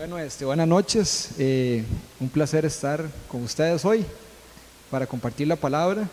Bueno, 0.00 0.18
este, 0.18 0.46
buenas 0.46 0.66
noches. 0.66 1.28
Eh, 1.38 1.84
un 2.20 2.30
placer 2.30 2.64
estar 2.64 3.04
con 3.28 3.42
ustedes 3.42 3.84
hoy 3.84 4.02
para 4.90 5.06
compartir 5.06 5.46
la 5.46 5.56
palabra. 5.56 6.08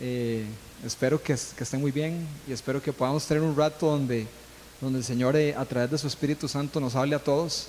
Eh, 0.00 0.44
espero 0.86 1.20
que, 1.20 1.32
estén 1.32 1.80
muy 1.80 1.90
bien 1.90 2.24
y 2.46 2.52
espero 2.52 2.80
que 2.80 2.92
podamos 2.92 3.26
tener 3.26 3.42
un 3.42 3.56
rato 3.56 3.90
donde, 3.90 4.28
donde 4.80 5.00
el 5.00 5.04
Señor 5.04 5.34
eh, 5.34 5.56
a 5.56 5.64
través 5.64 5.90
de 5.90 5.98
su 5.98 6.06
Espíritu 6.06 6.46
Santo 6.46 6.78
nos 6.78 6.94
hable 6.94 7.16
a 7.16 7.18
todos. 7.18 7.66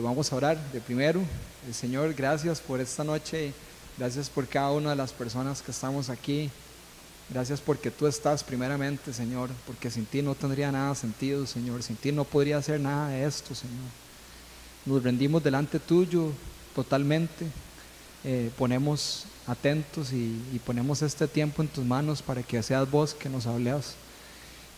vamos 0.00 0.32
a 0.32 0.36
orar 0.36 0.56
de 0.72 0.80
primero. 0.80 1.20
El 1.66 1.74
Señor, 1.74 2.14
gracias 2.14 2.60
por 2.60 2.80
esta 2.80 3.02
noche. 3.02 3.52
Gracias 3.98 4.30
por 4.30 4.46
cada 4.46 4.70
una 4.70 4.90
de 4.90 4.96
las 4.96 5.12
personas 5.12 5.62
que 5.62 5.72
estamos 5.72 6.10
aquí. 6.10 6.48
Gracias 7.32 7.60
porque 7.60 7.92
tú 7.92 8.08
estás 8.08 8.42
primeramente, 8.42 9.12
Señor, 9.12 9.50
porque 9.64 9.88
sin 9.88 10.04
ti 10.04 10.20
no 10.20 10.34
tendría 10.34 10.72
nada 10.72 10.96
sentido, 10.96 11.46
Señor. 11.46 11.80
Sin 11.84 11.94
ti 11.94 12.10
no 12.10 12.24
podría 12.24 12.56
hacer 12.56 12.80
nada 12.80 13.08
de 13.10 13.24
esto, 13.24 13.54
Señor. 13.54 13.86
Nos 14.84 15.00
rendimos 15.00 15.42
delante 15.42 15.78
tuyo 15.78 16.32
totalmente. 16.74 17.46
Eh, 18.24 18.50
ponemos 18.58 19.26
atentos 19.46 20.12
y, 20.12 20.60
ponemos 20.66 21.02
este 21.02 21.28
tiempo 21.28 21.62
en 21.62 21.68
tus 21.68 21.84
manos 21.84 22.20
para 22.20 22.42
que 22.42 22.60
seas 22.64 22.90
vos 22.90 23.14
que 23.14 23.28
nos 23.28 23.46
hables, 23.46 23.94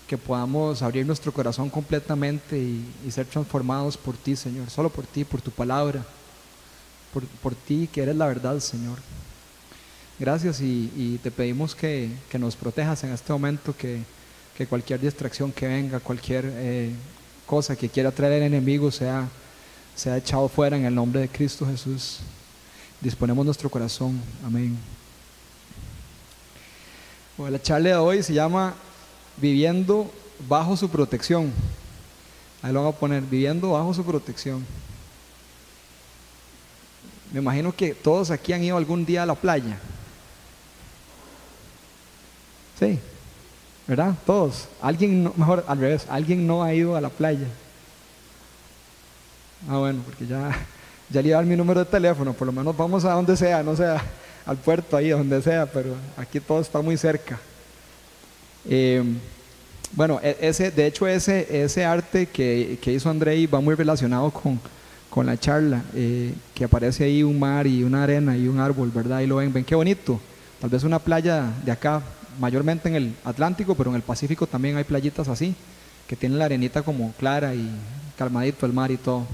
que 0.07 0.19
podamos 0.19 0.83
abrir 0.83 1.07
nuestro 1.07 1.33
corazón 1.33 1.71
completamente 1.71 2.59
y, 2.59 3.11
ser 3.11 3.25
transformados 3.25 3.97
por 3.97 4.15
ti, 4.15 4.37
Señor. 4.37 4.69
Solo 4.69 4.91
por 4.91 5.07
ti, 5.07 5.25
por 5.25 5.41
tu 5.41 5.51
palabra, 5.51 6.05
por, 7.15 7.25
por 7.25 7.55
ti 7.55 7.89
que 7.91 8.03
eres 8.03 8.17
la 8.17 8.27
verdad, 8.27 8.61
Señor. 8.61 8.99
Gracias 10.23 10.61
y, 10.61 11.19
te 11.21 11.33
pedimos 11.33 11.75
que, 11.75 12.09
nos 12.39 12.55
protejas 12.55 13.03
en 13.03 13.11
este 13.11 13.33
momento, 13.33 13.75
que, 13.77 14.05
cualquier 14.69 15.01
distracción 15.01 15.51
que 15.51 15.67
venga, 15.67 15.99
cualquier 15.99 16.45
eh, 16.47 16.93
cosa 17.45 17.75
que 17.75 17.89
quiera 17.89 18.13
traer 18.13 18.35
el 18.35 18.45
enemigo 18.45 18.93
sea, 18.93 19.29
sea 19.97 20.17
echado 20.17 20.49
fuera 20.49 20.77
en 20.77 20.85
el 20.85 20.95
nombre 20.95 21.23
de 21.23 21.29
Cristo 21.29 21.67
Jesús. 21.67 22.21
Disponemos 23.01 23.45
nuestro 23.45 23.69
corazón. 23.69 24.21
Amén. 24.47 24.79
Bueno, 27.37 27.51
la 27.51 27.61
charla 27.61 27.89
de 27.89 27.97
hoy 27.97 28.23
se 28.23 28.33
llama 28.33 28.77
Viviendo 29.39 30.09
bajo 30.49 30.77
su 30.77 30.89
protección. 30.89 31.53
Ahí 32.63 32.73
lo 32.73 32.79
vamos 32.79 32.95
a 32.95 33.01
poner, 33.01 33.25
viviendo 33.25 33.71
bajo 33.71 33.93
su 33.93 34.05
protección. 34.05 34.65
Me 37.33 37.41
imagino 37.41 37.75
que 37.75 37.93
todos 37.93 38.31
aquí 38.31 38.53
han 38.53 38.63
ido 38.63 38.77
algún 38.77 39.05
día 39.05 39.25
a 39.25 39.27
la 39.27 39.35
playa. 39.35 39.81
Sí, 42.79 42.99
¿verdad? 43.87 44.15
Todos. 44.27 44.69
Alguien, 44.81 45.31
mejor 45.37 45.65
al 45.67 45.79
revés, 45.79 46.07
alguien 46.09 46.47
no 46.47 46.63
ha 46.63 46.75
ido 46.75 46.97
a 46.97 47.01
la 47.01 47.09
playa. 47.09 47.47
Ah, 49.69 49.79
bueno, 49.79 50.01
porque 50.05 50.27
ya, 50.27 50.51
ya 51.11 51.23
le 51.23 51.29
iba 51.29 51.39
a 51.39 51.41
dar 51.41 51.49
mi 51.49 51.57
número 51.57 51.81
de 51.81 51.87
teléfono, 51.87 52.33
por 52.33 52.47
lo 52.47 52.53
menos 52.53 52.77
vamos 52.77 53.05
a 53.05 53.13
donde 53.13 53.37
sea, 53.37 53.63
no 53.63 53.77
sea 53.77 54.03
al 54.45 54.57
puerto 54.57 54.97
ahí, 54.97 55.11
donde 55.11 55.41
sea, 55.43 55.67
pero 55.67 55.95
aquí 56.17 56.41
todo 56.41 56.61
está 56.61 56.81
muy 56.81 56.97
cerca. 56.97 57.39
Em, 58.69 59.19
bueno, 59.93 60.21
e, 60.23 60.37
ese, 60.41 60.71
de 60.71 60.87
hecho 60.87 61.07
ese, 61.07 61.65
ese 61.65 61.85
arte 61.85 62.27
que, 62.27 62.79
hizo 62.87 63.11
Andrei 63.11 63.47
va 63.47 63.61
muy 63.61 63.75
relacionado 63.75 64.31
con, 64.31 64.59
con 65.11 65.27
la 65.27 65.39
charla, 65.39 65.83
eh, 65.95 66.35
que 66.55 66.65
aparece 66.65 67.05
ahí 67.05 67.23
un 67.23 67.39
mar 67.39 67.67
y 67.67 67.85
una 67.85 68.03
arena 68.03 68.37
y 68.37 68.49
un 68.49 68.59
árbol, 68.59 68.91
¿verdad? 68.91 69.21
Y 69.21 69.27
lo 69.27 69.37
ven, 69.37 69.53
ven 69.53 69.65
qué 69.65 69.75
bonito. 69.75 70.21
Tal 70.61 70.71
vez 70.71 70.85
una 70.85 70.99
playa 70.99 71.51
de 71.65 71.73
acá 71.73 72.03
mayormente 72.39 72.89
en 72.89 72.95
el 72.95 73.15
Atlántico, 73.25 73.75
pero 73.75 73.91
en 73.91 73.97
el 73.97 74.03
Pacífico 74.03 74.47
también 74.47 74.77
hay 74.77 74.85
playitas 74.85 75.29
así, 75.29 75.55
que 76.07 76.17
tienen 76.17 76.39
la 76.39 76.47
arenita 76.47 76.83
como 76.83 77.13
clara 77.13 77.55
y 77.55 77.71
calmadito 78.17 78.67
el 78.67 78.73
mar 78.73 78.91
y 78.91 78.97
todo. 78.97 79.27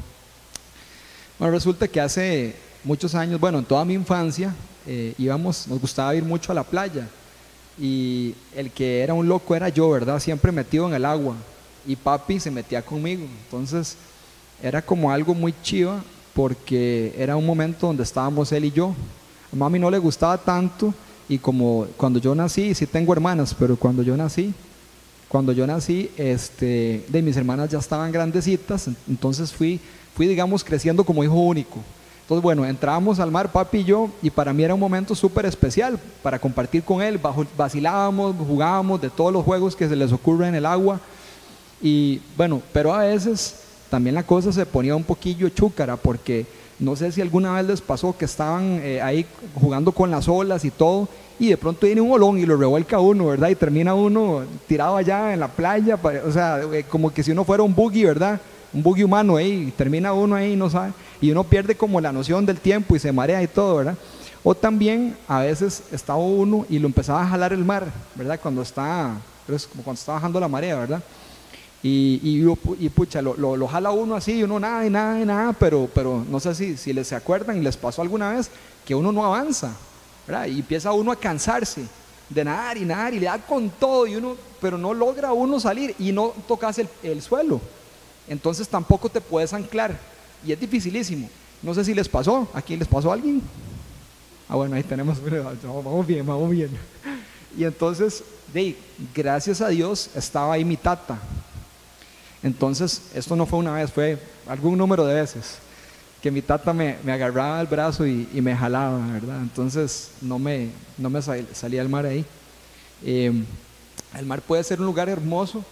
Bueno, 1.39 1.55
resulta 1.55 1.87
que 1.89 2.01
hace 2.01 2.57
muchos 2.85 3.15
años, 3.15 3.41
bueno, 3.41 3.59
en 3.59 3.65
toda 3.65 3.85
mi 3.85 3.95
infancia, 3.95 4.55
eh, 4.87 5.15
íbamos, 5.19 5.69
nos 5.69 5.81
gustaba 5.81 6.15
ir 6.15 6.25
mucho 6.25 6.53
a 6.53 6.55
la 6.55 6.65
playa. 6.65 7.09
Y 7.81 8.35
el 8.57 8.71
que 8.71 9.03
era 9.03 9.15
un 9.15 9.29
loco 9.29 9.55
era 9.55 9.69
yo, 9.69 9.91
¿verdad? 9.91 10.19
Siempre 10.19 10.51
metido 10.51 10.89
en 10.89 10.95
el 10.95 11.05
agua. 11.05 11.37
Y 11.87 11.95
papi 11.95 12.41
se 12.41 12.51
metía 12.51 12.83
conmigo. 12.83 13.25
Entonces 13.45 13.97
era 14.63 14.83
como 14.83 15.13
algo 15.13 15.35
muy 15.35 15.55
chiva 15.63 16.03
porque 16.35 17.15
era 17.17 17.37
un 17.37 17.47
momento 17.47 17.87
donde 17.87 18.03
estábamos 18.03 18.51
él 18.53 18.65
y 18.65 18.73
yo. 18.73 18.95
A 19.53 19.57
mami 19.57 19.79
no 19.79 19.91
le 19.91 19.99
gustaba 19.99 20.39
tanto 20.39 20.93
y 21.29 21.39
como 21.39 21.87
cuando 21.97 22.19
yo 22.19 22.35
nací, 22.35 22.75
sí 22.75 22.87
tengo 22.87 23.13
hermanas, 23.13 23.55
pero 23.59 23.77
cuando 23.77 24.03
yo 24.03 24.17
nací, 24.17 24.55
cuando 25.29 25.53
yo 25.53 25.67
nací, 25.67 26.11
este, 26.17 27.05
de 27.09 27.23
mis 27.23 27.37
hermanas 27.37 27.71
ya 27.71 27.79
estaban 27.79 28.11
grandecitas, 28.11 28.89
entonces 29.09 29.53
fui, 29.53 29.79
fui 30.15 30.27
digamos 30.27 30.65
creciendo 30.65 31.05
como 31.05 31.23
hijo 31.23 31.35
único. 31.35 31.81
Entonces, 32.23 32.43
bueno, 32.43 32.67
entrábamos 32.67 33.21
al 33.21 33.31
mar, 33.31 33.51
papi 33.51 33.79
y 33.79 33.85
yo, 33.85 34.11
y 34.21 34.29
para 34.29 34.53
mí 34.53 34.63
era 34.63 34.75
un 34.75 34.81
momento 34.81 35.15
súper 35.15 35.47
especial 35.47 35.99
para 36.23 36.39
compartir 36.39 36.83
con 36.83 37.01
él. 37.01 37.19
Vacilábamos, 37.57 38.37
jugábamos 38.37 39.01
de 39.01 39.09
todos 39.09 39.33
los 39.33 39.43
juegos 39.43 39.75
que 39.75 39.89
se 39.89 39.97
les 39.97 40.13
ocurre 40.13 40.47
en 40.47 40.55
el 40.55 40.67
agua. 40.67 41.01
Y 41.81 42.21
bueno, 42.37 42.61
pero 42.71 42.93
a 42.93 42.99
veces 42.99 43.61
también 43.89 44.15
la 44.15 44.25
cosa 44.25 44.53
se 44.53 44.67
ponía 44.67 44.95
un 44.95 45.05
poquillo 45.05 45.49
chúcara, 45.49 45.97
porque 45.97 46.45
no 46.79 46.95
sé 46.95 47.11
si 47.11 47.21
alguna 47.21 47.55
vez 47.55 47.67
les 47.67 47.81
pasó 47.81 48.17
que 48.17 48.25
estaban 48.25 48.81
eh, 48.83 49.03
ahí 49.03 49.27
jugando 49.55 49.93
con 49.93 50.11
las 50.11 50.29
olas 50.29 50.65
y 50.65 50.71
todo, 50.71 51.09
y 51.39 51.49
de 51.49 51.57
pronto 51.57 51.87
viene 51.87 52.01
un 52.01 52.13
olón 52.13 52.39
y 52.39 52.47
lo 52.47 52.57
revuelca 52.57 53.01
uno, 53.01 53.27
¿verdad? 53.27 53.49
Y 53.49 53.55
termina 53.55 53.95
uno 53.95 54.43
tirado 54.67 54.97
allá 54.97 55.33
en 55.33 55.41
la 55.41 55.49
playa, 55.49 55.99
o 56.25 56.33
sea, 56.33 56.61
eh, 56.73 56.85
como 56.89 57.13
que 57.13 57.23
si 57.23 57.33
uno 57.33 57.45
fuera 57.45 57.63
un 57.63 57.75
buggy, 57.75 58.05
¿verdad? 58.05 58.41
Un 58.73 58.83
buggy 58.83 59.03
humano 59.03 59.37
ahí, 59.37 59.73
termina 59.77 60.13
uno 60.13 60.37
ahí, 60.37 60.55
no 60.55 60.71
sabe, 60.71 60.93
y 61.21 61.31
uno 61.31 61.45
pierde 61.45 61.75
como 61.75 62.01
la 62.01 62.13
noción 62.13 62.47
del 62.47 62.59
tiempo 62.59 62.95
y 62.95 62.99
se 62.99 63.13
marea 63.13 63.43
y 63.43 63.49
todo, 63.49 63.77
¿verdad? 63.77 63.97
O 64.45 64.55
también 64.55 65.17
a 65.27 65.41
veces 65.41 65.83
estaba 65.91 66.19
uno 66.19 66.65
y 66.69 66.79
lo 66.79 66.87
empezaba 66.87 67.23
a 67.23 67.27
jalar 67.27 67.53
el 67.53 67.65
mar, 67.65 67.87
¿verdad? 68.15 68.39
Cuando 68.41 68.63
está, 68.63 69.17
cuando 69.85 69.93
está 69.93 70.13
bajando 70.13 70.39
la 70.39 70.49
marea, 70.49 70.77
¿verdad? 70.77 71.03
Y, 71.83 72.43
y, 72.81 72.89
pucha, 72.89 73.23
lo, 73.23 73.37
lo, 73.37 73.69
jala 73.69 73.93
uno 73.93 74.17
así 74.17 74.33
y 74.33 74.43
uno 74.43 74.59
nada 74.59 74.85
y 74.85 74.91
nada 74.91 75.21
y 75.21 75.25
nada, 75.25 75.53
pero, 75.53 75.89
pero 75.95 76.25
no 76.29 76.41
sé 76.41 76.55
si, 76.55 76.77
si 76.77 76.93
les 76.93 77.07
se 77.07 77.15
acuerdan 77.15 77.57
y 77.57 77.61
les 77.61 77.77
pasó 77.77 78.03
alguna 78.03 78.33
vez 78.33 78.51
que 78.85 78.95
uno 78.95 79.13
no 79.13 79.25
avanza. 79.25 79.77
Y 80.49 80.59
empieza 80.59 80.93
uno 80.93 81.13
a 81.13 81.17
cansarse 81.17 81.87
de 82.29 82.45
nadar 82.45 82.77
y 82.77 82.85
nadar 82.85 83.15
y 83.15 83.21
le 83.21 83.27
da 83.27 83.39
con 83.39 83.71
todo 83.71 84.07
y 84.07 84.17
uno, 84.17 84.37
pero 84.61 84.77
no 84.77 84.93
logra 84.93 85.33
uno 85.33 85.59
salir 85.59 85.95
y 85.99 86.13
no 86.13 86.35
tocas 86.47 86.79
el, 86.79 86.89
el 87.03 87.23
suelo. 87.23 87.61
Entonces 88.29 88.69
tampoco 88.69 89.09
te 89.09 89.21
puedes 89.21 89.53
anclar 89.55 89.99
y 90.45 90.53
es 90.53 90.61
dificilísimo. 90.61 91.31
No 91.63 91.75
sé 91.75 91.85
si 91.85 91.95
les 91.95 92.09
pasó, 92.09 92.47
aquí 92.53 92.77
les 92.77 92.87
pasó 92.87 93.11
a 93.11 93.15
alguien. 93.15 93.41
Ah, 94.49 94.57
bueno, 94.57 94.77
ahí 94.77 94.83
tenemos, 94.83 95.19
vamos 95.63 96.07
bien, 96.07 96.27
vamos 96.27 96.51
bien. 96.51 96.71
Y 97.57 97.65
entonces, 97.65 98.23
gracias 99.15 99.61
a 99.61 99.69
Dios, 99.69 100.11
estaba 100.15 100.55
ahí 100.55 100.65
mi 100.65 100.77
tata, 100.77 101.19
entonces, 102.43 103.03
esto 103.15 103.35
no 103.37 103.47
fue 103.47 103.59
una 103.59 103.75
vez, 103.75 103.91
fue 103.91 104.19
algún 104.47 104.79
número 104.79 105.05
de 105.05 105.15
veces 105.15 105.59
que 106.23 106.31
mi 106.31 106.43
tata 106.43 106.73
me, 106.73 106.97
agarraba 107.07 107.61
el 107.61 107.67
brazo 107.67 108.07
y, 108.07 108.29
me 108.35 108.55
jalaba, 108.55 108.99
¿verdad? 109.13 109.41
Entonces, 109.41 110.11
no 110.21 110.39
me, 110.39 110.69
no 110.97 111.11
me 111.11 111.23
salía 111.23 111.81
el 111.81 111.89
mar 111.89 112.07
ahí. 112.07 112.25
Em, 113.05 113.45
el 114.19 114.27
mar 114.27 114.41
puede 114.41 114.65
ser 114.65 114.81
un 114.81 114.87
lugar 114.87 115.09
hermoso, 115.09 115.65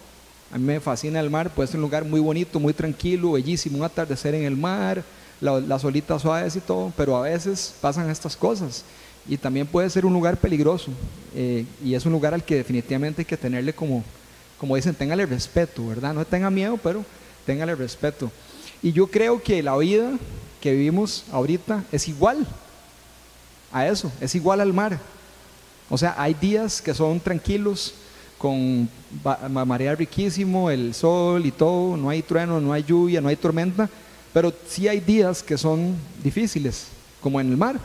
a 0.51 0.57
mí 0.57 0.63
me 0.63 0.79
fascina 0.79 1.19
el 1.19 1.29
mar, 1.29 1.49
puede 1.53 1.67
ser 1.67 1.77
un 1.77 1.81
lugar 1.81 2.05
muy 2.05 2.21
bonito, 2.21 2.59
muy 2.59 2.73
tranquilo, 2.73 3.33
bellísimo, 3.33 3.79
un 3.79 3.83
atardecer 3.83 4.33
en 4.35 4.43
el 4.43 4.55
mar, 4.55 5.03
las 5.41 5.83
olitas 5.83 6.21
suaves 6.21 6.55
y 6.55 6.61
todo, 6.61 6.93
pero 6.95 7.17
a 7.17 7.21
veces 7.21 7.73
pasan 7.81 8.09
estas 8.09 8.35
cosas. 8.35 8.85
Y 9.27 9.37
también 9.37 9.67
puede 9.67 9.89
ser 9.89 10.05
un 10.05 10.13
lugar 10.13 10.37
peligroso, 10.37 10.91
eh, 11.35 11.65
y 11.83 11.95
es 11.95 12.05
un 12.05 12.13
lugar 12.13 12.33
al 12.33 12.43
que 12.43 12.55
definitivamente 12.55 13.21
hay 13.21 13.25
que 13.25 13.35
tenerle 13.35 13.73
como, 13.73 14.03
como 14.57 14.75
dicen, 14.75 14.95
téngale 14.95 15.25
respeto, 15.25 15.87
¿verdad? 15.87 16.13
No 16.13 16.25
tenga 16.25 16.49
miedo, 16.49 16.77
pero 16.77 17.05
téngale 17.45 17.75
respeto. 17.75 18.31
Y 18.81 18.91
yo 18.91 19.07
creo 19.07 19.41
que 19.41 19.61
la 19.63 19.77
vida 19.77 20.11
que 20.61 20.71
vivimos 20.71 21.25
ahorita 21.31 21.83
es 21.91 22.07
igual 22.07 22.45
a 23.71 23.87
eso, 23.87 24.11
es 24.19 24.33
igual 24.35 24.61
al 24.61 24.73
mar. 24.73 24.99
O 25.89 25.97
sea, 25.97 26.15
hay 26.17 26.33
días 26.33 26.81
que 26.81 26.93
son 26.93 27.19
tranquilos, 27.19 27.93
con 28.37 28.87
marea 29.49 29.95
riquísimo, 29.95 30.69
el 30.69 30.93
sol 30.93 31.45
y 31.45 31.51
todo, 31.51 31.97
no 31.97 32.09
hay 32.09 32.21
trueno, 32.21 32.61
no 32.61 32.71
hay 32.73 32.83
lluvia, 32.83 33.19
no 33.19 33.29
hay 33.29 33.35
tormenta, 33.35 33.89
pero 34.33 34.53
sí 34.67 34.87
hay 34.87 34.99
días 34.99 35.41
que 35.41 35.57
son 35.57 35.95
difíciles, 36.23 36.87
como 37.21 37.41
en 37.41 37.49
el 37.49 37.57
mar. 37.57 37.79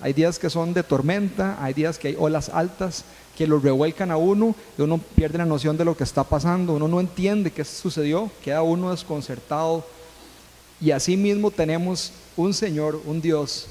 Hay 0.00 0.12
días 0.12 0.38
que 0.38 0.48
son 0.48 0.74
de 0.74 0.82
tormenta, 0.82 1.56
hay 1.60 1.74
días 1.74 1.98
que 1.98 2.08
hay 2.08 2.16
olas 2.18 2.48
altas, 2.48 3.04
que 3.36 3.46
lo 3.46 3.58
revuelcan 3.58 4.10
a 4.10 4.16
uno 4.16 4.54
y 4.76 4.82
uno 4.82 4.98
pierde 4.98 5.38
la 5.38 5.44
noción 5.44 5.76
de 5.76 5.84
lo 5.84 5.96
que 5.96 6.04
está 6.04 6.24
pasando, 6.24 6.74
uno 6.74 6.88
no 6.88 7.00
entiende 7.00 7.52
qué 7.52 7.64
sucedió, 7.64 8.30
queda 8.42 8.62
uno 8.62 8.90
desconcertado. 8.90 9.84
Y 10.80 10.92
así 10.92 11.16
mismo 11.16 11.50
tenemos 11.50 12.12
un 12.36 12.54
Señor, 12.54 13.00
un 13.04 13.20
Dios, 13.20 13.66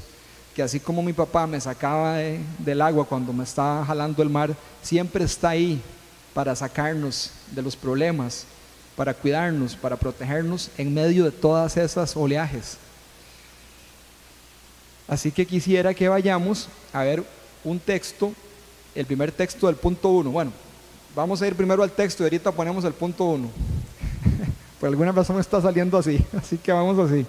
que 0.55 0.63
así 0.63 0.79
como 0.79 1.01
mi 1.01 1.13
papá 1.13 1.47
me 1.47 1.61
sacaba 1.61 2.17
del 2.59 2.81
agua 2.81 3.05
cuando 3.05 3.31
me 3.31 3.43
estaba 3.43 3.85
jalando 3.85 4.21
el 4.23 4.29
mar, 4.29 4.55
siempre 4.81 5.23
está 5.23 5.49
ahí 5.49 5.81
para 6.33 6.55
sacarnos 6.55 7.31
de 7.51 7.61
los 7.61 7.75
problemas. 7.75 8.45
para 8.97 9.13
cuidarnos, 9.13 9.75
para 9.75 9.95
protegernos 9.95 10.71
en 10.75 10.91
medio 10.91 11.23
de 11.23 11.31
todas 11.31 11.77
esas 11.77 12.17
oleajes. 12.17 12.77
Así 15.07 15.31
que 15.31 15.45
quisiera 15.45 15.93
que 15.93 16.09
vayamos 16.09 16.67
a 16.91 17.03
ver 17.03 17.23
un 17.63 17.79
texto, 17.79 18.33
el 18.93 19.05
primer 19.05 19.31
texto 19.31 19.67
del 19.67 19.77
punto 19.77 20.09
1. 20.09 20.29
Bueno, 20.29 20.51
vamos 21.15 21.41
a 21.41 21.47
ir 21.47 21.55
primero 21.55 21.81
al 21.81 21.91
texto 21.91 22.23
y 22.23 22.25
ahorita 22.25 22.51
ponemos 22.51 22.83
el 22.83 22.93
punto 22.93 23.23
1. 23.25 23.49
Por 24.79 24.89
alguna 24.89 25.13
razón 25.13 25.39
está 25.39 25.61
saliendo 25.61 25.97
así, 25.97 26.23
así 26.37 26.57
que 26.57 26.71
vamos 26.71 26.99
así. 26.99 27.25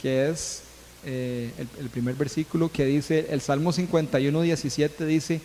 Que 0.00 0.30
es 0.30 0.62
eh, 1.04 1.52
el, 1.58 1.68
el, 1.80 1.90
primer 1.90 2.14
versículo 2.14 2.70
que 2.70 2.86
dice, 2.86 3.26
el 3.30 3.40
Salmo 3.42 3.72
51, 3.72 4.40
17 4.40 5.04
dice, 5.04 5.40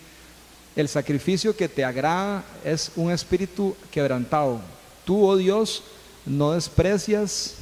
el 0.76 0.88
sacrificio 0.88 1.56
que 1.56 1.68
te 1.68 1.84
agrada 1.84 2.44
es 2.64 2.92
un 2.96 3.12
espíritu 3.12 3.76
quebrantado. 3.92 4.62
Tú, 5.06 5.26
oh 5.26 5.36
Dios, 5.36 5.84
no 6.26 6.52
desprecias 6.52 7.56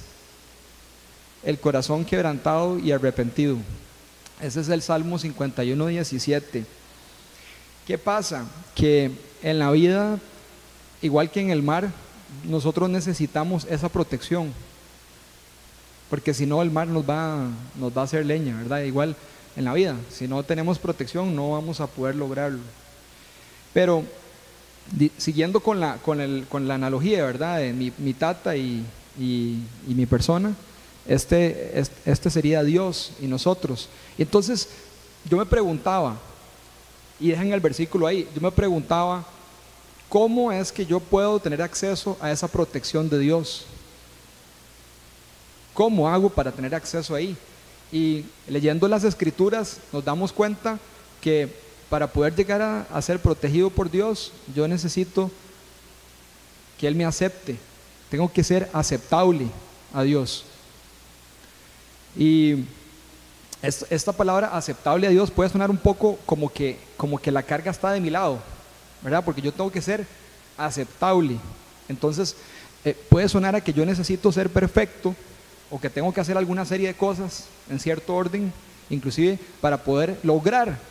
el 1.44 1.60
corazón 1.60 2.06
quebrantado 2.06 2.78
y 2.80 2.92
arrepentido. 2.92 3.58
Ese 4.42 4.62
es 4.62 4.70
el 4.70 4.82
Salmo 4.82 5.18
51, 5.20 5.88
17. 5.88 6.66
¿Qué 7.86 7.98
pasa? 7.98 8.46
Que 8.76 9.12
en 9.42 9.60
la 9.60 9.72
vida, 9.72 10.20
igual 11.02 11.32
que 11.32 11.42
en 11.42 11.50
el 11.50 11.64
mar, 11.64 11.92
nosotros 12.44 12.90
necesitamos 12.90 13.66
esa 13.70 13.90
protección. 13.90 14.54
Porque 16.10 16.34
si 16.34 16.46
no, 16.46 16.62
el 16.62 16.72
mar 16.72 16.88
nos 16.88 17.10
va, 17.10 17.48
nos 17.76 17.96
va 17.96 18.02
a 18.02 18.06
hacer 18.06 18.26
leña, 18.26 18.58
¿verdad? 18.58 18.82
Igual 18.82 19.16
en 19.56 19.66
la 19.66 19.74
vida, 19.74 19.96
si 20.10 20.28
no 20.28 20.44
tenemos 20.44 20.80
protección, 20.80 21.36
no 21.36 21.52
vamos 21.52 21.82
a 21.82 21.88
poder 21.88 22.16
lograrlo. 22.16 22.60
Pero 23.74 24.04
siguiendo 25.18 25.60
con 25.62 25.80
la, 25.80 25.98
con, 25.98 26.22
el, 26.22 26.46
con 26.50 26.68
la 26.68 26.76
analogía, 26.76 27.24
¿verdad? 27.26 27.60
De 27.60 27.74
mi, 27.74 27.92
mi 27.98 28.14
tata 28.14 28.56
y, 28.56 28.86
y, 29.20 29.64
mi 29.88 30.06
persona, 30.06 30.54
este, 31.08 31.84
este 32.06 32.30
sería 32.30 32.64
Dios 32.64 33.14
y 33.22 33.28
nosotros. 33.28 33.90
Entonces, 34.18 34.70
yo 35.30 35.38
me 35.38 35.46
preguntaba, 35.46 36.18
y 37.20 37.30
dejen 37.30 37.54
el 37.54 37.60
versículo 37.60 38.08
ahí, 38.08 38.28
yo 38.34 38.42
me 38.42 38.52
preguntaba, 38.52 39.24
¿cómo 40.10 40.52
es 40.52 40.72
que 40.72 40.86
yo 40.86 41.00
puedo 41.00 41.40
tener 41.40 41.62
acceso 41.62 42.18
a 42.20 42.32
esa 42.32 42.48
protección 42.48 43.10
de 43.10 43.20
Dios? 43.20 43.66
¿Cómo 45.74 46.10
hago 46.10 46.30
para 46.30 46.52
tener 46.52 46.76
acceso 46.76 47.16
ahí? 47.16 47.38
Y 47.92 48.26
leyendo 48.48 48.88
las 48.88 49.04
escrituras 49.04 49.80
nos 49.92 50.04
damos 50.04 50.32
cuenta 50.34 50.80
que 51.22 51.54
para 51.92 52.08
poder 52.08 52.34
llegar 52.34 52.62
a, 52.90 53.02
ser 53.02 53.20
protegido 53.20 53.70
por 53.70 53.92
Dios, 53.92 54.32
yo 54.56 54.66
necesito 54.66 55.30
que 56.80 56.88
Él 56.88 56.96
me 56.96 57.04
acepte. 57.04 57.58
Tengo 58.10 58.32
que 58.32 58.46
ser 58.46 58.70
aceptable 58.72 59.48
a 59.94 60.02
Dios. 60.04 60.46
Y 62.16 62.64
esta 63.62 64.14
palabra 64.14 64.56
aceptable 64.56 65.06
a 65.06 65.10
Dios 65.10 65.32
puede 65.32 65.50
sonar 65.50 65.70
un 65.70 65.76
poco 65.76 66.18
como 66.26 66.48
que, 66.48 66.80
como 66.96 67.18
que 67.18 67.30
la 67.30 67.44
carga 67.44 67.72
está 67.72 67.92
de 67.92 68.00
mi 68.00 68.10
lado, 68.10 68.40
¿verdad? 69.02 69.26
Porque 69.26 69.42
yo 69.42 69.52
tengo 69.52 69.70
que 69.70 69.82
ser 69.82 70.08
aceptable. 70.58 71.36
Entonces, 71.90 72.38
eh, 72.86 72.96
puede 73.10 73.28
sonar 73.28 73.54
a 73.54 73.62
que 73.62 73.74
yo 73.74 73.86
necesito 73.86 74.32
ser 74.32 74.50
perfecto 74.50 75.14
o 75.70 75.78
que 75.78 75.90
tengo 75.90 76.14
que 76.14 76.22
hacer 76.22 76.38
alguna 76.38 76.64
serie 76.64 76.88
de 76.88 76.94
cosas 76.94 77.48
en 77.70 77.82
cierto 77.82 78.16
orden, 78.16 78.54
inclusive 78.90 79.38
para 79.60 79.84
poder 79.84 80.18
lograr 80.24 80.90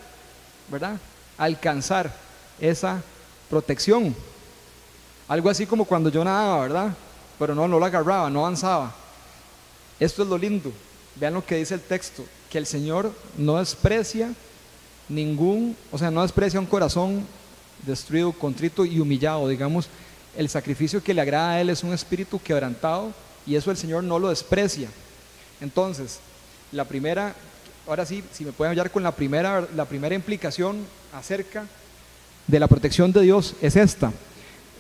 ¿verdad? 0.70 0.98
Alcanzar 1.36 2.12
esa 2.60 3.02
protección. 3.48 4.14
Algo 5.28 5.50
así 5.50 5.66
como 5.66 5.84
cuando 5.84 6.08
yo 6.08 6.24
nadaba, 6.24 6.62
¿verdad? 6.62 6.94
Pero 7.38 7.54
no, 7.54 7.66
no 7.68 7.78
lo 7.78 7.86
agarraba, 7.86 8.30
no 8.30 8.40
avanzaba. 8.40 8.94
Esto 9.98 10.22
es 10.22 10.28
lo 10.28 10.38
lindo. 10.38 10.72
Vean 11.16 11.34
lo 11.34 11.44
que 11.44 11.56
dice 11.56 11.74
el 11.74 11.80
texto, 11.80 12.24
que 12.48 12.58
el 12.58 12.66
Señor 12.66 13.12
no 13.36 13.58
desprecia 13.58 14.32
ningún, 15.08 15.76
o 15.90 15.98
sea, 15.98 16.10
no 16.10 16.22
desprecia 16.22 16.60
un 16.60 16.66
corazón 16.66 17.26
destruido, 17.84 18.32
contrito 18.32 18.84
y 18.84 19.00
humillado. 19.00 19.48
Digamos, 19.48 19.88
el 20.36 20.48
sacrificio 20.48 21.02
que 21.02 21.14
le 21.14 21.20
agrada 21.20 21.52
a 21.52 21.60
Él 21.60 21.70
es 21.70 21.82
un 21.82 21.92
espíritu 21.92 22.40
quebrantado 22.40 23.12
y 23.46 23.56
eso 23.56 23.70
el 23.70 23.76
Señor 23.76 24.04
no 24.04 24.18
lo 24.18 24.28
desprecia. 24.28 24.88
Entonces, 25.60 26.20
la 26.72 26.84
primera 26.84 27.34
ahora 27.90 28.06
sí, 28.06 28.22
si 28.32 28.44
me 28.44 28.52
pueden 28.52 28.70
hallar 28.70 28.92
con 28.92 29.02
la 29.02 29.10
primera, 29.10 29.66
la 29.74 29.84
primera 29.84 30.14
implicación 30.14 30.86
acerca 31.12 31.66
de 32.46 32.60
la 32.60 32.68
protección 32.68 33.10
de 33.10 33.22
Dios, 33.22 33.56
es 33.60 33.74
esta. 33.74 34.12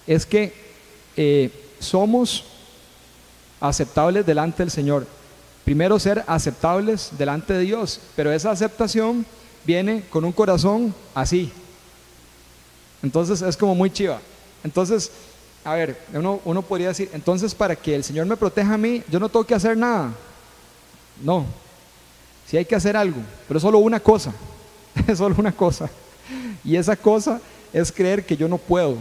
Es 0.06 0.24
que 0.24 0.54
eh, 1.16 1.50
somos 1.80 2.44
aceptables 3.60 4.24
delante 4.24 4.62
del 4.62 4.70
Señor. 4.70 5.08
Primero 5.64 5.98
ser 5.98 6.22
aceptables 6.28 7.10
delante 7.18 7.52
de 7.52 7.60
Dios, 7.60 8.00
pero 8.14 8.30
esa 8.30 8.52
aceptación 8.52 9.26
viene 9.64 10.04
con 10.08 10.24
un 10.24 10.30
corazón 10.30 10.94
así. 11.12 11.50
Entonces 13.02 13.42
es 13.42 13.56
como 13.56 13.74
muy 13.74 13.90
chiva. 13.90 14.20
Entonces, 14.62 15.10
a 15.64 15.74
ver, 15.74 16.00
uno, 16.12 16.40
uno 16.44 16.62
podría 16.62 16.88
decir, 16.88 17.10
entonces 17.12 17.56
para 17.56 17.74
que 17.74 17.92
el 17.92 18.04
Señor 18.04 18.26
me 18.26 18.36
proteja 18.36 18.74
a 18.74 18.78
mí, 18.78 19.02
yo 19.10 19.18
no 19.18 19.28
tengo 19.28 19.44
que 19.44 19.54
hacer 19.56 19.76
nada. 19.76 20.12
No, 21.24 21.44
si 22.50 22.56
hay 22.56 22.64
que 22.64 22.74
hacer 22.74 22.96
algo, 22.96 23.20
pero 23.46 23.60
solo 23.60 23.78
una 23.78 24.00
cosa, 24.00 24.34
solo 25.16 25.36
una 25.38 25.52
cosa. 25.52 25.88
Y 26.64 26.74
esa 26.74 26.96
cosa 26.96 27.40
es 27.72 27.92
creer 27.92 28.26
que 28.26 28.36
yo 28.36 28.48
no 28.48 28.58
puedo, 28.58 28.96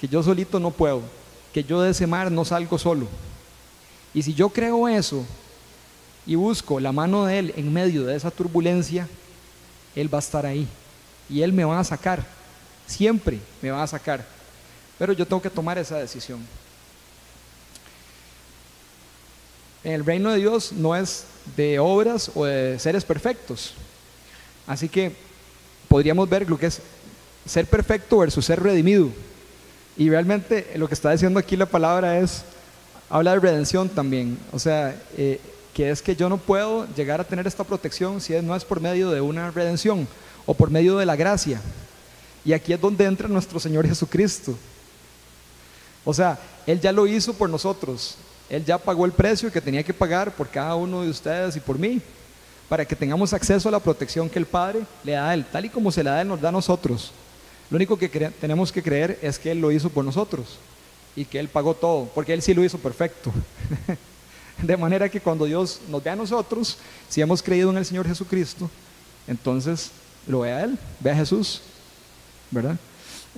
que 0.00 0.08
yo 0.08 0.20
solito 0.24 0.58
no 0.58 0.72
puedo, 0.72 1.02
que 1.52 1.62
yo 1.62 1.80
de 1.80 1.90
ese 1.90 2.04
mar 2.08 2.32
no 2.32 2.44
salgo 2.44 2.76
solo. 2.76 3.06
Y 4.12 4.24
si 4.24 4.34
yo 4.34 4.48
creo 4.48 4.88
eso 4.88 5.24
y 6.26 6.34
busco 6.34 6.80
la 6.80 6.90
mano 6.90 7.26
de 7.26 7.38
Él 7.38 7.54
en 7.56 7.72
medio 7.72 8.04
de 8.04 8.16
esa 8.16 8.32
turbulencia, 8.32 9.06
Él 9.94 10.12
va 10.12 10.18
a 10.18 10.20
estar 10.20 10.44
ahí 10.44 10.66
y 11.30 11.42
Él 11.42 11.52
me 11.52 11.64
va 11.64 11.78
a 11.78 11.84
sacar, 11.84 12.26
siempre 12.88 13.38
me 13.62 13.70
va 13.70 13.84
a 13.84 13.86
sacar. 13.86 14.26
Pero 14.98 15.12
yo 15.12 15.24
tengo 15.24 15.40
que 15.40 15.48
tomar 15.48 15.78
esa 15.78 15.98
decisión. 15.98 16.44
El 19.88 20.04
reino 20.04 20.30
de 20.30 20.36
Dios 20.36 20.72
no 20.72 20.94
es 20.94 21.24
de 21.56 21.78
obras 21.78 22.30
o 22.34 22.44
de 22.44 22.78
seres 22.78 23.06
perfectos. 23.06 23.72
Así 24.66 24.86
que 24.86 25.12
podríamos 25.88 26.28
ver 26.28 26.46
lo 26.46 26.58
que 26.58 26.66
es 26.66 26.82
ser 27.46 27.64
perfecto 27.64 28.18
versus 28.18 28.44
ser 28.44 28.62
redimido. 28.62 29.08
Y 29.96 30.10
realmente 30.10 30.70
lo 30.76 30.88
que 30.88 30.94
está 30.94 31.10
diciendo 31.10 31.40
aquí 31.40 31.56
la 31.56 31.64
palabra 31.64 32.18
es, 32.18 32.42
habla 33.08 33.32
de 33.32 33.40
redención 33.40 33.88
también. 33.88 34.38
O 34.52 34.58
sea, 34.58 34.94
eh, 35.16 35.40
que 35.72 35.88
es 35.88 36.02
que 36.02 36.14
yo 36.14 36.28
no 36.28 36.36
puedo 36.36 36.86
llegar 36.94 37.22
a 37.22 37.24
tener 37.24 37.46
esta 37.46 37.64
protección 37.64 38.20
si 38.20 38.34
no 38.42 38.54
es 38.54 38.66
por 38.66 38.82
medio 38.82 39.10
de 39.10 39.22
una 39.22 39.50
redención 39.50 40.06
o 40.44 40.52
por 40.52 40.70
medio 40.70 40.98
de 40.98 41.06
la 41.06 41.16
gracia. 41.16 41.62
Y 42.44 42.52
aquí 42.52 42.74
es 42.74 42.80
donde 42.80 43.06
entra 43.06 43.26
nuestro 43.26 43.58
Señor 43.58 43.88
Jesucristo. 43.88 44.54
O 46.04 46.12
sea, 46.12 46.38
Él 46.66 46.78
ya 46.78 46.92
lo 46.92 47.06
hizo 47.06 47.32
por 47.32 47.48
nosotros. 47.48 48.18
Él 48.48 48.64
ya 48.64 48.78
pagó 48.78 49.04
el 49.04 49.12
precio 49.12 49.52
que 49.52 49.60
tenía 49.60 49.82
que 49.82 49.92
pagar 49.92 50.32
por 50.32 50.48
cada 50.48 50.74
uno 50.74 51.02
de 51.02 51.10
ustedes 51.10 51.56
y 51.56 51.60
por 51.60 51.78
mí, 51.78 52.00
para 52.68 52.84
que 52.84 52.96
tengamos 52.96 53.32
acceso 53.32 53.68
a 53.68 53.72
la 53.72 53.80
protección 53.80 54.28
que 54.28 54.38
el 54.38 54.46
Padre 54.46 54.80
le 55.04 55.12
da 55.12 55.28
a 55.28 55.34
Él, 55.34 55.44
tal 55.50 55.64
y 55.64 55.68
como 55.68 55.92
se 55.92 56.02
la 56.02 56.12
da 56.12 56.22
Él, 56.22 56.28
nos 56.28 56.40
da 56.40 56.48
a 56.48 56.52
nosotros. 56.52 57.12
Lo 57.70 57.76
único 57.76 57.98
que 57.98 58.08
tenemos 58.08 58.72
que 58.72 58.82
creer 58.82 59.18
es 59.20 59.38
que 59.38 59.50
Él 59.50 59.60
lo 59.60 59.70
hizo 59.70 59.90
por 59.90 60.04
nosotros 60.04 60.58
y 61.14 61.24
que 61.24 61.38
Él 61.38 61.48
pagó 61.48 61.74
todo, 61.74 62.10
porque 62.14 62.32
Él 62.32 62.42
sí 62.42 62.54
lo 62.54 62.64
hizo 62.64 62.78
perfecto. 62.78 63.32
de 64.62 64.76
manera 64.76 65.08
que 65.08 65.20
cuando 65.20 65.44
Dios 65.44 65.80
nos 65.88 66.02
ve 66.02 66.10
a 66.10 66.16
nosotros, 66.16 66.78
si 67.08 67.20
hemos 67.20 67.42
creído 67.42 67.70
en 67.70 67.76
el 67.76 67.84
Señor 67.84 68.08
Jesucristo, 68.08 68.70
entonces 69.26 69.90
lo 70.26 70.40
ve 70.40 70.52
a 70.52 70.64
Él, 70.64 70.78
ve 71.00 71.10
a 71.10 71.16
Jesús, 71.16 71.60
¿verdad? 72.50 72.76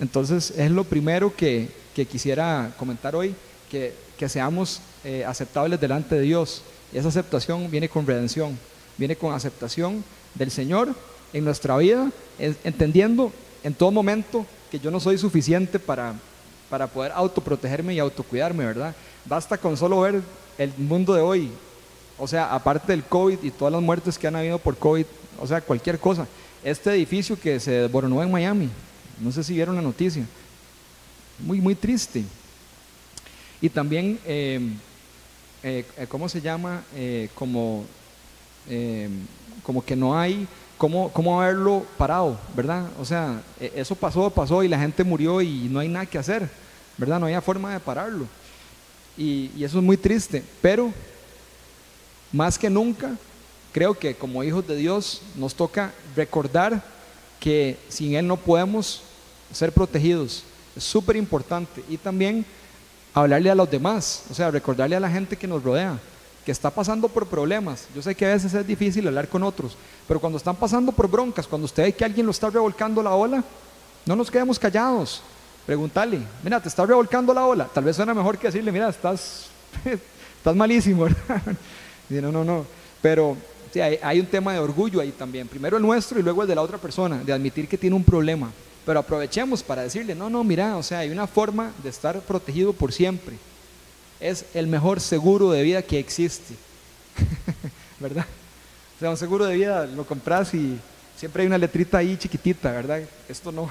Entonces 0.00 0.52
es 0.56 0.70
lo 0.70 0.84
primero 0.84 1.34
que, 1.34 1.68
que 1.94 2.06
quisiera 2.06 2.72
comentar 2.78 3.14
hoy, 3.16 3.34
que, 3.70 3.94
que 4.16 4.28
seamos 4.28 4.80
eh, 5.04 5.24
aceptables 5.24 5.80
delante 5.80 6.14
de 6.14 6.22
Dios. 6.22 6.62
Y 6.92 6.98
esa 6.98 7.08
aceptación 7.08 7.70
viene 7.70 7.88
con 7.88 8.06
redención, 8.06 8.58
viene 8.96 9.16
con 9.16 9.32
aceptación 9.32 10.04
del 10.34 10.50
Señor 10.50 10.94
en 11.32 11.44
nuestra 11.44 11.76
vida, 11.76 12.10
entendiendo 12.38 13.32
en 13.62 13.74
todo 13.74 13.90
momento 13.90 14.44
que 14.70 14.78
yo 14.78 14.90
no 14.90 15.00
soy 15.00 15.18
suficiente 15.18 15.78
para, 15.78 16.14
para 16.68 16.86
poder 16.86 17.12
autoprotegerme 17.14 17.94
y 17.94 17.98
autocuidarme, 17.98 18.64
¿verdad? 18.64 18.94
Basta 19.24 19.58
con 19.58 19.76
solo 19.76 20.00
ver 20.00 20.22
el 20.58 20.72
mundo 20.76 21.14
de 21.14 21.20
hoy, 21.20 21.50
o 22.18 22.26
sea, 22.26 22.54
aparte 22.54 22.92
del 22.92 23.04
COVID 23.04 23.38
y 23.42 23.50
todas 23.50 23.72
las 23.72 23.82
muertes 23.82 24.18
que 24.18 24.26
han 24.26 24.36
habido 24.36 24.58
por 24.58 24.76
COVID, 24.76 25.06
o 25.40 25.46
sea, 25.46 25.60
cualquier 25.60 25.98
cosa. 25.98 26.26
Este 26.62 26.90
edificio 26.90 27.38
que 27.38 27.58
se 27.58 27.72
desboronó 27.72 28.22
en 28.22 28.30
Miami, 28.30 28.68
no 29.20 29.32
sé 29.32 29.42
si 29.42 29.54
vieron 29.54 29.76
la 29.76 29.82
noticia, 29.82 30.24
muy, 31.38 31.60
muy 31.60 31.74
triste. 31.74 32.24
Y 33.60 33.68
también 33.68 34.18
eh, 34.24 34.60
eh, 35.62 35.84
¿cómo 36.08 36.28
se 36.28 36.40
llama? 36.40 36.82
Eh, 36.94 37.28
como, 37.34 37.84
eh, 38.68 39.08
como 39.62 39.84
que 39.84 39.96
no 39.96 40.18
hay 40.18 40.46
¿cómo, 40.80 41.12
¿cómo 41.12 41.38
haberlo 41.38 41.84
parado, 41.98 42.38
verdad? 42.56 42.88
O 42.98 43.04
sea, 43.04 43.42
e, 43.60 43.70
eso 43.76 43.94
pasó, 43.94 44.30
pasó 44.30 44.62
y 44.62 44.68
la 44.68 44.78
gente 44.78 45.04
murió 45.04 45.42
y 45.42 45.68
no 45.68 45.78
hay 45.78 45.88
nada 45.88 46.06
que 46.06 46.16
hacer, 46.16 46.48
¿verdad? 46.96 47.20
No 47.20 47.26
había 47.26 47.42
forma 47.42 47.70
de 47.74 47.80
pararlo. 47.80 48.26
Y, 49.14 49.50
y 49.54 49.64
eso 49.64 49.76
es 49.76 49.84
muy 49.84 49.98
triste, 49.98 50.42
pero 50.62 50.90
más 52.32 52.58
que 52.58 52.70
nunca, 52.70 53.14
creo 53.72 53.92
que 53.92 54.14
como 54.14 54.42
hijos 54.42 54.66
de 54.66 54.76
Dios 54.76 55.20
nos 55.36 55.54
toca 55.54 55.92
recordar 56.16 56.82
que 57.38 57.76
sin 57.90 58.14
Él 58.14 58.26
no 58.26 58.38
podemos 58.38 59.02
ser 59.52 59.72
protegidos. 59.72 60.44
Es 60.74 60.84
súper 60.84 61.16
importante. 61.16 61.84
Y 61.90 61.98
también 61.98 62.46
hablarle 63.14 63.50
a 63.50 63.54
los 63.54 63.70
demás, 63.70 64.24
o 64.30 64.34
sea, 64.34 64.50
recordarle 64.50 64.96
a 64.96 65.00
la 65.00 65.10
gente 65.10 65.36
que 65.36 65.46
nos 65.46 65.62
rodea, 65.62 65.98
que 66.44 66.52
está 66.52 66.70
pasando 66.70 67.08
por 67.08 67.26
problemas. 67.26 67.86
Yo 67.94 68.02
sé 68.02 68.14
que 68.14 68.26
a 68.26 68.30
veces 68.30 68.54
es 68.54 68.66
difícil 68.66 69.06
hablar 69.06 69.28
con 69.28 69.42
otros, 69.42 69.76
pero 70.06 70.20
cuando 70.20 70.38
están 70.38 70.56
pasando 70.56 70.92
por 70.92 71.08
broncas, 71.08 71.46
cuando 71.46 71.66
usted 71.66 71.84
ve 71.84 71.92
que 71.92 72.04
alguien 72.04 72.26
lo 72.26 72.32
está 72.32 72.50
revolcando 72.50 73.02
la 73.02 73.14
ola, 73.14 73.44
no 74.06 74.16
nos 74.16 74.30
quedemos 74.30 74.58
callados. 74.58 75.22
Preguntarle, 75.66 76.20
mira, 76.42 76.60
te 76.60 76.68
está 76.68 76.84
revolcando 76.86 77.34
la 77.34 77.46
ola. 77.46 77.68
Tal 77.72 77.84
vez 77.84 77.96
suena 77.96 78.14
mejor 78.14 78.38
que 78.38 78.48
decirle, 78.48 78.72
mira, 78.72 78.88
estás, 78.88 79.50
estás 80.38 80.56
malísimo. 80.56 81.06
no, 82.08 82.32
no, 82.32 82.44
no. 82.44 82.66
Pero 83.02 83.36
hay, 84.02 84.18
un 84.18 84.26
tema 84.26 84.52
de 84.52 84.58
orgullo 84.58 85.00
ahí 85.00 85.12
también. 85.12 85.46
Primero 85.46 85.76
el 85.76 85.82
nuestro 85.82 86.18
y 86.18 86.22
luego 86.22 86.42
el 86.42 86.48
de 86.48 86.54
la 86.54 86.62
otra 86.62 86.78
persona, 86.78 87.18
de 87.18 87.32
admitir 87.32 87.68
que 87.68 87.78
tiene 87.78 87.94
un 87.94 88.04
problema. 88.04 88.50
Pero 88.90 88.98
aprovechemos 88.98 89.62
para 89.62 89.82
decirle, 89.82 90.16
no, 90.16 90.28
no, 90.28 90.42
mira, 90.42 90.76
o 90.76 90.82
sea, 90.82 90.98
hay 90.98 91.10
una 91.10 91.28
forma 91.28 91.70
de 91.80 91.90
estar 91.90 92.20
protegido 92.22 92.72
por 92.72 92.92
siempre. 92.92 93.36
Es 94.18 94.46
el 94.52 94.66
mejor 94.66 94.98
seguro 94.98 95.52
de 95.52 95.62
vida 95.62 95.80
que 95.80 96.00
existe. 96.00 96.56
¿Verdad? 98.00 98.26
O 98.96 98.98
sea, 98.98 99.10
un 99.10 99.16
seguro 99.16 99.44
de 99.44 99.54
vida 99.54 99.86
lo 99.86 100.04
compras 100.04 100.52
y 100.54 100.76
siempre 101.16 101.42
hay 101.42 101.46
una 101.46 101.56
letrita 101.56 101.98
ahí 101.98 102.16
chiquitita, 102.16 102.72
¿verdad? 102.72 103.00
Esto 103.28 103.52
no, 103.52 103.70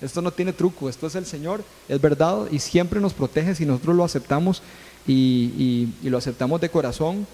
esto 0.00 0.20
no 0.20 0.32
tiene 0.32 0.52
truco, 0.52 0.88
esto 0.88 1.06
es 1.06 1.14
el 1.14 1.26
Señor, 1.26 1.62
es 1.88 2.00
verdad 2.00 2.48
y 2.50 2.58
siempre 2.58 3.00
nos 3.00 3.14
protege 3.14 3.54
si 3.54 3.64
nosotros 3.64 3.94
lo 3.94 4.02
aceptamos 4.02 4.64
y, 5.06 5.90
lo 6.02 6.18
aceptamos 6.18 6.60
de 6.60 6.70
corazón. 6.70 7.24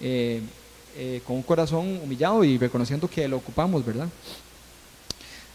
Eh, 0.00 0.42
eh, 0.96 1.22
con 1.24 1.36
un 1.36 1.42
corazón 1.44 2.00
humillado 2.02 2.42
y 2.42 2.58
reconociendo 2.58 3.06
que 3.06 3.28
lo 3.28 3.36
ocupamos, 3.36 3.86
¿verdad? 3.86 4.08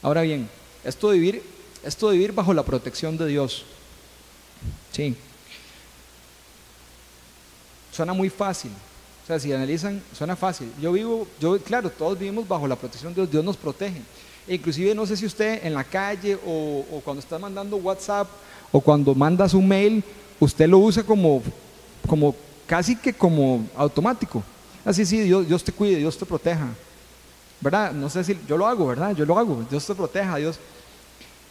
Ahora 0.01 0.21
bien, 0.21 0.47
esto 0.87 1.11
de 1.11 1.19
vivir, 1.19 1.43
esto 1.83 2.09
vivir 2.09 2.31
bajo 2.31 2.53
la 2.53 2.63
protección 2.63 3.17
de 3.17 3.27
Dios, 3.27 3.65
sí, 4.91 5.15
suena 7.91 8.13
muy 8.13 8.29
fácil. 8.29 8.71
O 9.23 9.27
sea, 9.27 9.39
si 9.39 9.51
analizan, 9.51 10.01
suena 10.17 10.37
fácil. 10.37 10.71
Yo 10.81 10.93
vivo, 10.93 11.27
yo, 11.39 11.59
claro, 11.59 11.89
todos 11.89 12.17
vivimos 12.17 12.47
bajo 12.47 12.65
la 12.65 12.77
protección 12.77 13.13
de 13.13 13.21
Dios, 13.21 13.31
Dios 13.31 13.43
nos 13.43 13.57
protege. 13.57 14.01
E 14.47 14.55
inclusive 14.55 14.95
no 14.95 15.05
sé 15.05 15.17
si 15.17 15.25
usted 15.25 15.65
en 15.65 15.73
la 15.73 15.83
calle 15.83 16.39
o, 16.45 16.85
o 16.89 17.01
cuando 17.03 17.19
está 17.19 17.37
mandando 17.37 17.75
WhatsApp 17.75 18.29
o 18.71 18.79
cuando 18.79 19.13
mandas 19.13 19.53
un 19.53 19.67
mail, 19.67 20.01
usted 20.39 20.69
lo 20.69 20.77
usa 20.79 21.03
como, 21.03 21.43
como 22.07 22.33
casi 22.65 22.95
que 22.95 23.11
como 23.11 23.67
automático. 23.75 24.41
Así, 24.85 25.05
sí, 25.05 25.19
Dios, 25.19 25.45
Dios 25.45 25.61
te 25.61 25.73
cuide, 25.73 25.97
Dios 25.97 26.17
te 26.17 26.25
proteja. 26.25 26.67
¿Verdad? 27.59 27.91
No 27.91 28.09
sé 28.09 28.23
si 28.23 28.37
yo 28.47 28.55
lo 28.55 28.67
hago, 28.67 28.87
¿verdad? 28.87 29.13
Yo 29.15 29.25
lo 29.25 29.37
hago, 29.37 29.65
Dios 29.69 29.85
te 29.85 29.95
proteja, 29.95 30.37
Dios. 30.37 30.59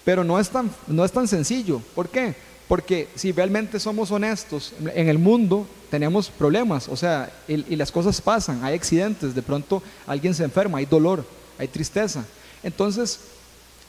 Pero 0.06 0.22
no 0.22 0.38
es 0.38 0.48
tan, 0.48 0.70
no 0.86 1.04
es 1.04 1.10
tan 1.10 1.26
sencillo. 1.26 1.82
¿Por 1.92 2.08
qué? 2.08 2.32
Porque 2.68 3.08
si 3.16 3.32
realmente 3.32 3.80
somos 3.80 4.12
honestos, 4.12 4.72
en 4.94 5.08
el 5.08 5.18
mundo 5.18 5.66
tenemos 5.90 6.30
problemas, 6.30 6.88
o 6.88 6.96
sea, 6.96 7.28
y, 7.48 7.74
las 7.74 7.90
cosas 7.90 8.20
pasan, 8.20 8.64
hay 8.64 8.74
accidentes, 8.74 9.34
de 9.34 9.42
pronto 9.42 9.82
alguien 10.06 10.32
se 10.32 10.44
enferma, 10.44 10.78
hay 10.78 10.86
dolor, 10.86 11.24
hay 11.58 11.66
tristeza. 11.66 12.24
Entonces, 12.62 13.18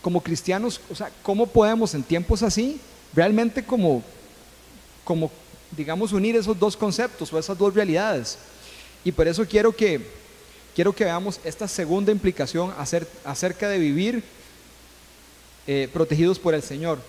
como 0.01 0.21
cristianos, 0.21 0.81
o 0.89 0.95
sea, 0.95 1.12
¿cómo 1.21 1.45
podemos 1.45 1.93
en 1.93 2.01
tiempos 2.01 2.41
así 2.41 2.81
realmente 3.13 3.63
como, 3.63 4.01
como 5.03 5.29
digamos, 5.75 6.13
unir 6.13 6.36
esos 6.36 6.57
dos 6.57 6.75
conceptos 6.75 7.31
o 7.31 7.38
esas 7.38 7.57
dos 7.59 7.75
realidades? 7.75 8.39
Y 9.03 9.12
por 9.12 9.27
eso 9.27 9.45
quiero 9.45 9.71
que, 9.71 10.01
quiero 10.74 10.93
que 10.93 11.03
veamos 11.03 11.39
esta 11.43 11.67
segunda 11.67 12.12
implicación 12.12 12.74
acerca 13.24 13.69
de 13.69 13.77
vivir 13.77 14.24
eh, 15.67 15.89
protegidos 15.91 16.39
por 16.39 16.53
el 16.53 16.63
Señor, 16.63 17.00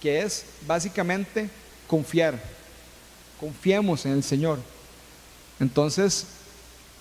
que 0.00 0.22
es 0.22 0.44
básicamente 0.66 1.50
confiar. 1.86 2.40
Confiemos 3.40 4.06
en 4.06 4.12
el 4.12 4.22
Señor. 4.22 4.58
Entonces, 5.58 6.26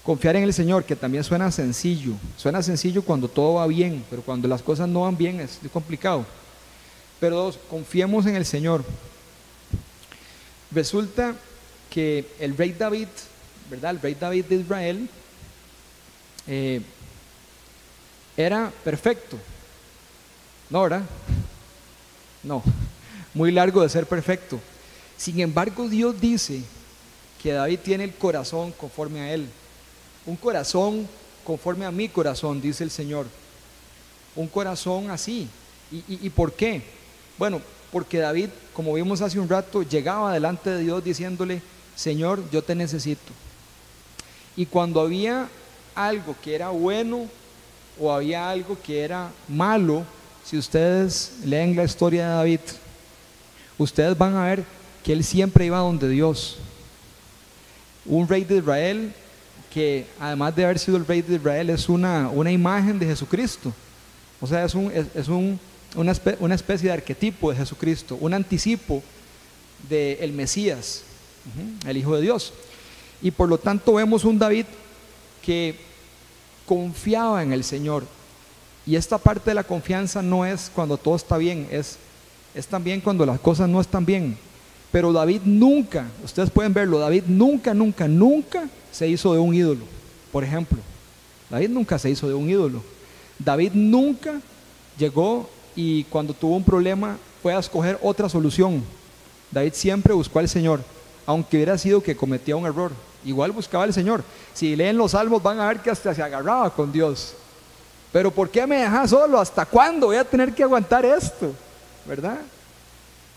confiar 0.03 0.35
en 0.35 0.43
el 0.43 0.53
Señor, 0.53 0.83
que 0.83 0.95
también 0.95 1.23
suena 1.23 1.51
sencillo. 1.51 2.13
Suena 2.37 2.63
sencillo 2.63 3.03
cuando 3.03 3.27
todo 3.27 3.55
va 3.55 3.67
bien, 3.67 4.03
pero 4.09 4.21
cuando 4.21 4.47
las 4.47 4.61
cosas 4.61 4.87
no 4.87 5.01
van 5.01 5.17
bien 5.17 5.39
es 5.39 5.59
complicado. 5.71 6.25
Pero 7.19 7.37
dos, 7.37 7.59
confiemos 7.69 8.25
en 8.25 8.35
el 8.35 8.45
Señor. 8.45 8.83
Resulta 10.71 11.35
que 11.89 12.25
el 12.39 12.57
rey 12.57 12.71
David 12.71 13.07
¿verdad? 13.69 13.91
El 13.91 14.01
rey 14.01 14.15
David 14.15 14.45
de 14.45 14.55
Israel 14.55 15.09
eh, 16.47 16.81
era 18.37 18.71
perfecto. 18.83 19.37
No, 20.69 20.83
¿verdad? 20.83 21.03
No, 22.43 22.63
muy 23.33 23.51
largo 23.51 23.81
de 23.81 23.89
ser 23.89 24.05
perfecto. 24.05 24.59
Sin 25.17 25.39
embargo, 25.39 25.87
Dios 25.87 26.19
dice 26.19 26.61
que 27.41 27.51
David 27.53 27.79
tiene 27.83 28.03
el 28.03 28.13
corazón 28.13 28.71
conforme 28.71 29.21
a 29.21 29.33
él. 29.33 29.47
Un 30.25 30.35
corazón 30.35 31.07
conforme 31.43 31.85
a 31.85 31.91
mi 31.91 32.09
corazón, 32.09 32.61
dice 32.61 32.83
el 32.83 32.91
Señor. 32.91 33.27
Un 34.35 34.47
corazón 34.47 35.09
así. 35.09 35.47
¿Y, 35.91 36.03
y 36.07 36.29
por 36.29 36.53
qué? 36.53 36.81
Bueno, 37.37 37.61
porque 37.91 38.17
David, 38.17 38.49
como 38.73 38.93
vimos 38.93 39.21
hace 39.21 39.39
un 39.39 39.47
rato, 39.47 39.83
llegaba 39.83 40.33
delante 40.33 40.69
de 40.69 40.81
Dios 40.81 41.03
diciéndole, 41.03 41.61
Señor, 41.95 42.43
yo 42.51 42.63
te 42.63 42.75
necesito. 42.75 43.31
Y 44.57 44.65
cuando 44.65 45.01
había 45.01 45.47
algo 45.93 46.35
que 46.43 46.55
era 46.55 46.69
bueno 46.69 47.29
o 47.99 48.11
había 48.11 48.49
algo 48.49 48.77
que 48.81 49.01
era 49.01 49.31
malo, 49.47 50.03
si 50.45 50.57
ustedes 50.57 51.31
leen 51.43 51.75
la 51.75 51.83
historia 51.83 52.27
de 52.27 52.33
David, 52.35 52.59
ustedes 53.77 54.15
van 54.17 54.35
a 54.35 54.45
ver 54.45 54.63
que 55.03 55.11
él 55.13 55.23
siempre 55.23 55.65
iba 55.65 55.79
donde 55.79 56.07
Dios. 56.07 56.57
Un 58.05 58.27
rey 58.27 58.43
de 58.43 58.57
Israel 58.57 59.13
que 59.73 60.05
además 60.19 60.55
de 60.55 60.63
haber 60.63 60.79
sido 60.79 60.95
el 60.97 61.05
rey 61.05 61.21
de 61.21 61.35
Israel 61.35 61.69
es 61.69 61.89
una, 61.89 62.29
una 62.29 62.51
imagen 62.51 62.97
de 62.97 63.07
Jesucristo. 63.07 63.73
O 64.39 64.47
sea, 64.47 64.63
es, 64.63 64.75
un, 64.75 64.91
es, 64.91 65.27
un, 65.27 65.59
una, 65.95 66.55
especie 66.55 66.87
de 66.87 66.93
arquetipo 66.93 67.49
de 67.51 67.57
Jesucristo, 67.57 68.17
un 68.21 68.33
anticipo 68.33 69.03
del 69.89 70.17
el 70.19 70.31
Mesías, 70.31 71.01
el 71.85 71.97
Hijo 71.97 72.15
de 72.15 72.21
Dios. 72.21 72.53
Y 73.21 73.31
por 73.31 73.49
lo 73.49 73.57
tanto 73.57 73.95
vemos 73.95 74.23
un 74.23 74.37
David 74.37 74.65
que 75.41 75.75
confiaba 76.65 77.41
en 77.41 77.51
el 77.51 77.63
Señor. 77.63 78.05
Y 78.85 78.95
esta 78.95 79.17
parte 79.17 79.49
de 79.49 79.55
la 79.55 79.63
confianza 79.63 80.21
no 80.21 80.45
es 80.45 80.71
cuando 80.73 80.97
todo 80.97 81.15
está 81.15 81.37
bien, 81.37 81.67
es, 81.71 81.97
es 82.53 82.67
también 82.67 83.01
cuando 83.01 83.25
las 83.25 83.39
cosas 83.39 83.67
no 83.67 83.81
están 83.81 84.05
bien. 84.05 84.37
Pero 84.91 85.11
David 85.11 85.41
nunca, 85.43 86.05
ustedes 86.23 86.49
pueden 86.49 86.73
verlo, 86.73 86.99
David 86.99 87.23
nunca, 87.27 87.73
nunca, 87.73 88.07
nunca 88.07 88.69
se 88.91 89.07
hizo 89.07 89.33
de 89.33 89.39
un 89.39 89.53
ídolo. 89.53 89.85
Por 90.31 90.43
ejemplo, 90.43 90.77
David 91.49 91.69
nunca 91.69 91.97
se 91.97 92.09
hizo 92.09 92.27
de 92.27 92.33
un 92.33 92.49
ídolo. 92.49 92.81
David 93.39 93.71
nunca 93.73 94.39
llegó 94.97 95.49
y 95.75 96.03
cuando 96.05 96.33
tuvo 96.33 96.55
un 96.55 96.63
problema 96.63 97.17
fue 97.41 97.53
a 97.53 97.59
escoger 97.59 97.99
otra 98.01 98.29
solución. 98.29 98.83
David 99.51 99.73
siempre 99.73 100.13
buscó 100.13 100.39
al 100.39 100.47
Señor 100.47 100.81
aunque 101.25 101.57
hubiera 101.57 101.77
sido 101.77 102.01
que 102.01 102.15
cometía 102.15 102.55
un 102.55 102.65
error. 102.65 102.91
Igual 103.23 103.51
buscaba 103.51 103.83
al 103.83 103.93
Señor. 103.93 104.23
Si 104.53 104.75
leen 104.75 104.97
los 104.97 105.11
salmos 105.11 105.41
van 105.41 105.59
a 105.59 105.67
ver 105.67 105.79
que 105.79 105.89
hasta 105.89 106.13
se 106.13 106.21
agarraba 106.21 106.69
con 106.69 106.91
Dios. 106.91 107.33
Pero 108.15 108.31
¿por 108.31 108.49
qué 108.49 108.65
me 108.65 108.77
dejas 108.77 109.09
solo? 109.09 109.41
¿Hasta 109.41 109.65
cuándo 109.65 110.05
voy 110.05 110.15
a 110.15 110.23
tener 110.23 110.55
que 110.55 110.63
aguantar 110.63 111.03
esto? 111.03 111.53
¿Verdad? 112.05 112.37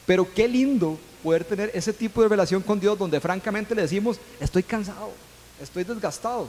Pero 0.07 0.33
qué 0.33 0.47
lindo 0.47 0.97
poder 1.21 1.43
tener 1.43 1.73
ese 1.75 1.93
tipo 1.93 2.23
de 2.23 2.29
relación 2.29 2.63
con 2.63 2.79
Dios 2.79 2.97
donde 2.97 3.19
francamente 3.19 3.75
le 3.75 3.83
decimos, 3.83 4.21
estoy 4.39 4.63
cansado, 4.63 5.11
estoy 5.61 5.83
desgastado. 5.83 6.49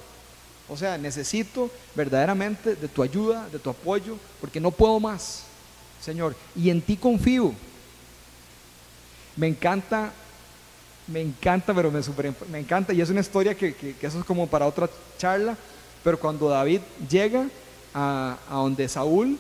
O 0.68 0.78
sea, 0.78 0.96
necesito 0.96 1.72
verdaderamente 1.96 2.76
de 2.76 2.88
tu 2.88 3.02
ayuda, 3.02 3.50
de 3.52 3.58
tu 3.58 3.72
apoyo, 3.72 4.16
porque 4.40 4.60
no 4.60 4.70
puedo 4.70 5.00
más, 5.00 5.46
Señor. 6.00 6.36
Y 6.56 6.70
en 6.70 6.84
ti 6.84 6.98
confío. 6.98 7.52
Me 9.38 9.48
encanta 9.48 10.14
me 11.08 11.22
encanta, 11.22 11.74
pero 11.74 11.90
me, 11.90 12.02
me 12.52 12.60
encanta, 12.60 12.94
y 12.94 13.02
es 13.02 13.10
una 13.10 13.22
historia 13.22 13.56
que, 13.56 13.96
eso 14.00 14.20
es 14.20 14.24
como 14.24 14.46
para 14.46 14.68
otra 14.68 14.88
charla, 15.18 15.58
pero 16.04 16.20
cuando 16.20 16.48
David 16.48 16.82
llega 17.10 17.48
a, 17.94 18.38
donde 18.50 18.88
Saúl, 18.88 19.38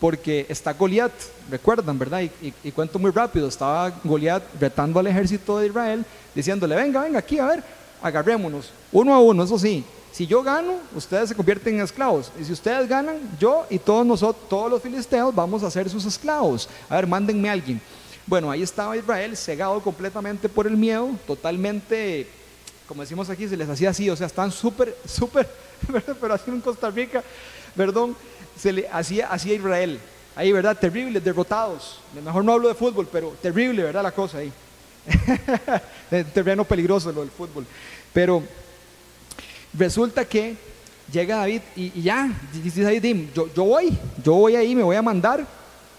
porque 0.00 0.46
está 0.48 0.72
Goliat, 0.72 1.12
recuerdan, 1.50 1.98
¿verdad? 1.98 2.22
Y, 2.22 2.70
cuento 2.72 2.98
muy 2.98 3.10
rápido, 3.10 3.48
estaba 3.48 3.90
Goliat 4.02 4.42
retando 4.60 4.98
al 5.00 5.06
ejército 5.06 5.58
de 5.58 5.68
Israel, 5.68 6.04
diciéndole, 6.34 6.74
venga, 6.74 7.02
venga 7.02 7.18
aquí, 7.18 7.38
a 7.38 7.46
ver, 7.46 7.64
agarrémonos, 8.02 8.70
uno 8.90 9.14
a 9.14 9.20
uno, 9.20 9.44
eso 9.44 9.58
sí, 9.58 9.84
si 10.12 10.26
yo 10.26 10.42
gano, 10.42 10.74
ustedes 10.94 11.30
se 11.30 11.34
convierten 11.34 11.76
en 11.76 11.80
esclavos. 11.80 12.30
Y 12.38 12.44
si 12.44 12.52
ustedes 12.52 12.86
ganan, 12.86 13.16
yo 13.40 13.66
y 13.70 13.78
todos 13.78 14.04
nosotros, 14.04 14.46
todos 14.48 14.70
los 14.70 14.82
filisteos, 14.82 15.34
vamos 15.34 15.62
a 15.62 15.70
ser 15.70 15.88
sus 15.88 16.04
esclavos. 16.04 16.68
A 16.90 16.96
ver, 16.96 17.06
mándenme 17.06 17.48
a 17.48 17.52
alguien. 17.52 17.80
Bueno, 18.26 18.50
ahí 18.50 18.62
estaba 18.62 18.96
Israel 18.96 19.36
cegado 19.36 19.80
completamente 19.80 20.48
por 20.48 20.66
el 20.66 20.76
miedo, 20.76 21.10
totalmente, 21.26 22.28
como 22.86 23.00
decimos 23.00 23.28
aquí, 23.30 23.48
se 23.48 23.56
les 23.56 23.68
hacía 23.68 23.90
así, 23.90 24.08
o 24.10 24.16
sea, 24.16 24.26
están 24.26 24.52
súper, 24.52 24.96
súper, 25.06 25.48
pero 26.20 26.34
así 26.34 26.50
en 26.50 26.60
Costa 26.60 26.90
Rica, 26.90 27.24
perdón, 27.76 28.16
se 28.58 28.72
le 28.72 28.88
hacía 28.88 29.28
así 29.28 29.50
a 29.50 29.54
Israel. 29.54 29.98
Ahí, 30.34 30.50
¿verdad? 30.52 30.76
Terribles, 30.78 31.22
derrotados. 31.22 32.00
Mejor 32.24 32.44
no 32.44 32.52
hablo 32.52 32.68
de 32.68 32.74
fútbol, 32.74 33.08
pero 33.10 33.34
terrible, 33.42 33.82
¿verdad? 33.82 34.02
La 34.02 34.12
cosa 34.12 34.38
ahí. 34.38 34.52
terreno 36.34 36.64
peligroso 36.64 37.12
lo 37.12 37.20
del 37.20 37.30
fútbol. 37.30 37.66
Pero 38.12 38.42
resulta 39.74 40.24
que 40.24 40.56
llega 41.12 41.36
David 41.36 41.60
y, 41.76 42.02
ya, 42.02 42.30
dice 42.62 42.82
David, 42.82 43.28
yo, 43.34 43.52
yo 43.54 43.64
voy, 43.64 43.96
yo 44.22 44.34
voy 44.34 44.56
ahí, 44.56 44.74
me 44.74 44.82
voy 44.82 44.96
a 44.96 45.02
mandar. 45.02 45.46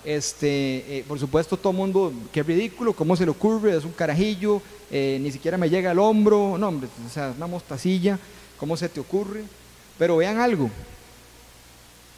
Este, 0.03 0.97
eh, 0.97 1.05
por 1.07 1.17
supuesto, 1.17 1.55
todo 1.55 1.71
el 1.71 1.77
mundo, 1.77 2.11
qué 2.31 2.43
ridículo, 2.43 2.93
cómo 2.93 3.15
se 3.15 3.23
le 3.23 3.31
ocurre, 3.31 3.77
es 3.77 3.85
un 3.85 3.93
carajillo, 3.93 4.61
eh, 4.91 5.17
ni 5.21 5.31
siquiera 5.31 5.57
me 5.57 5.69
llega 5.69 5.91
al 5.91 5.99
hombro, 5.99 6.57
no, 6.57 6.67
hombre, 6.67 6.89
o 7.07 7.09
sea, 7.09 7.33
una 7.37 7.47
mostacilla, 7.47 8.19
¿cómo 8.57 8.75
se 8.75 8.89
te 8.89 8.99
ocurre? 8.99 9.43
Pero 9.97 10.17
vean 10.17 10.39
algo, 10.39 10.69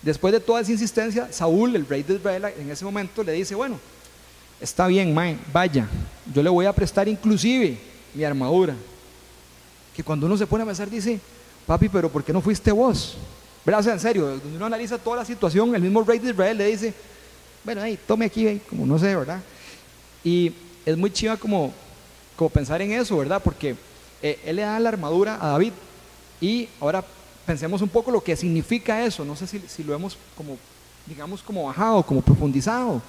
después 0.06 0.32
de 0.32 0.40
toda 0.40 0.62
esa 0.62 0.72
insistencia, 0.72 1.28
Saúl, 1.32 1.76
el 1.76 1.88
rey 1.88 2.04
de 2.04 2.14
Israel, 2.14 2.46
en 2.60 2.70
ese 2.70 2.86
momento 2.86 3.24
le 3.24 3.32
dice, 3.34 3.56
bueno, 3.56 3.80
está 4.62 4.86
bien, 4.86 5.14
mae, 5.14 5.36
vaya, 5.52 5.88
yo 6.32 6.44
le 6.44 6.50
voy 6.50 6.68
a 6.68 6.74
prestar 6.74 7.08
inclusive 7.08 7.78
mi 8.14 8.24
armadura. 8.24 8.76
Que 9.96 10.04
cuando 10.04 10.28
uno 10.28 10.38
se 10.38 10.46
pone 10.46 10.64
a 10.64 10.68
pensar 10.68 10.90
dice, 10.90 11.20
papi, 11.66 11.90
pero 11.90 12.10
¿por 12.10 12.24
qué 12.24 12.32
no 12.32 12.40
fuiste 12.40 12.72
vos? 12.72 13.18
¿Verdad? 13.66 13.94
En 13.94 14.00
serio, 14.00 14.28
donde 14.28 14.56
uno 14.56 14.68
analiza 14.68 15.00
toda 15.00 15.18
la 15.18 15.26
situación, 15.26 15.74
el 15.74 15.82
mismo 15.82 16.04
rey 16.04 16.20
de 16.20 16.30
Israel 16.30 16.56
le 16.56 16.68
dice, 16.68 16.94
bueno, 17.64 17.82
hey, 17.84 17.98
tome 18.06 18.26
aquí, 18.26 18.62
como 18.70 18.86
no 18.86 19.00
sé, 19.00 19.16
¿verdad? 19.16 19.42
Y 20.24 20.54
es 20.86 20.96
muy 20.96 21.10
chiva 21.10 21.36
como, 21.36 21.74
como 22.36 22.52
pensar 22.52 22.80
en 22.84 22.92
eso, 22.92 23.18
¿verdad? 23.18 23.42
Porque 23.44 23.76
eh, 24.22 24.40
él 24.46 24.58
le 24.58 24.62
da 24.62 24.80
la 24.80 24.90
armadura 24.90 25.40
a 25.42 25.48
David 25.48 25.74
y 26.40 26.70
ahora 26.80 27.04
pensemos 27.46 27.82
un 27.82 27.90
poco 27.90 28.12
lo 28.12 28.24
que 28.24 28.36
significa 28.36 29.04
eso, 29.06 29.24
no 29.24 29.36
sé 29.36 29.48
si, 29.48 29.60
si 29.68 29.84
lo 29.84 29.94
hemos 29.94 30.18
como, 30.36 30.58
digamos, 31.06 31.42
como 31.42 31.66
bajado, 31.66 32.04
como 32.04 32.22
profundizado. 32.22 33.02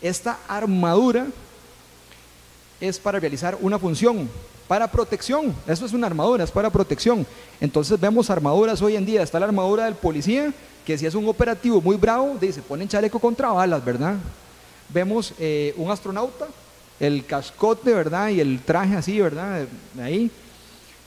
Esta 0.00 0.38
armadura 0.48 1.26
es 2.80 2.98
para 2.98 3.20
realizar 3.20 3.56
una 3.60 3.78
función, 3.78 4.28
para 4.66 4.90
protección. 4.90 5.54
Eso 5.66 5.86
es 5.86 5.92
una 5.92 6.08
armadura, 6.08 6.42
es 6.44 6.50
para 6.50 6.70
protección. 6.70 7.24
Entonces 7.60 7.98
vemos 8.00 8.28
armaduras 8.30 8.82
hoy 8.82 8.96
en 8.96 9.06
día. 9.06 9.22
Está 9.22 9.38
la 9.38 9.46
armadura 9.46 9.84
del 9.84 9.94
policía, 9.94 10.52
que 10.84 10.98
si 10.98 11.06
es 11.06 11.14
un 11.14 11.28
operativo 11.28 11.80
muy 11.80 11.96
bravo, 11.96 12.36
dice, 12.40 12.60
ponen 12.62 12.88
chaleco 12.88 13.20
contra 13.20 13.52
balas, 13.52 13.84
¿verdad? 13.84 14.16
Vemos 14.88 15.32
eh, 15.38 15.72
un 15.76 15.90
astronauta, 15.90 16.48
el 16.98 17.24
cascote, 17.24 17.94
¿verdad? 17.94 18.30
Y 18.30 18.40
el 18.40 18.60
traje 18.60 18.96
así, 18.96 19.20
¿verdad? 19.20 19.66
Ahí, 20.00 20.30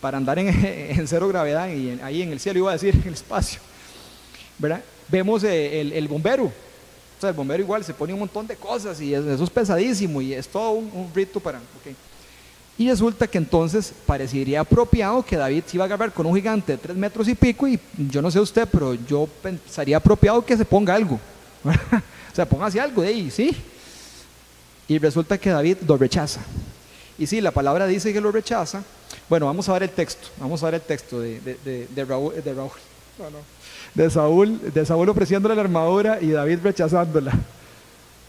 para 0.01 0.17
andar 0.17 0.37
en, 0.39 1.07
cero 1.07 1.27
gravedad 1.27 1.69
y 1.69 1.99
ahí 2.01 2.21
en 2.21 2.31
el 2.31 2.39
cielo, 2.39 2.59
iba 2.59 2.71
a 2.71 2.73
decir, 2.73 2.95
en 2.95 3.07
el 3.07 3.13
espacio, 3.13 3.59
¿verdad? 4.57 4.81
Vemos 5.07 5.43
eh, 5.43 5.81
el, 5.81 6.07
bombero. 6.07 6.45
O 6.45 7.21
sea, 7.21 7.29
el 7.29 7.35
bombero 7.35 7.61
igual 7.61 7.83
se 7.83 7.93
pone 7.93 8.13
un 8.13 8.19
montón 8.19 8.47
de 8.47 8.55
cosas 8.55 8.99
y 8.99 9.13
eso 9.13 9.43
es 9.43 9.49
pesadísimo 9.49 10.21
y 10.21 10.33
es 10.33 10.47
todo 10.47 10.71
un, 10.71 11.09
rito 11.13 11.39
para... 11.39 11.59
Y 12.77 12.89
resulta 12.89 13.25
que 13.25 13.37
entonces 13.37 13.93
parecería 14.05 14.59
apropiado 14.59 15.23
que 15.23 15.37
David 15.37 15.63
se 15.65 15.77
iba 15.77 15.85
a 15.85 15.87
agarrar 15.87 16.11
con 16.11 16.25
un 16.25 16.35
gigante 16.35 16.73
de 16.73 16.77
tres 16.77 16.97
metros 16.97 17.25
y 17.29 17.35
pico 17.35 17.67
y 17.67 17.79
yo 17.97 18.21
no 18.21 18.29
sé 18.29 18.39
usted, 18.39 18.67
pero 18.69 18.95
yo 18.95 19.29
pensaría 19.41 19.95
apropiado 19.95 20.43
que 20.43 20.57
se 20.57 20.65
ponga 20.65 20.93
algo. 20.93 21.15
o 21.63 22.35
sea, 22.35 22.45
póngase 22.45 22.81
algo 22.81 23.01
de 23.01 23.07
ahí, 23.07 23.31
¿sí? 23.31 23.55
Y 24.89 24.97
resulta 24.99 25.37
que 25.37 25.49
David 25.49 25.77
lo 25.87 25.97
rechaza. 25.97 26.41
Y 27.17 27.27
sí, 27.27 27.39
la 27.39 27.51
palabra 27.51 27.87
dice 27.87 28.11
que 28.11 28.19
lo 28.19 28.31
rechaza. 28.31 28.83
Bueno, 29.29 29.47
vamos 29.47 29.67
a 29.69 29.73
ver 29.73 29.83
el 29.83 29.89
texto. 29.89 30.27
Vamos 30.37 30.61
a 30.61 30.65
ver 30.67 30.75
el 30.75 30.81
texto 30.81 31.19
de, 31.19 31.39
de, 31.39 31.87
de, 31.87 32.05
Raúl, 32.05 32.33
de 32.43 32.53
Raúl. 32.53 32.71
De 33.93 34.09
Saúl, 34.09 34.73
de 34.73 34.85
Saúl 34.85 35.09
ofreciéndole 35.09 35.55
la 35.55 35.61
armadura 35.61 36.19
y 36.21 36.29
David 36.29 36.59
rechazándola. 36.63 37.33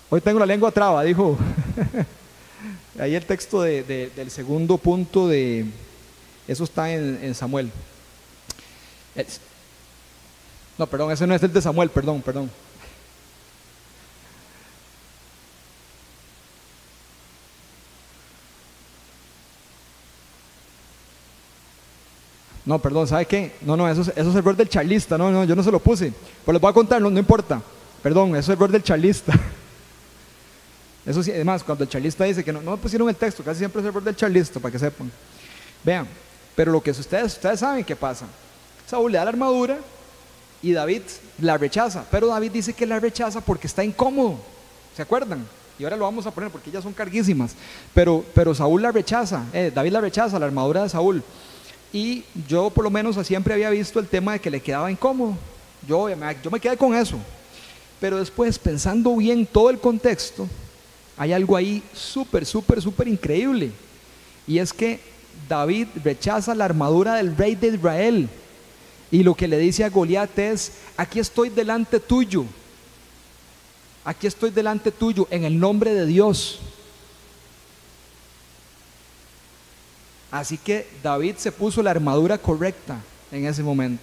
Hoy 0.09 0.21
tengo 0.21 0.39
la 0.39 0.47
lengua 0.47 0.71
traba, 0.71 1.03
dijo. 1.03 1.37
Ahí 2.99 3.15
el 3.15 3.27
texto 3.27 3.61
del 3.63 4.31
segundo 4.31 4.79
punto 4.79 5.29
de, 5.29 5.67
eso 6.49 6.65
está 6.65 6.91
en, 6.91 7.35
Samuel. 7.35 7.71
no, 10.79 10.87
perdón, 10.87 11.13
ese 11.13 11.27
no 11.27 11.35
es 11.35 11.43
el 11.43 11.53
de 11.53 11.61
Samuel, 11.61 11.91
perdón, 11.91 12.23
perdón. 12.23 12.51
No, 22.67 22.81
perdón, 22.81 23.07
¿sabe 23.07 23.27
qué? 23.27 23.55
No, 23.63 23.77
no, 23.77 23.89
eso, 23.89 24.03
es, 24.03 24.09
eso 24.09 24.29
es 24.29 24.35
error 24.35 24.57
del 24.57 24.69
charlista, 24.69 25.17
no, 25.17 25.31
no, 25.31 25.45
yo 25.45 25.55
no 25.55 25.63
se 25.63 25.71
lo 25.71 25.79
puse. 25.79 26.13
Pues 26.45 26.53
les 26.53 26.61
voy 26.61 26.71
a 26.71 26.75
contar, 26.75 27.01
no, 27.01 27.09
no 27.09 27.19
importa. 27.19 27.63
Perdón, 28.03 28.31
eso 28.31 28.53
es 28.53 28.59
error 28.59 28.71
del 28.71 28.83
charlista. 28.83 29.33
Eso 31.07 31.23
sí, 31.23 31.31
además, 31.31 31.63
cuando 31.63 31.85
el 31.85 31.91
charlista 31.91 32.25
dice 32.25 32.43
que 32.43 32.53
no, 32.53 32.61
no 32.61 32.77
pusieron 32.77 33.09
el 33.09 33.15
texto, 33.15 33.45
casi 33.45 33.59
siempre 33.59 33.81
es 33.81 33.95
el 33.95 34.05
del 34.05 34.17
charlista, 34.17 34.59
para 34.59 34.73
que 34.73 34.79
sepan. 34.81 35.09
Vean, 35.85 36.09
pero 36.57 36.73
lo 36.73 36.83
que 36.83 36.91
ustedes, 36.91 37.35
ustedes 37.35 37.61
saben 37.61 37.85
qué 37.85 37.95
pasa. 37.95 38.27
Saúl 38.89 39.13
le 39.13 39.19
da 39.19 39.25
la 39.25 39.31
armadura 39.31 39.79
y 40.63 40.73
David 40.73 41.03
la 41.39 41.57
rechaza, 41.59 42.05
pero 42.11 42.27
David 42.27 42.51
dice 42.51 42.73
que 42.73 42.87
la 42.87 42.99
rechaza 42.99 43.41
porque 43.41 43.69
está 43.69 43.85
incómodo. 43.85 44.41
¿Se 44.97 45.03
acuerdan? 45.03 45.47
Y 45.79 45.85
ahora 45.85 45.97
lo 45.97 46.05
vamos 46.05 46.27
a 46.27 46.33
poner 46.33 46.51
porque 46.51 46.71
ellas 46.71 46.83
son 46.83 46.93
carguísimas. 46.93 47.55
Pero, 47.95 48.25
pero 48.35 48.53
Saúl 48.53 48.83
la 48.83 48.91
rechaza, 48.91 49.45
eh, 49.53 49.71
David 49.73 49.93
la 49.93 50.01
rechaza, 50.01 50.41
la 50.41 50.47
armadura 50.47 50.83
de 50.83 50.89
Saúl. 50.89 51.23
Y 51.97 52.25
yo 52.47 52.69
por 52.69 52.85
lo 52.85 52.91
menos 52.91 53.17
siempre 53.27 53.55
había 53.55 53.71
visto 53.71 53.99
el 53.99 54.07
tema 54.07 54.35
de 54.35 54.39
que 54.39 54.51
le 54.51 54.61
quedaba 54.61 54.91
incómodo. 54.91 55.35
Yo, 55.89 56.11
yo 56.11 56.51
me 56.51 56.61
quedé 56.61 56.77
con 56.77 56.95
eso. 56.95 57.17
Pero 57.99 58.19
después, 58.19 58.59
pensando 58.59 59.17
bien 59.17 59.47
todo 59.47 59.71
el 59.71 59.79
contexto, 59.79 60.47
hay 61.17 61.33
algo 61.33 61.57
ahí 61.57 61.83
súper, 61.95 62.45
súper, 62.45 62.83
súper 62.83 63.09
increíble. 63.09 63.71
Y 64.47 64.59
es 64.59 64.75
que 64.75 65.01
David 65.49 65.89
rechaza 66.05 66.55
la 66.55 66.67
armadura 66.67 67.15
del 67.15 67.35
rey 67.35 67.55
de 67.55 67.69
Israel. 67.69 68.29
Y 69.11 69.23
lo 69.23 69.35
que 69.35 69.49
le 69.49 69.57
dice 69.57 69.83
a 69.83 69.89
Goliat 69.89 70.39
es, 70.39 70.73
aquí 70.99 71.19
estoy 71.19 71.49
delante 71.49 71.99
tuyo. 71.99 72.45
Aquí 74.05 74.27
estoy 74.27 74.51
delante 74.51 74.93
tuyo 74.93 75.27
en 75.31 75.45
el 75.45 75.59
nombre 75.59 75.95
de 75.95 76.05
Dios. 76.05 76.59
Así 80.31 80.59
que 80.59 80.89
David 81.03 81.37
se 81.39 81.53
puso 81.53 81.83
la 81.83 81.91
armadura 81.91 82.39
correcta 82.39 82.99
en 83.31 83.47
ese 83.47 83.63
momento. 83.63 84.03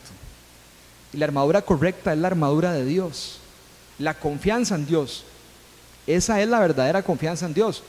Y 1.14 1.18
la 1.18 1.26
armadura 1.26 1.62
correcta 1.62 2.14
es 2.14 2.20
la 2.20 2.28
armadura 2.28 2.74
de 2.74 2.86
Dios. 2.86 3.40
La 4.00 4.14
confianza 4.16 4.76
en 4.76 4.86
Dios. 4.86 5.26
Esa 6.08 6.42
es 6.42 6.48
la 6.48 6.60
verdadera 6.60 7.04
confianza 7.04 7.46
en 7.46 7.54
Dios. 7.54 7.84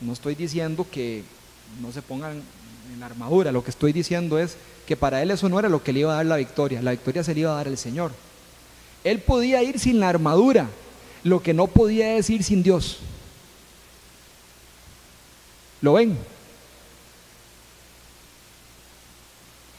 No 0.00 0.12
estoy 0.12 0.34
diciendo 0.34 0.86
que 0.90 1.22
no 1.80 1.90
se 1.92 2.02
pongan 2.02 2.42
en 2.92 3.00
la 3.00 3.06
armadura, 3.06 3.50
lo 3.50 3.64
que 3.64 3.70
estoy 3.70 3.92
diciendo 3.92 4.38
es 4.38 4.56
que 4.86 4.96
para 4.96 5.22
él 5.22 5.30
eso 5.30 5.48
no 5.48 5.58
era 5.58 5.68
lo 5.68 5.82
que 5.82 5.92
le 5.92 6.00
iba 6.00 6.12
a 6.12 6.16
dar 6.16 6.26
la 6.26 6.36
victoria, 6.36 6.80
la 6.80 6.92
victoria 6.92 7.24
se 7.24 7.34
le 7.34 7.40
iba 7.40 7.52
a 7.52 7.56
dar 7.56 7.68
el 7.68 7.78
Señor. 7.78 8.12
Él 9.02 9.20
podía 9.20 9.62
ir 9.62 9.78
sin 9.78 9.98
la 9.98 10.08
armadura, 10.08 10.68
lo 11.24 11.42
que 11.42 11.54
no 11.54 11.66
podía 11.66 12.16
es 12.16 12.30
ir 12.30 12.44
sin 12.44 12.62
Dios. 12.62 12.98
¿Lo 15.80 15.94
ven? 15.94 16.16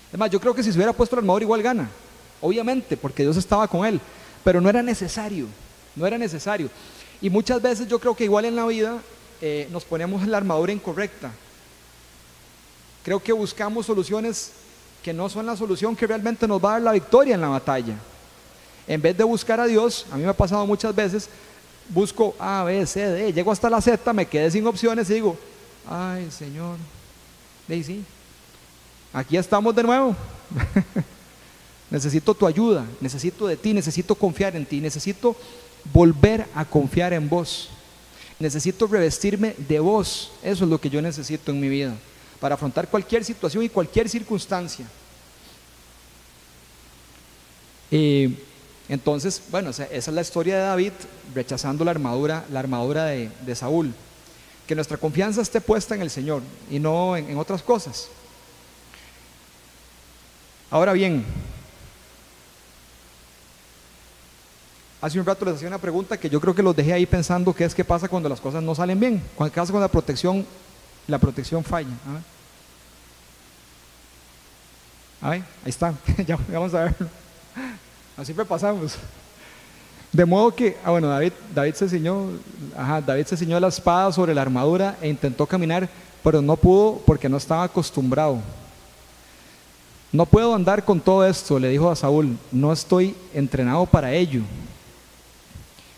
Además, 0.10 0.32
yo 0.32 0.40
creo 0.40 0.54
que 0.54 0.64
si 0.64 0.72
se 0.72 0.78
hubiera 0.78 0.94
puesto 0.94 1.16
la 1.16 1.22
armadura 1.22 1.44
igual 1.44 1.62
gana, 1.62 1.90
obviamente, 2.42 2.96
porque 2.96 3.24
Dios 3.24 3.38
estaba 3.38 3.68
con 3.68 3.86
él, 3.86 4.00
pero 4.44 4.62
no 4.62 4.70
era 4.70 4.82
necesario, 4.82 5.48
no 5.96 6.06
era 6.06 6.18
necesario. 6.18 6.70
Y 7.22 7.30
muchas 7.30 7.62
veces 7.62 7.88
yo 7.88 8.00
creo 8.00 8.16
que 8.16 8.24
igual 8.24 8.46
en 8.46 8.56
la 8.56 8.66
vida 8.66 9.00
eh, 9.42 9.68
nos 9.72 9.84
ponemos 9.84 10.26
la 10.28 10.38
armadura 10.38 10.72
incorrecta. 10.72 11.32
Creo 13.04 13.22
que 13.22 13.34
buscamos 13.34 13.86
soluciones 13.86 14.52
que 15.04 15.14
no 15.14 15.30
son 15.30 15.46
la 15.46 15.56
solución 15.56 15.96
que 15.96 16.08
realmente 16.08 16.48
nos 16.48 16.64
va 16.64 16.72
a 16.72 16.74
dar 16.74 16.82
la 16.82 16.92
victoria 16.92 17.36
en 17.36 17.42
la 17.42 17.50
batalla. 17.50 17.96
En 18.88 19.02
vez 19.02 19.18
de 19.18 19.24
buscar 19.24 19.60
a 19.60 19.66
Dios, 19.66 20.06
a 20.12 20.16
mí 20.16 20.24
me 20.24 20.30
ha 20.30 20.34
pasado 20.34 20.66
muchas 20.66 20.96
veces, 20.96 21.30
busco 21.90 22.36
A, 22.40 22.64
B, 22.64 22.86
C, 22.86 23.02
D, 23.02 23.34
llego 23.34 23.52
hasta 23.52 23.70
la 23.70 23.82
Z, 23.82 24.14
me 24.14 24.26
quedé 24.26 24.50
sin 24.52 24.66
opciones 24.68 25.10
y 25.10 25.16
digo, 25.16 25.38
ay 25.90 26.30
Señor, 26.32 26.78
sí, 27.68 28.04
aquí 29.18 29.36
estamos 29.38 29.76
de 29.76 29.84
nuevo. 29.84 30.16
necesito 31.90 32.34
tu 32.34 32.46
ayuda, 32.46 32.86
necesito 33.02 33.48
de 33.48 33.58
ti, 33.58 33.74
necesito 33.74 34.16
confiar 34.16 34.56
en 34.56 34.66
ti, 34.66 34.80
necesito 34.80 35.36
volver 35.92 36.46
a 36.54 36.66
confiar 36.66 37.14
en 37.14 37.28
vos. 37.28 37.70
Necesito 38.40 38.86
revestirme 38.86 39.56
de 39.58 39.80
vos. 39.80 40.32
Eso 40.44 40.64
es 40.66 40.70
lo 40.70 40.80
que 40.80 40.90
yo 40.90 41.02
necesito 41.02 41.52
en 41.52 41.60
mi 41.60 41.70
vida 41.70 41.96
para 42.40 42.54
afrontar 42.54 42.88
cualquier 42.88 43.26
situación 43.26 43.64
y 43.64 43.70
cualquier 43.70 44.08
circunstancia. 44.08 44.86
Y 47.90 48.36
entonces, 48.90 49.42
bueno, 49.50 49.72
esa 49.72 49.86
es 49.86 50.08
la 50.10 50.22
historia 50.22 50.58
de 50.58 50.62
David 50.62 50.92
rechazando 51.34 51.84
la 51.84 51.92
armadura, 51.92 52.46
la 52.52 52.60
armadura 52.60 53.06
de, 53.06 53.56
Saúl. 53.56 53.92
Que 54.68 54.76
nuestra 54.76 54.98
confianza 54.98 55.42
esté 55.42 55.62
puesta 55.62 55.96
en 55.96 56.02
el 56.02 56.12
Señor 56.12 56.44
y 56.70 56.78
no 56.78 57.18
en 57.18 57.38
otras 57.38 57.64
cosas. 57.64 58.10
Ahora 60.70 60.94
bien, 60.94 61.26
Hace 65.00 65.20
un 65.20 65.26
rato 65.26 65.46
les 65.46 65.56
hacía 65.56 65.68
una 65.68 65.78
pregunta 65.78 66.18
que 66.18 66.28
yo 66.28 66.42
creo 66.42 66.56
que 66.56 66.64
los 66.64 66.76
dejé 66.76 66.92
ahí 66.92 67.06
pensando 67.06 67.54
qué 67.54 67.66
es 67.66 67.76
que 67.76 67.86
pasa 67.86 68.08
cuando 68.08 68.28
las 68.28 68.42
cosas 68.42 68.64
no 68.64 68.74
salen 68.74 69.00
bien, 69.00 69.22
qué 69.38 69.52
pasa 69.52 69.72
cuando 69.72 69.82
la 69.82 69.88
protección, 69.88 70.44
la 71.08 71.20
protección 71.20 71.64
falla. 71.64 71.90
ahí 75.22 75.44
está, 75.66 75.94
ya 76.26 76.38
vamos 76.52 76.74
a 76.74 76.86
verlo. 76.86 77.08
Así 78.18 78.34
pasamos. 78.34 78.96
De 80.12 80.26
modo 80.26 80.56
que, 80.56 80.78
ah, 80.84 80.90
bueno, 80.90 81.08
David, 81.10 81.34
David 81.54 81.76
se 81.76 81.90
ciñó, 81.90 82.30
ajá, 82.76 83.00
David 83.00 83.26
se 83.28 83.38
ciñó 83.38 83.60
la 83.60 83.68
espada 83.68 84.12
sobre 84.12 84.34
la 84.34 84.42
armadura 84.42 84.98
e 85.00 85.10
intentó 85.10 85.46
caminar, 85.46 85.88
pero 86.24 86.42
no 86.42 86.56
pudo 86.56 87.04
porque 87.06 87.30
no 87.30 87.38
estaba 87.38 87.64
acostumbrado. 87.64 88.40
No 90.12 90.26
puedo 90.26 90.56
andar 90.56 90.86
con 90.86 91.02
todo 91.02 91.26
esto, 91.26 91.60
le 91.60 91.70
dijo 91.70 91.90
a 91.90 91.96
Saúl, 91.96 92.38
no 92.52 92.72
estoy 92.72 93.16
entrenado 93.34 93.86
para 93.86 94.14
ello. 94.14 94.42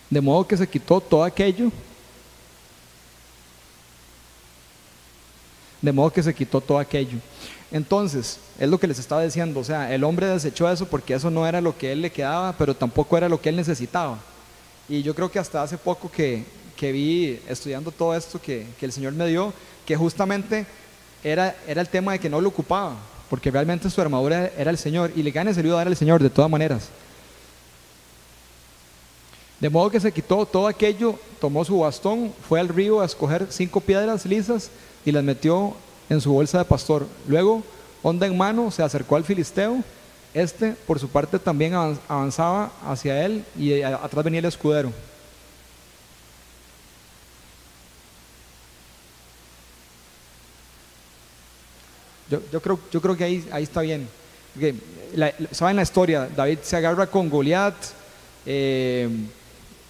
De 0.09 0.19
modo 0.19 0.47
que 0.47 0.57
se 0.57 0.67
quitó 0.67 0.99
todo 0.99 1.23
aquello. 1.23 1.71
De 5.81 5.91
modo 5.91 6.11
que 6.11 6.23
se 6.23 6.33
quitó 6.33 6.59
todo 6.59 6.79
aquello. 6.79 7.19
Entonces, 7.71 8.39
es 8.57 8.67
lo 8.67 8.79
que 8.79 8.87
les 8.87 8.97
estaba 8.97 9.23
diciendo, 9.23 9.59
o 9.59 9.63
sea, 9.63 9.93
el 9.93 10.03
hombre 10.03 10.25
desechó 10.25 10.69
eso 10.69 10.87
porque 10.87 11.13
eso 11.13 11.29
no 11.29 11.45
era 11.45 11.61
lo 11.61 11.77
que 11.77 11.91
él 11.91 12.01
le 12.01 12.11
quedaba, 12.11 12.53
pero 12.57 12.75
tampoco 12.75 13.15
era 13.15 13.29
lo 13.29 13.39
que 13.39 13.49
él 13.49 13.55
necesitaba. 13.55 14.17
Y 14.89 15.03
yo 15.03 15.13
creo 15.13 15.29
que 15.29 15.37
hasta 15.37 15.61
hace 15.61 15.77
poco 15.77 16.09
que, 16.09 16.43
vi 16.81 17.39
estudiando 17.47 17.91
todo 17.91 18.15
esto 18.15 18.41
que, 18.41 18.65
el 18.81 18.91
Señor 18.91 19.13
me 19.13 19.27
dio, 19.27 19.53
que 19.85 19.95
justamente 19.95 20.65
era, 21.23 21.55
era 21.67 21.81
el 21.81 21.89
tema 21.89 22.13
de 22.13 22.19
que 22.19 22.29
no 22.29 22.41
lo 22.41 22.49
ocupaba, 22.49 22.95
porque 23.29 23.51
realmente 23.51 23.89
su 23.89 24.01
armadura 24.01 24.51
era 24.57 24.71
el 24.71 24.77
Señor 24.77 25.11
y 25.15 25.23
le 25.23 25.31
gane 25.31 25.53
se 25.53 25.61
le 25.61 25.69
iba 25.69 25.77
dar 25.77 25.87
al 25.87 25.95
Señor 25.95 26.21
de 26.21 26.29
todas 26.29 26.49
maneras. 26.49 26.89
De 29.59 29.69
modo 29.69 29.89
que 29.89 29.99
se 29.99 30.11
quitó 30.11 30.45
todo 30.45 30.67
aquello, 30.67 31.19
tomó 31.41 31.65
su 31.65 31.79
bastón, 31.79 32.33
fue 32.47 32.59
al 32.59 32.69
río 32.69 33.01
a 33.01 33.05
escoger 33.05 33.47
cinco 33.49 33.81
piedras 33.81 34.25
lisas 34.25 34.69
y 35.05 35.11
las 35.11 35.23
metió 35.23 35.75
en 36.09 36.21
su 36.21 36.31
bolsa 36.31 36.59
de 36.59 36.65
pastor. 36.65 37.05
Luego, 37.27 37.61
onda 38.01 38.25
en 38.25 38.37
mano, 38.37 38.71
se 38.71 38.83
acercó 38.83 39.17
al 39.17 39.25
filisteo. 39.25 39.83
Este, 40.33 40.75
por 40.87 40.99
su 40.99 41.09
parte, 41.09 41.39
también 41.39 41.73
avanzaba 41.73 42.71
hacia 42.85 43.25
él 43.25 43.43
y 43.57 43.81
atrás 43.81 44.23
venía 44.23 44.39
el 44.39 44.45
escudero. 44.45 44.93
Yo, 52.29 52.61
creo, 52.61 52.79
yo 52.91 53.01
creo 53.01 53.17
que 53.17 53.23
ahí, 53.23 53.47
ahí 53.51 53.63
está 53.63 53.81
bien. 53.81 54.07
¿Saben 55.51 55.75
la 55.75 55.83
historia? 55.83 56.29
David 56.35 56.59
se 56.61 56.75
agarra 56.75 57.07
con 57.07 57.29
Goliat. 57.29 57.75
Eh, 58.45 59.09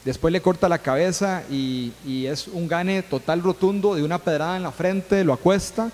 Después 0.06 0.32
le 0.32 0.42
corta 0.42 0.70
la 0.70 0.80
cabeza 0.80 1.44
y, 1.52 1.92
es 2.26 2.48
un 2.48 2.68
gane 2.68 3.04
total 3.04 3.44
rotundo 3.44 3.96
de 3.96 4.04
una 4.04 4.18
pedrada 4.18 4.56
en 4.56 4.64
la 4.64 4.72
frente, 4.72 5.24
lo 5.24 5.34
acuesta. 5.34 5.92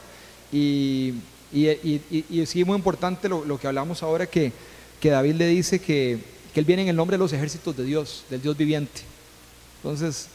Y, 0.51 1.15
y, 1.51 2.45
sí, 2.45 2.63
muy 2.63 2.77
importante 2.77 3.27
lo, 3.27 3.57
que 3.57 3.67
hablamos 3.67 4.03
ahora, 4.03 4.27
que, 4.27 4.51
que 4.99 5.09
David 5.09 5.35
le 5.35 5.47
dice 5.47 5.79
que, 5.79 6.19
que, 6.53 6.59
él 6.59 6.65
viene 6.65 6.83
en 6.83 6.89
el 6.89 6.95
nombre 6.95 7.17
de 7.17 7.23
los 7.23 7.33
ejércitos 7.33 7.75
de 7.75 7.83
Dios, 7.83 8.25
del 8.29 8.41
Dios 8.41 8.55
viviente. 8.55 9.01
Entonces, 9.77 10.27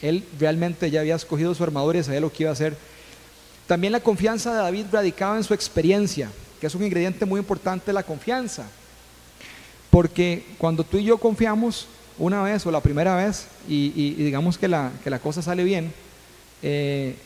él 0.00 0.24
realmente 0.38 0.90
ya 0.90 1.00
había 1.00 1.14
escogido 1.14 1.54
su 1.54 1.62
armadura 1.62 2.00
y 2.00 2.04
sabía 2.04 2.20
lo 2.20 2.32
que 2.32 2.42
iba 2.42 2.50
a 2.50 2.54
hacer. 2.54 2.76
También 3.66 3.92
la 3.92 4.00
confianza 4.00 4.52
de 4.52 4.58
David 4.58 4.86
radicaba 4.92 5.36
en 5.36 5.44
su 5.44 5.54
experiencia, 5.54 6.30
que 6.60 6.66
es 6.66 6.74
un 6.74 6.84
ingrediente 6.84 7.24
muy 7.24 7.40
importante 7.40 7.86
de 7.86 7.92
la 7.92 8.02
confianza. 8.02 8.66
Porque 9.90 10.44
cuando 10.58 10.84
tú 10.84 10.98
y 10.98 11.04
yo 11.04 11.18
confiamos, 11.18 11.86
una 12.18 12.42
vez 12.42 12.64
o 12.66 12.70
la 12.70 12.80
primera 12.80 13.16
vez 13.16 13.46
y, 13.68 14.14
digamos 14.14 14.58
que 14.58 14.68
la, 14.68 14.92
que 15.02 15.10
la, 15.10 15.18
cosa 15.18 15.42
sale 15.42 15.64
bien, 15.64 15.92
eh, 16.62 17.16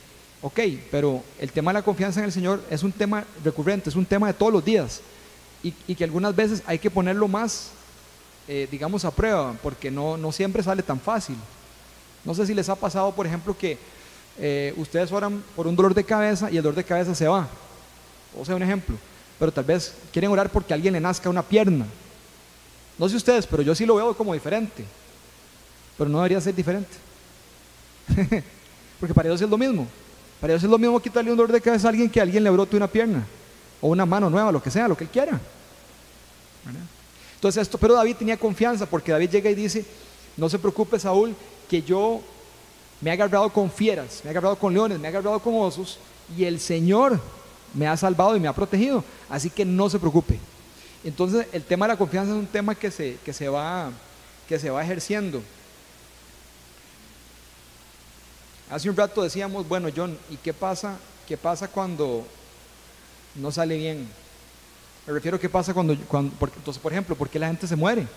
ok, 0.42 0.61
pero 0.90 1.22
el 1.38 1.53
tema 1.53 1.70
de 1.70 1.81
la 1.81 1.83
confianza 1.83 2.20
en 2.20 2.27
el 2.27 2.33
Señor 2.33 2.62
es 2.70 2.83
un 2.83 2.92
tema 2.92 3.25
recurrente, 3.44 3.90
es 3.90 3.96
un 3.96 4.07
tema 4.07 4.29
de 4.29 4.35
todos 4.35 4.53
los 4.53 4.64
días 4.64 5.01
y, 5.62 5.94
que 5.94 6.05
algunas 6.05 6.35
veces 6.37 6.62
hay 6.66 6.79
que 6.79 6.90
ponerlo 6.90 7.27
más, 7.29 7.70
eh, 8.46 8.68
digamos, 8.70 9.05
a 9.05 9.11
prueba, 9.11 9.55
porque 9.62 9.90
no, 9.90 10.16
no 10.16 10.31
siempre 10.31 10.62
sale 10.62 10.83
tan 10.83 11.01
fácil. 11.01 11.37
No 12.25 12.35
sé 12.35 12.46
si 12.46 12.55
les 12.55 12.68
ha 12.68 12.77
pasado, 12.77 13.12
por 13.12 13.27
ejemplo, 13.27 13.57
que 13.57 13.79
eh, 14.38 14.75
ustedes 14.77 15.11
oran 15.12 15.42
por 15.55 15.66
un 15.66 15.77
dolor 15.77 15.94
de 15.94 16.05
cabeza 16.05 16.51
y 16.51 16.57
el 16.57 16.62
dolor 16.62 16.77
de 16.77 16.85
cabeza 16.85 17.14
se 17.14 17.29
va. 17.29 17.49
O 18.38 18.44
sea, 18.44 18.57
un 18.57 18.62
ejemplo. 18.62 18.96
Pero 19.38 19.53
tal 19.53 19.64
vez 19.64 19.94
quieren 20.12 20.31
orar 20.31 20.51
porque 20.51 20.75
alguien 20.75 20.94
le 20.94 21.01
nazca 21.01 21.29
una 21.29 21.42
pierna 21.42 21.87
no 22.99 23.09
sé 23.09 23.16
ustedes, 23.16 23.46
pero 23.46 23.62
yo 23.62 23.75
sí 23.75 23.85
lo 23.85 23.96
veo 23.96 24.16
como 24.16 24.33
diferente. 24.33 24.85
Pero 25.99 26.09
no 26.09 26.18
debería 26.18 26.40
ser 26.40 26.55
diferente. 26.55 26.96
Porque 29.01 29.14
para 29.14 29.29
Dios 29.29 29.40
es 29.40 29.49
lo 29.49 29.59
mismo. 29.59 29.87
Para 30.40 30.55
Dios 30.55 30.64
es 30.64 30.70
lo 30.70 30.79
mismo 30.79 31.01
quitarle 31.01 31.31
un 31.31 31.37
dolor 31.37 31.53
de 31.53 31.61
cabeza 31.61 31.88
a 31.88 31.90
alguien 31.90 32.09
que 32.09 32.20
a 32.20 32.22
alguien 32.22 32.42
le 32.42 32.51
brote 32.51 32.77
una 32.77 32.87
pierna 32.87 33.27
o 33.81 33.88
una 33.88 34.07
mano 34.07 34.31
nueva, 34.31 34.53
lo 34.53 34.62
que 34.62 34.70
sea, 34.70 34.88
lo 34.88 34.96
que 34.96 35.05
él 35.05 35.11
quiera. 35.11 35.38
Entonces 37.35 37.62
esto, 37.62 37.79
pero 37.79 37.94
David 37.94 38.16
tenía 38.16 38.37
confianza 38.37 38.87
porque 38.87 39.12
David 39.12 39.31
llega 39.31 39.51
y 39.51 39.55
dice, 39.55 39.85
no 40.37 40.49
se 40.49 40.59
preocupe 40.59 40.99
Saúl, 40.99 41.35
que 41.68 41.83
yo 41.83 42.22
me 43.01 43.11
he 43.11 43.13
agarrado 43.13 43.51
con 43.51 43.71
fieras, 43.71 44.21
me 44.25 44.29
he 44.29 44.31
agarrado 44.31 44.57
con 44.57 44.73
leones, 44.73 44.99
me 44.99 45.07
he 45.07 45.11
agarrado 45.11 45.39
con 45.41 45.55
osos 45.55 45.99
y 46.37 46.45
el 46.45 46.61
Señor 46.61 47.21
me 47.75 47.87
ha 47.87 47.97
salvado 47.97 48.37
y 48.37 48.41
me 48.41 48.49
ha 48.49 48.53
protegido. 48.53 49.05
Así 49.29 49.51
que 49.51 49.65
no 49.65 49.89
se 49.91 49.99
preocupe. 49.99 50.39
Entonces, 51.05 51.47
el 51.53 51.63
tema 51.63 51.87
de 51.87 51.93
la 51.93 51.99
confianza 51.99 52.33
es 52.33 52.39
un 52.39 52.47
tema 52.47 52.75
que 52.75 52.91
se, 52.91 53.19
que 53.25 53.33
se, 53.33 53.49
va, 53.49 53.91
que 54.49 54.59
se 54.59 54.71
va 54.71 54.83
ejerciendo. 54.83 55.43
Hace 58.71 58.91
un 58.91 58.97
rato 58.97 59.23
decíamos, 59.23 59.69
bueno, 59.69 59.89
John, 59.95 60.19
¿y 60.31 60.37
qué 60.37 60.53
pasa, 60.53 60.97
qué 61.29 61.37
pasa 61.37 61.69
cuando 61.69 62.27
no 63.37 63.53
sale 63.53 63.77
bien? 63.77 64.09
Me 65.07 65.13
refiero 65.13 65.37
a 65.37 65.41
qué 65.41 65.49
pasa 65.49 65.73
cuando, 65.73 65.97
cuando 66.09 66.35
entonces, 66.57 66.83
por 66.83 66.91
ejemplo, 66.91 67.15
¿por 67.15 67.29
qué 67.29 67.39
la 67.39 67.47
gente 67.47 67.69
se 67.69 67.77
muere? 67.77 68.09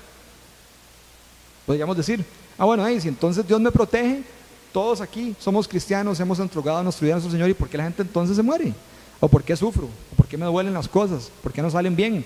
Podríamos 1.68 1.96
decir, 1.96 2.26
ah, 2.58 2.65
bueno, 2.65 2.84
ahí, 2.84 3.00
si 3.00 3.10
entonces 3.10 3.46
Dios 3.46 3.62
me 3.62 3.72
protege, 3.72 4.24
todos 4.71 5.01
aquí 5.01 5.36
somos 5.39 5.67
cristianos, 5.67 6.19
hemos 6.19 6.39
entregado 6.39 6.77
a 6.77 6.84
nuestro 6.84 7.05
vida 7.05 7.13
a 7.13 7.17
nuestro 7.17 7.32
Señor, 7.32 7.49
¿y 7.49 7.53
por 7.53 7.69
qué 7.69 7.77
la 7.77 7.84
gente 7.84 8.01
entonces 8.01 8.36
se 8.36 8.43
muere? 8.43 8.73
¿O 9.19 9.27
por 9.27 9.43
qué 9.43 9.55
sufro? 9.55 9.86
¿O 9.86 10.15
por 10.15 10.27
qué 10.27 10.38
me 10.38 10.45
duelen 10.45 10.73
las 10.73 10.88
cosas? 10.88 11.32
¿Por 11.41 11.51
qué 11.51 11.62
no 11.62 11.69
salen 11.69 11.95
bien? 11.95 12.25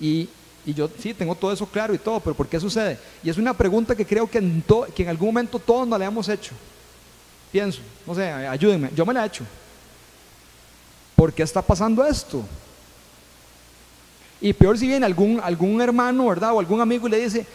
Y, 0.00 0.28
yo 0.66 0.90
sí 0.98 1.14
tengo 1.14 1.34
todo 1.34 1.50
eso 1.50 1.64
claro 1.64 1.94
y 1.94 1.98
todo, 1.98 2.20
pero 2.20 2.36
¿por 2.36 2.46
qué 2.46 2.60
sucede? 2.60 2.98
Y 3.22 3.30
es 3.30 3.38
una 3.38 3.54
pregunta 3.54 3.96
que 3.96 4.04
creo 4.04 4.28
que 4.28 4.36
en, 4.36 4.62
que 4.94 5.02
en 5.02 5.08
algún 5.08 5.28
momento 5.28 5.58
todos 5.58 5.88
nos 5.88 5.98
la 5.98 6.04
hemos 6.04 6.28
hecho. 6.28 6.52
Pienso, 7.50 7.80
no 8.06 8.14
sé, 8.14 8.30
ayúdenme, 8.30 8.90
yo 8.94 9.06
me 9.06 9.14
la 9.14 9.24
he 9.24 9.28
hecho. 9.28 9.44
¿Por 11.16 11.32
qué 11.32 11.42
está 11.42 11.62
pasando 11.62 12.04
esto? 12.04 12.44
Y 14.42 14.52
peor 14.52 14.76
si 14.76 14.86
viene 14.86 15.06
algún, 15.06 15.40
algún 15.42 15.80
hermano, 15.80 16.26
¿verdad? 16.26 16.52
O 16.52 16.60
algún 16.60 16.82
amigo 16.82 17.08
y 17.08 17.10
le 17.12 17.24
dice, 17.24 17.46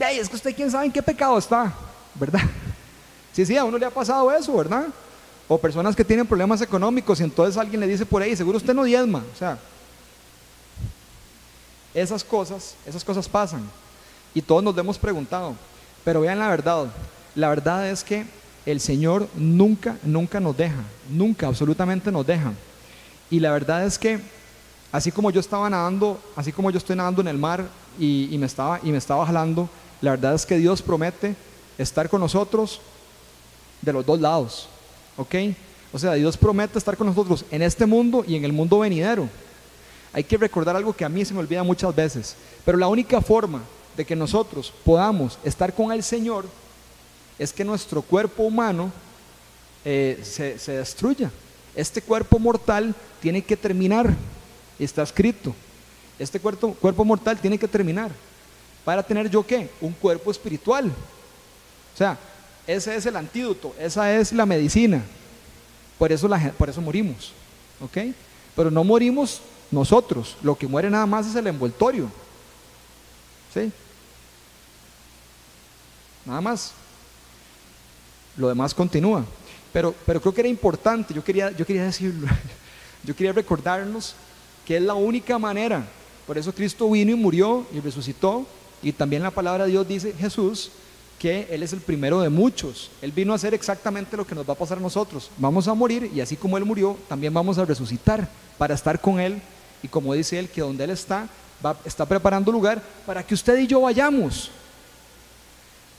hey, 0.00 0.18
es 0.20 0.28
que 0.28 0.34
usted 0.34 0.56
quién 0.56 0.68
sabe 0.68 0.86
en 0.86 0.92
qué 0.92 1.02
pecado 1.02 1.38
está, 1.38 1.72
¿verdad? 2.16 2.42
Sí, 3.36 3.44
sí, 3.44 3.54
a 3.54 3.64
uno 3.64 3.76
le 3.76 3.84
ha 3.84 3.90
pasado 3.90 4.32
eso, 4.32 4.56
¿verdad? 4.56 4.86
O 5.46 5.58
personas 5.58 5.94
que 5.94 6.02
tienen 6.02 6.26
problemas 6.26 6.62
económicos 6.62 7.20
y 7.20 7.24
entonces 7.24 7.58
alguien 7.58 7.82
le 7.82 7.86
dice 7.86 8.06
por 8.06 8.22
ahí, 8.22 8.34
seguro 8.34 8.56
usted 8.56 8.72
no 8.72 8.82
diezma, 8.82 9.22
o 9.30 9.38
sea, 9.38 9.58
esas 11.92 12.24
cosas, 12.24 12.76
esas 12.86 13.04
cosas 13.04 13.28
pasan. 13.28 13.60
Y 14.32 14.40
todos 14.40 14.62
nos 14.62 14.74
lo 14.74 14.80
hemos 14.80 14.96
preguntado. 14.96 15.54
Pero 16.02 16.22
vean 16.22 16.38
la 16.38 16.48
verdad. 16.48 16.86
La 17.34 17.50
verdad 17.50 17.90
es 17.90 18.02
que 18.02 18.24
el 18.64 18.80
Señor 18.80 19.28
nunca, 19.34 19.98
nunca 20.02 20.40
nos 20.40 20.56
deja. 20.56 20.82
Nunca, 21.10 21.46
absolutamente 21.46 22.10
nos 22.10 22.26
deja. 22.26 22.54
Y 23.28 23.38
la 23.38 23.52
verdad 23.52 23.84
es 23.84 23.98
que 23.98 24.18
así 24.90 25.12
como 25.12 25.30
yo 25.30 25.40
estaba 25.40 25.68
nadando, 25.68 26.18
así 26.36 26.52
como 26.52 26.70
yo 26.70 26.78
estoy 26.78 26.96
nadando 26.96 27.20
en 27.20 27.28
el 27.28 27.36
mar 27.36 27.66
y, 27.98 28.34
me, 28.38 28.46
estaba, 28.46 28.80
y 28.82 28.92
me 28.92 28.98
estaba 28.98 29.26
jalando, 29.26 29.68
la 30.00 30.12
verdad 30.12 30.34
es 30.34 30.46
que 30.46 30.56
Dios 30.56 30.80
promete 30.80 31.36
estar 31.76 32.08
con 32.08 32.22
nosotros 32.22 32.80
de 33.82 33.92
los 33.92 34.04
dos 34.04 34.20
lados. 34.20 34.68
¿Ok? 35.16 35.34
O 35.92 35.98
sea, 35.98 36.14
Dios 36.14 36.36
promete 36.36 36.78
estar 36.78 36.96
con 36.96 37.06
nosotros 37.06 37.44
en 37.50 37.62
este 37.62 37.86
mundo 37.86 38.24
y 38.26 38.36
en 38.36 38.44
el 38.44 38.52
mundo 38.52 38.80
venidero 38.80 39.28
hay 40.16 40.24
que 40.24 40.38
recordar 40.38 40.74
algo 40.74 40.94
que 40.94 41.04
a 41.04 41.10
mí 41.10 41.26
se 41.26 41.34
me 41.34 41.40
olvida 41.40 41.62
muchas 41.62 41.94
veces, 41.94 42.36
pero 42.64 42.78
la 42.78 42.88
única 42.88 43.20
forma 43.20 43.60
de 43.94 44.02
que 44.02 44.16
nosotros 44.16 44.72
podamos 44.82 45.38
estar 45.44 45.74
con 45.74 45.92
el 45.92 46.02
Señor 46.02 46.46
es 47.38 47.52
que 47.52 47.66
nuestro 47.66 48.00
cuerpo 48.00 48.44
humano 48.44 48.90
eh, 49.84 50.18
se, 50.22 50.72
destruya. 50.72 51.30
Este 51.74 52.00
cuerpo 52.00 52.38
mortal 52.38 52.94
tiene 53.20 53.42
que 53.42 53.58
terminar, 53.58 54.14
está 54.78 55.02
escrito. 55.02 55.54
Este 56.18 56.40
cuerpo, 56.40 56.72
cuerpo 56.72 57.04
mortal 57.04 57.38
tiene 57.38 57.58
que 57.58 57.68
terminar. 57.68 58.10
para 58.86 59.02
tener 59.02 59.28
yo 59.28 59.46
qué? 59.46 59.68
Un 59.82 59.92
cuerpo 59.92 60.30
espiritual. 60.30 60.86
O 60.86 61.96
sea, 61.98 62.18
ese 62.66 62.96
es 62.96 63.06
el 63.06 63.16
antídoto, 63.16 63.74
esa 63.78 64.12
es 64.14 64.32
la 64.32 64.44
medicina. 64.44 65.02
Por 65.98 66.12
eso, 66.12 66.28
la, 66.28 66.52
por 66.52 66.68
eso 66.68 66.80
morimos. 66.80 67.32
¿Ok? 67.80 68.14
Pero 68.54 68.70
no 68.70 68.84
morimos 68.84 69.40
nosotros, 69.70 70.36
lo 70.42 70.56
que 70.56 70.66
muere 70.66 70.90
nada 70.90 71.06
más 71.06 71.26
es 71.26 71.34
el 71.36 71.46
envoltorio. 71.46 72.10
¿Sí? 73.52 73.70
Nada 76.24 76.40
más. 76.40 76.72
Lo 78.36 78.48
demás 78.48 78.74
continúa. 78.74 79.24
Pero, 79.72 79.94
pero 80.04 80.20
creo 80.20 80.34
que 80.34 80.40
era 80.40 80.48
importante, 80.48 81.14
yo 81.14 81.22
quería, 81.22 81.50
yo 81.50 81.66
quería 81.66 81.84
decirlo, 81.84 82.26
yo 83.04 83.14
quería 83.14 83.32
recordarnos 83.32 84.14
que 84.66 84.76
es 84.76 84.82
la 84.82 84.94
única 84.94 85.38
manera. 85.38 85.86
Por 86.26 86.36
eso 86.36 86.52
Cristo 86.52 86.90
vino 86.90 87.12
y 87.12 87.14
murió 87.14 87.66
y 87.72 87.80
resucitó. 87.80 88.46
Y 88.82 88.92
también 88.92 89.22
la 89.22 89.30
palabra 89.30 89.64
de 89.64 89.70
Dios 89.70 89.86
dice 89.86 90.12
Jesús 90.18 90.70
Él 91.30 91.62
es 91.62 91.72
el 91.72 91.80
primero 91.80 92.20
de 92.20 92.28
muchos. 92.28 92.90
Él 93.02 93.12
vino 93.12 93.32
a 93.32 93.36
hacer 93.36 93.54
exactamente 93.54 94.16
lo 94.16 94.26
que 94.26 94.34
nos 94.34 94.48
va 94.48 94.52
a 94.52 94.56
pasar 94.56 94.78
a 94.78 94.80
nosotros. 94.80 95.30
Vamos 95.36 95.68
a 95.68 95.74
morir 95.74 96.10
y 96.14 96.20
así 96.20 96.36
como 96.36 96.56
Él 96.56 96.64
murió, 96.64 96.96
también 97.08 97.32
vamos 97.32 97.58
a 97.58 97.64
resucitar 97.64 98.28
para 98.58 98.74
estar 98.74 99.00
con 99.00 99.20
Él. 99.20 99.40
Y 99.82 99.88
como 99.88 100.14
dice 100.14 100.38
Él, 100.38 100.48
que 100.48 100.60
donde 100.60 100.84
Él 100.84 100.90
está, 100.90 101.28
va, 101.64 101.76
está 101.84 102.06
preparando 102.06 102.52
lugar 102.52 102.82
para 103.04 103.22
que 103.22 103.34
usted 103.34 103.58
y 103.58 103.66
yo 103.66 103.80
vayamos. 103.80 104.50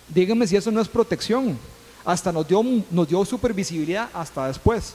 Díganme 0.08 0.48
si 0.48 0.56
eso 0.56 0.72
no 0.72 0.82
es 0.82 0.88
protección. 0.88 1.58
Hasta 2.06 2.32
nos 2.32 2.48
dio, 2.48 2.64
nos 2.90 3.08
dio 3.08 3.26
supervisibilidad 3.26 4.10
hasta 4.14 4.48
después. 4.48 4.94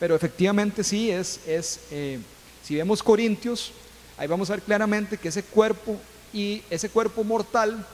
Pero 0.00 0.16
efectivamente 0.16 0.82
sí 0.82 1.10
es, 1.10 1.40
es 1.46 1.80
eh, 1.92 2.18
si 2.64 2.74
vemos 2.74 3.02
Corintios, 3.02 3.70
ahí 4.16 4.26
vamos 4.26 4.50
a 4.50 4.54
ver 4.54 4.62
claramente 4.62 5.16
que 5.16 5.28
ese 5.28 5.44
cuerpo 5.44 5.96
y 6.32 6.62
ese 6.70 6.88
cuerpo 6.88 7.22
mortal 7.22 7.86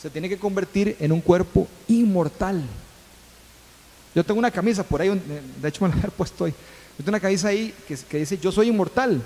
se 0.00 0.10
tiene 0.10 0.28
que 0.28 0.38
convertir 0.38 0.96
en 1.00 1.12
un 1.12 1.20
cuerpo 1.20 1.66
inmortal. 1.88 2.62
Yo 4.14 4.24
tengo 4.24 4.38
una 4.38 4.50
camisa 4.50 4.82
por 4.82 5.00
ahí, 5.00 5.08
de 5.60 5.68
hecho 5.68 5.86
me 5.86 5.94
la 5.94 6.08
he 6.08 6.10
puesto 6.16 6.44
hoy. 6.44 6.50
Yo 6.50 7.04
tengo 7.04 7.10
una 7.10 7.20
camisa 7.20 7.48
ahí 7.48 7.74
que, 7.86 8.18
dice 8.18 8.38
yo 8.38 8.50
soy 8.50 8.68
inmortal. 8.68 9.20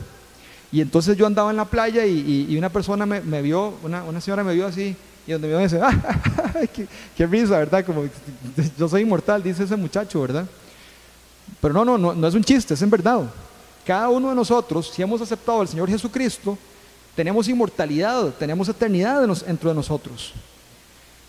Y 0.72 0.80
entonces 0.80 1.16
yo 1.16 1.26
andaba 1.26 1.50
en 1.50 1.56
la 1.56 1.64
playa 1.64 2.06
y, 2.06 2.56
una 2.56 2.68
persona 2.68 3.06
me, 3.06 3.42
vio, 3.42 3.74
una, 3.82 4.20
señora 4.20 4.44
me 4.44 4.54
vio 4.54 4.66
así, 4.66 4.96
y 5.26 5.32
donde 5.32 5.48
me 5.48 5.54
vio 5.54 5.62
dice, 5.62 5.80
¡ah! 5.82 6.52
qué, 6.72 6.86
qué, 7.16 7.26
risa, 7.26 7.58
¿verdad? 7.58 7.84
Como 7.84 8.04
yo 8.78 8.88
soy 8.88 9.02
inmortal, 9.02 9.42
dice 9.42 9.64
ese 9.64 9.76
muchacho, 9.76 10.20
¿verdad? 10.20 10.46
Pero 11.60 11.74
no, 11.74 11.84
no, 11.84 11.98
no, 11.98 12.14
no 12.14 12.28
es 12.28 12.34
un 12.34 12.44
chiste, 12.44 12.74
es 12.74 12.82
en 12.82 12.90
verdad. 12.90 13.22
Cada 13.84 14.08
uno 14.08 14.28
de 14.28 14.34
nosotros, 14.34 14.90
si 14.94 15.02
hemos 15.02 15.20
aceptado 15.20 15.60
al 15.60 15.68
Señor 15.68 15.88
Jesucristo, 15.88 16.56
tenemos 17.16 17.48
inmortalidad, 17.48 18.32
tenemos 18.38 18.68
eternidad 18.68 19.26
dentro 19.46 19.70
de 19.70 19.74
nosotros. 19.74 20.32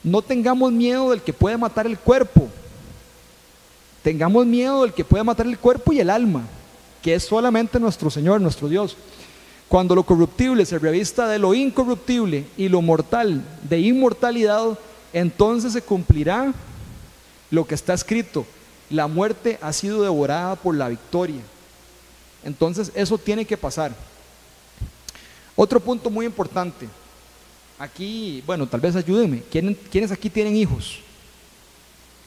No 0.04 0.22
tengamos 0.22 0.72
miedo 0.72 1.12
del 1.12 1.22
que 1.22 1.34
puede 1.34 1.58
matar 1.58 1.86
el 1.86 1.98
cuerpo. 1.98 2.50
Tengamos 4.04 4.46
miedo 4.46 4.82
del 4.82 4.94
que 4.94 5.06
puede 5.06 5.24
matar 5.24 5.46
el 5.46 5.60
cuerpo 5.60 5.94
y 5.94 6.00
el 6.00 6.10
alma, 6.10 6.44
que 7.04 7.14
es 7.14 7.24
solamente 7.24 7.80
nuestro 7.80 8.10
Señor, 8.10 8.42
nuestro 8.42 8.68
Dios. 8.68 8.98
Cuando 9.68 9.96
lo 9.96 10.04
corruptible 10.04 10.66
se 10.66 10.80
revista 10.80 11.28
de 11.28 11.40
lo 11.40 11.54
incorruptible 11.54 12.46
y 12.58 12.68
lo 12.68 12.82
mortal 12.82 13.44
de 13.64 13.80
inmortalidad, 13.80 14.78
entonces 15.14 15.74
se 15.74 15.82
cumplirá 15.82 16.52
lo 17.52 17.66
que 17.66 17.76
está 17.76 17.94
escrito. 17.94 18.46
La 18.90 19.08
muerte 19.08 19.60
ha 19.62 19.72
sido 19.72 20.02
devorada 20.02 20.56
por 20.56 20.76
la 20.76 20.90
victoria. 20.90 21.42
Entonces 22.44 22.92
eso 22.96 23.18
tiene 23.18 23.46
que 23.46 23.56
pasar. 23.56 23.94
Otro 25.56 25.80
punto 25.80 26.10
muy 26.10 26.26
importante. 26.26 26.90
Aquí, 27.82 28.44
bueno, 28.46 28.68
tal 28.68 28.80
vez 28.80 28.96
ayúdenme. 28.96 29.42
¿Quiénes 29.50 30.12
aquí 30.12 30.30
tienen 30.30 30.56
hijos? 30.56 31.00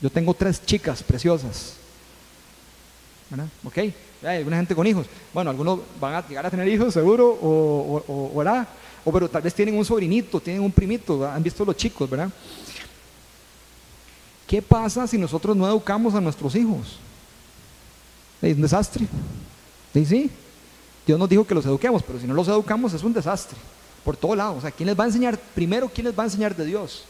Yo 0.00 0.10
tengo 0.10 0.34
tres 0.34 0.60
chicas 0.66 1.00
preciosas. 1.00 1.74
¿Verdad? 3.30 3.46
¿Ok? 3.62 3.78
Hay 3.78 4.38
alguna 4.38 4.56
gente 4.56 4.74
con 4.74 4.84
hijos. 4.84 5.06
Bueno, 5.32 5.50
algunos 5.50 5.78
van 6.00 6.14
a 6.14 6.26
llegar 6.26 6.44
a 6.44 6.50
tener 6.50 6.66
hijos, 6.66 6.92
seguro, 6.92 7.28
o, 7.28 8.02
o, 8.08 8.32
o, 8.34 8.44
o 9.04 9.12
pero 9.12 9.30
tal 9.30 9.42
vez 9.42 9.54
tienen 9.54 9.78
un 9.78 9.84
sobrinito, 9.84 10.40
tienen 10.40 10.60
un 10.60 10.72
primito, 10.72 11.24
han 11.24 11.40
visto 11.40 11.64
los 11.64 11.76
chicos, 11.76 12.10
¿verdad? 12.10 12.30
¿Qué 14.48 14.60
pasa 14.60 15.06
si 15.06 15.16
nosotros 15.18 15.56
no 15.56 15.68
educamos 15.68 16.16
a 16.16 16.20
nuestros 16.20 16.56
hijos? 16.56 16.98
Es 18.42 18.56
un 18.56 18.62
desastre. 18.62 19.06
Sí, 19.92 20.04
sí. 20.04 20.30
Dios 21.06 21.16
nos 21.16 21.28
dijo 21.28 21.46
que 21.46 21.54
los 21.54 21.64
eduquemos, 21.64 22.02
pero 22.02 22.18
si 22.18 22.26
no 22.26 22.34
los 22.34 22.48
educamos 22.48 22.92
es 22.92 23.04
un 23.04 23.12
desastre 23.12 23.56
por 24.04 24.16
todo 24.16 24.36
lado. 24.36 24.56
O 24.56 24.60
sea, 24.60 24.70
¿quién 24.70 24.88
les 24.88 24.98
va 24.98 25.04
a 25.04 25.06
enseñar? 25.06 25.38
Primero, 25.54 25.90
¿quién 25.92 26.06
les 26.06 26.16
va 26.16 26.22
a 26.22 26.26
enseñar 26.26 26.54
de 26.54 26.64
Dios? 26.64 27.04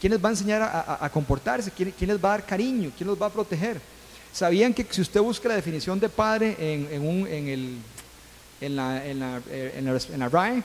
¿Quién 0.00 0.12
les 0.12 0.24
va 0.24 0.28
a 0.28 0.32
enseñar 0.32 0.62
a, 1.00 1.10
comportarse? 1.10 1.70
¿Quién, 1.70 1.92
les 1.98 2.22
va 2.22 2.28
a 2.28 2.38
dar 2.38 2.46
cariño? 2.46 2.92
¿Quién 2.96 3.08
los 3.08 3.20
va 3.20 3.26
a 3.26 3.30
proteger? 3.30 3.80
¿Sabían 4.32 4.72
que 4.72 4.86
si 4.88 5.00
usted 5.00 5.20
busca 5.20 5.48
la 5.48 5.56
definición 5.56 5.98
de 5.98 6.08
padre 6.08 6.56
en, 6.58 7.06
un, 7.06 7.26
en, 7.26 7.48
el, 7.48 7.78
en, 8.60 8.76
la, 8.76 9.04
en, 9.04 9.18
la, 9.18 9.40
eh, 9.50 9.74
en, 9.76 9.84
la, 9.84 10.00
en 10.12 10.20
la 10.20 10.28
RAE, 10.28 10.62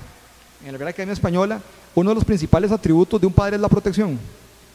en 0.66 0.72
la 0.72 0.78
Real 0.78 0.90
Academia 0.90 1.14
Española, 1.14 1.62
uno 1.96 2.12
de 2.12 2.16
los 2.16 2.26
principales 2.26 2.72
atributos 2.72 3.20
de 3.20 3.26
un 3.26 3.34
padre 3.34 3.56
es 3.56 3.62
la 3.62 3.70
protección? 3.70 4.20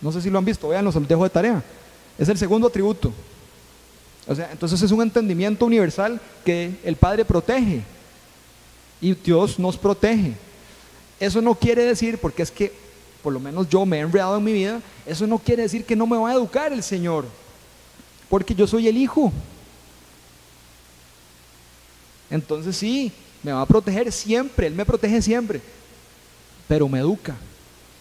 No 0.02 0.10
sé 0.10 0.20
si 0.20 0.30
lo 0.30 0.38
han 0.38 0.44
visto, 0.44 0.70
se 0.72 0.82
los 0.82 1.08
dejo 1.08 1.24
de 1.24 1.30
tarea. 1.30 1.62
Es 2.18 2.28
el 2.28 2.38
segundo 2.38 2.66
atributo. 2.66 3.12
O 4.26 4.34
sea, 4.34 4.50
entonces 4.52 4.82
es 4.82 4.90
un 4.90 5.00
entendimiento 5.02 5.64
universal 5.64 6.20
que 6.44 6.78
el 6.84 6.96
Padre 6.96 7.24
protege 7.24 7.82
y 9.00 9.14
Dios 9.14 9.58
nos 9.58 9.76
protege. 9.76 10.34
Eso 11.20 11.42
no 11.42 11.54
quiere 11.54 11.84
decir, 11.84 12.18
porque 12.18 12.42
es 12.42 12.50
que 12.50 12.72
por 13.22 13.32
lo 13.32 13.40
menos 13.40 13.68
yo 13.68 13.84
me 13.84 13.98
he 13.98 14.00
enredado 14.00 14.36
en 14.36 14.44
mi 14.44 14.52
vida, 14.52 14.80
eso 15.04 15.26
no 15.26 15.38
quiere 15.38 15.62
decir 15.64 15.84
que 15.84 15.96
no 15.96 16.06
me 16.06 16.16
va 16.16 16.30
a 16.30 16.34
educar 16.34 16.72
el 16.72 16.82
Señor, 16.82 17.24
porque 18.28 18.54
yo 18.54 18.66
soy 18.66 18.88
el 18.88 18.96
Hijo. 18.96 19.32
Entonces 22.30 22.76
sí, 22.76 23.12
me 23.42 23.52
va 23.52 23.62
a 23.62 23.66
proteger 23.66 24.12
siempre, 24.12 24.66
Él 24.66 24.74
me 24.74 24.84
protege 24.84 25.20
siempre, 25.20 25.60
pero 26.66 26.88
me 26.88 27.00
educa. 27.00 27.36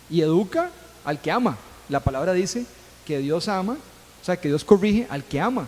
Y 0.10 0.21
educa 0.21 0.71
al 1.03 1.19
que 1.19 1.32
ama. 1.32 1.58
La 1.89 1.99
palabra 1.99 2.34
dice 2.34 2.65
que 3.06 3.19
Dios 3.19 3.47
ama, 3.47 3.77
o 4.21 4.25
sea, 4.25 4.39
que 4.39 4.49
Dios 4.49 4.63
corrige 4.63 5.08
al 5.10 5.23
que 5.23 5.39
ama. 5.39 5.67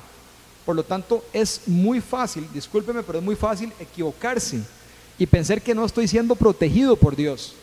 Por 0.66 0.76
lo 0.76 0.84
tanto, 0.84 1.26
es 1.34 1.62
muy 1.66 2.02
fácil, 2.02 2.48
discúlpeme, 2.54 3.02
pero 3.04 3.20
es 3.20 3.26
muy 3.26 3.36
fácil 3.36 3.74
equivocarse 3.80 4.62
y 5.20 5.26
pensar 5.26 5.62
que 5.62 5.76
no 5.76 5.86
estoy 5.86 6.08
siendo 6.08 6.34
protegido 6.34 6.96
por 6.96 7.16
Dios. 7.16 7.54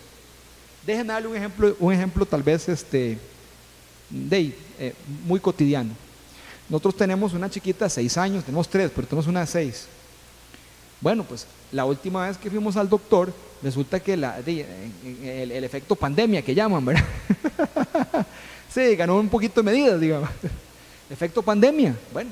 Déjenme 0.87 1.15
darle 1.15 1.29
un 1.29 1.37
ejemplo, 1.37 1.75
un 1.81 1.93
ejemplo 1.93 2.27
tal 2.27 2.43
vez 2.43 2.69
este, 2.69 3.19
eh, 4.31 4.95
muy 5.25 5.41
cotidiano. 5.41 5.91
Nosotros 6.69 6.97
tenemos 6.97 7.33
una 7.33 7.49
chiquita 7.49 7.87
de 7.87 7.91
seis 7.91 8.17
años, 8.19 8.45
tenemos 8.45 8.69
tres, 8.69 8.91
pero 8.95 9.07
tenemos 9.07 9.27
una 9.27 9.41
de 9.41 9.47
seis. 9.47 9.87
Bueno, 11.01 11.25
pues 11.25 11.47
la 11.73 11.85
última 11.87 12.27
vez 12.29 12.37
que 12.37 12.51
fuimos 12.51 12.77
al 12.77 12.89
doctor, 12.89 13.33
resulta 13.63 14.01
que 14.01 14.13
el, 14.13 15.65
efecto 15.65 15.97
pandemia 15.97 16.43
que 16.43 16.55
llaman, 16.55 16.85
¿verdad? 16.85 17.05
sí, 18.73 18.95
ganó 18.97 19.19
un 19.19 19.29
poquito 19.29 19.63
de 19.63 19.71
medidas, 19.71 20.01
digamos. 20.01 20.29
Efecto 21.11 21.41
pandemia. 21.41 21.97
Bueno, 22.13 22.31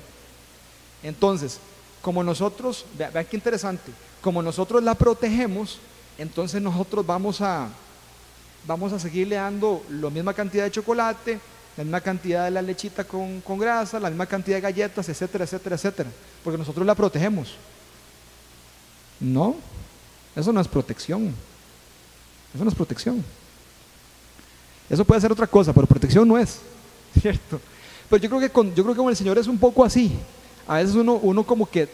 entonces, 1.03 1.59
como 2.03 2.23
nosotros, 2.23 2.85
vean 2.99 3.27
qué 3.31 3.37
interesante, 3.37 3.93
como 4.25 4.41
nosotros 4.41 4.83
la 4.83 4.95
protegemos, 4.95 5.79
entonces 6.17 6.63
nosotros 6.63 7.05
vamos 7.05 7.43
a, 7.43 7.69
vamos 8.67 8.91
a 8.95 8.99
seguirle 8.99 9.37
dando 9.37 9.85
la 9.91 10.09
misma 10.09 10.33
cantidad 10.33 10.65
de 10.65 10.71
chocolate, 10.71 11.39
la 11.77 11.85
misma 11.85 12.01
cantidad 12.01 12.47
de 12.47 12.51
la 12.51 12.63
lechita 12.63 13.05
con, 13.05 13.43
con 13.43 13.59
grasa, 13.59 14.01
la 14.01 14.09
misma 14.09 14.25
cantidad 14.25 14.57
de 14.57 14.63
galletas, 14.63 15.07
etcétera, 15.11 15.45
etcétera, 15.45 15.77
etcétera, 15.77 16.11
porque 16.43 16.57
nosotros 16.57 16.87
la 16.87 16.95
protegemos. 16.95 17.55
No, 19.21 19.57
eso 20.35 20.55
no 20.55 20.61
es 20.63 20.69
protección. 20.69 21.35
Eso 22.55 22.65
no 22.65 22.71
es 22.71 22.77
protección. 22.77 23.23
Eso 24.89 25.05
puede 25.05 25.21
ser 25.21 25.33
otra 25.33 25.47
cosa, 25.47 25.75
pero 25.75 25.87
protección 25.87 26.27
no 26.27 26.39
es, 26.39 26.61
¿cierto? 27.21 27.61
Pero 28.09 28.23
yo 28.23 28.31
creo 28.31 28.41
que 28.41 28.49
con, 28.49 28.75
yo 28.75 28.85
creo 28.85 28.95
que 28.95 29.03
con 29.03 29.11
el 29.11 29.17
Señor 29.17 29.37
es 29.37 29.49
un 29.49 29.59
poco 29.59 29.85
así 29.85 30.17
a 30.67 30.77
veces 30.77 30.95
uno, 30.95 31.15
uno 31.15 31.45
como 31.45 31.69
que, 31.69 31.89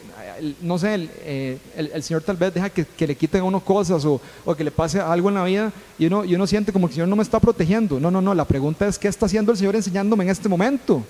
no 0.61 0.77
sé, 0.77 1.09
eh, 1.23 1.57
el, 1.75 2.03
Señor 2.03 2.23
tal 2.23 2.37
vez 2.37 2.53
deja 2.53 2.69
que, 2.69 2.85
le 3.05 3.15
quiten 3.15 3.41
a 3.41 3.43
uno 3.43 3.59
cosas 3.59 4.05
o, 4.05 4.21
o, 4.45 4.55
que 4.55 4.63
le 4.63 4.71
pase 4.71 4.99
algo 4.99 5.27
en 5.29 5.35
la 5.35 5.43
vida 5.43 5.73
y 5.99 6.05
uno, 6.05 6.23
y 6.23 6.35
uno 6.35 6.47
siente 6.47 6.71
como 6.71 6.87
que 6.87 6.91
el 6.91 6.95
Señor 6.95 7.09
no 7.09 7.17
me 7.17 7.23
está 7.23 7.39
protegiendo. 7.39 7.99
No, 7.99 8.09
no, 8.09 8.21
no, 8.21 8.33
la 8.33 8.45
pregunta 8.45 8.87
es, 8.87 8.97
¿qué 8.97 9.09
está 9.09 9.25
haciendo 9.25 9.51
el 9.51 9.57
Señor 9.57 9.75
enseñándome 9.75 10.23
en 10.23 10.29
este 10.29 10.47
momento? 10.47 11.03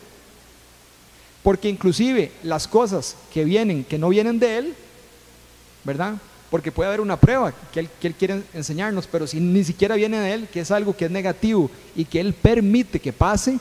Porque 1.44 1.70
inclusive 1.70 2.32
las 2.44 2.68
cosas 2.68 3.16
que 3.32 3.44
vienen, 3.44 3.84
que 3.84 4.00
no 4.00 4.10
vienen 4.10 4.40
de 4.40 4.58
Él, 4.58 4.76
¿verdad? 5.84 6.16
Porque 6.50 6.72
puede 6.72 6.88
haber 6.88 7.02
una 7.02 7.18
prueba 7.18 7.54
que 7.72 7.80
él, 7.80 7.90
que 8.00 8.08
él 8.08 8.16
quiere 8.16 8.44
enseñarnos, 8.54 9.08
pero 9.08 9.26
si 9.26 9.40
ni 9.40 9.64
siquiera 9.64 9.96
viene 9.96 10.20
de 10.20 10.34
Él, 10.34 10.48
que 10.52 10.60
es 10.60 10.72
algo 10.72 10.96
que 10.96 11.06
es 11.06 11.12
negativo 11.12 11.72
y 11.96 12.04
que 12.04 12.20
Él 12.20 12.34
permite 12.34 13.00
que 13.00 13.14
pase, 13.14 13.58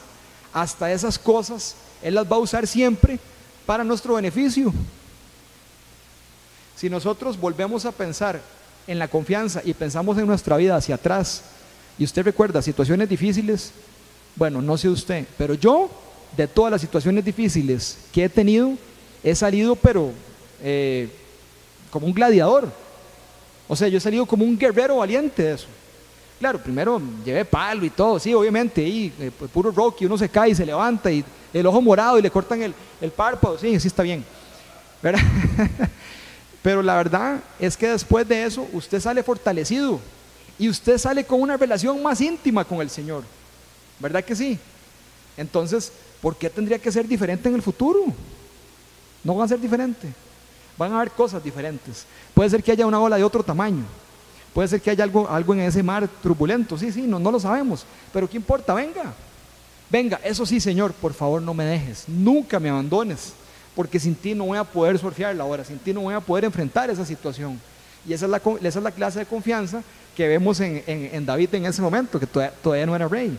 hasta 0.53 0.91
esas 0.91 1.17
cosas 1.17 1.77
Él 2.03 2.15
las 2.15 2.25
va 2.25 2.37
a 2.37 2.41
usar 2.41 2.67
siempre 2.67 3.21
para 3.70 3.85
nuestro 3.85 4.14
beneficio. 4.14 4.74
Si 6.74 6.90
nosotros 6.90 7.38
volvemos 7.38 7.85
a 7.85 7.92
pensar 7.92 8.40
en 8.85 8.98
la 8.98 9.06
confianza 9.06 9.62
y 9.64 9.74
pensamos 9.74 10.18
en 10.18 10.26
nuestra 10.26 10.56
vida 10.56 10.74
hacia 10.74 10.96
atrás, 10.96 11.44
y 11.96 12.02
usted 12.02 12.24
recuerda 12.24 12.62
situaciones 12.62 13.09
difíciles, 13.09 13.70
bueno, 14.35 14.61
no 14.61 14.76
sé 14.76 14.88
usted, 14.88 15.24
pero 15.38 15.54
yo, 15.54 15.88
de 16.37 16.48
todas 16.48 16.72
las 16.72 16.80
situaciones 16.80 17.24
difíciles 17.24 17.96
que 18.12 18.24
he 18.24 18.28
tenido, 18.28 18.72
he 19.22 19.37
salido, 19.37 19.76
pero 19.76 20.11
eh, 20.64 21.09
como 21.92 22.09
un 22.09 22.12
gladiador. 22.12 22.72
O 23.68 23.76
sea, 23.76 23.87
yo 23.87 23.98
he 23.98 24.00
salido 24.00 24.26
como 24.26 24.44
un 24.44 24.59
guerrero 24.59 24.96
valiente 24.96 25.44
de 25.44 25.54
eso. 25.54 25.68
Claro, 26.40 26.59
primero 26.59 27.00
llevé 27.24 27.44
palo 27.44 27.85
y 27.85 27.90
todo, 27.90 28.18
sí, 28.18 28.35
obviamente, 28.35 28.83
y 28.83 29.12
eh, 29.20 29.31
pues, 29.38 29.48
puro 29.50 29.70
Rocky, 29.70 30.07
uno 30.07 30.18
se 30.18 30.29
cae 30.29 30.50
y 30.50 30.55
se 30.55 30.66
levanta, 30.66 31.12
y 31.12 31.24
el 31.53 31.66
ojo 31.66 31.81
morado 31.81 32.18
y 32.18 32.22
le 32.22 32.31
cortan 32.31 32.62
el, 32.62 32.74
el 33.00 33.11
párpado, 33.12 33.57
sí, 33.59 33.79
sí 33.79 33.87
está 33.87 34.03
bien. 34.03 34.24
¿verdad? 35.03 35.20
Pero 36.62 36.83
la 36.83 36.96
verdad 36.96 37.40
es 37.59 37.76
que 37.76 37.88
después 37.88 38.26
de 38.29 38.44
eso 38.44 38.66
usted 38.72 39.00
sale 39.00 39.22
fortalecido 39.22 39.98
y 40.59 40.68
usted 40.68 40.98
sale 40.98 41.24
con 41.24 41.40
una 41.40 41.57
relación 41.57 42.03
más 42.03 42.20
íntima 42.20 42.64
con 42.64 42.81
el 42.81 42.90
Señor. 42.90 43.24
¿Verdad 43.98 44.22
que 44.22 44.37
sí? 44.37 44.59
Entonces, 45.37 45.90
¿por 46.20 46.37
qué 46.37 46.50
tendría 46.50 46.79
que 46.79 46.92
ser 46.92 47.09
diferente 47.09 47.48
en 47.48 47.55
el 47.55 47.62
futuro? 47.62 48.00
No 49.24 49.35
van 49.35 49.46
a 49.46 49.48
ser 49.48 49.61
diferentes. 49.61 50.11
Van 50.76 50.92
a 50.92 50.96
haber 50.96 51.12
cosas 51.12 51.42
diferentes. 51.42 52.05
Puede 52.35 52.50
ser 52.50 52.62
que 52.62 52.72
haya 52.72 52.87
una 52.87 53.00
ola 53.00 53.16
de 53.16 53.24
otro 53.24 53.42
tamaño. 53.42 53.85
Puede 54.55 54.69
ser 54.69 54.81
que 54.81 54.91
haya 54.91 55.05
algo, 55.05 55.29
algo 55.29 55.55
en 55.55 55.61
ese 55.61 55.83
mar 55.83 56.09
turbulento. 56.23 56.77
Sí, 56.77 56.91
sí, 56.91 57.03
no, 57.03 57.19
no 57.19 57.31
lo 57.31 57.39
sabemos. 57.39 57.85
Pero 58.13 58.29
¿qué 58.29 58.37
importa? 58.37 58.75
Venga. 58.75 59.15
Venga, 59.91 60.21
eso 60.23 60.47
sí, 60.47 60.61
Señor, 60.61 60.93
por 60.93 61.13
favor 61.13 61.43
no 61.43 61.55
me 61.55 61.65
dejes. 61.65 62.05
Nunca 62.09 62.61
me 62.61 62.69
abandones 62.69 63.33
porque 63.75 64.01
sin 64.01 64.15
ti 64.15 64.35
no 64.35 64.45
voy 64.47 64.59
a 64.59 64.65
poder 64.65 64.99
surfear 64.99 65.35
la 65.35 65.45
hora, 65.45 65.65
sin 65.65 65.79
ti 65.79 65.93
no 65.93 66.03
voy 66.03 66.15
a 66.15 66.21
poder 66.21 66.45
enfrentar 66.45 66.91
esa 66.91 67.05
situación. 67.05 67.61
Y 68.07 68.13
esa 68.13 68.27
es 68.27 68.31
la, 68.31 68.43
esa 68.63 68.79
es 68.79 68.83
la 68.83 68.91
clase 68.91 69.21
de 69.21 69.27
confianza 69.27 69.83
que 70.17 70.27
vemos 70.27 70.61
en, 70.61 71.25
David 71.25 71.55
en 71.55 71.67
ese 71.67 71.83
momento, 71.83 72.19
que 72.19 72.27
todavía, 72.27 72.87
no 72.87 72.97
era 72.97 73.09
rey. 73.09 73.39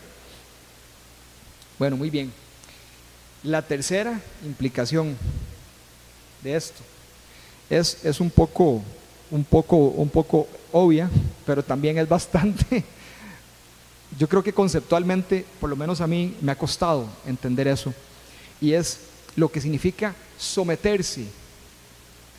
Bueno, 1.77 1.97
muy 1.97 2.09
bien. 2.09 2.31
La 3.43 3.61
tercera 3.61 4.19
implicación 4.45 5.17
de 6.43 6.55
esto 6.55 6.81
es, 7.69 8.03
es 8.03 8.19
un, 8.19 8.29
poco, 8.29 8.81
un, 9.31 9.43
poco, 9.43 9.77
un 9.77 10.09
poco 10.09 10.47
obvia, 10.71 11.09
pero 11.45 11.63
también 11.63 11.97
es 11.97 12.07
bastante, 12.07 12.83
yo 14.19 14.27
creo 14.27 14.43
que 14.43 14.53
conceptualmente, 14.53 15.45
por 15.59 15.69
lo 15.69 15.75
menos 15.75 16.01
a 16.01 16.07
mí, 16.07 16.35
me 16.41 16.51
ha 16.51 16.57
costado 16.57 17.07
entender 17.25 17.67
eso. 17.67 17.93
Y 18.59 18.73
es 18.73 18.99
lo 19.35 19.49
que 19.49 19.61
significa 19.61 20.13
someterse 20.37 21.25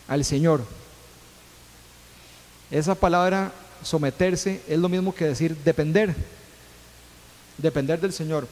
al 0.09 0.25
Señor. 0.25 0.65
Esa 2.71 2.95
palabra 2.95 3.53
someterse 3.83 4.61
es 4.69 4.79
lo 4.79 4.89
mismo 4.89 5.15
que 5.15 5.27
decir 5.27 5.57
depender, 5.65 6.15
depender 7.59 8.01
del 8.01 8.13
Señor. 8.13 8.47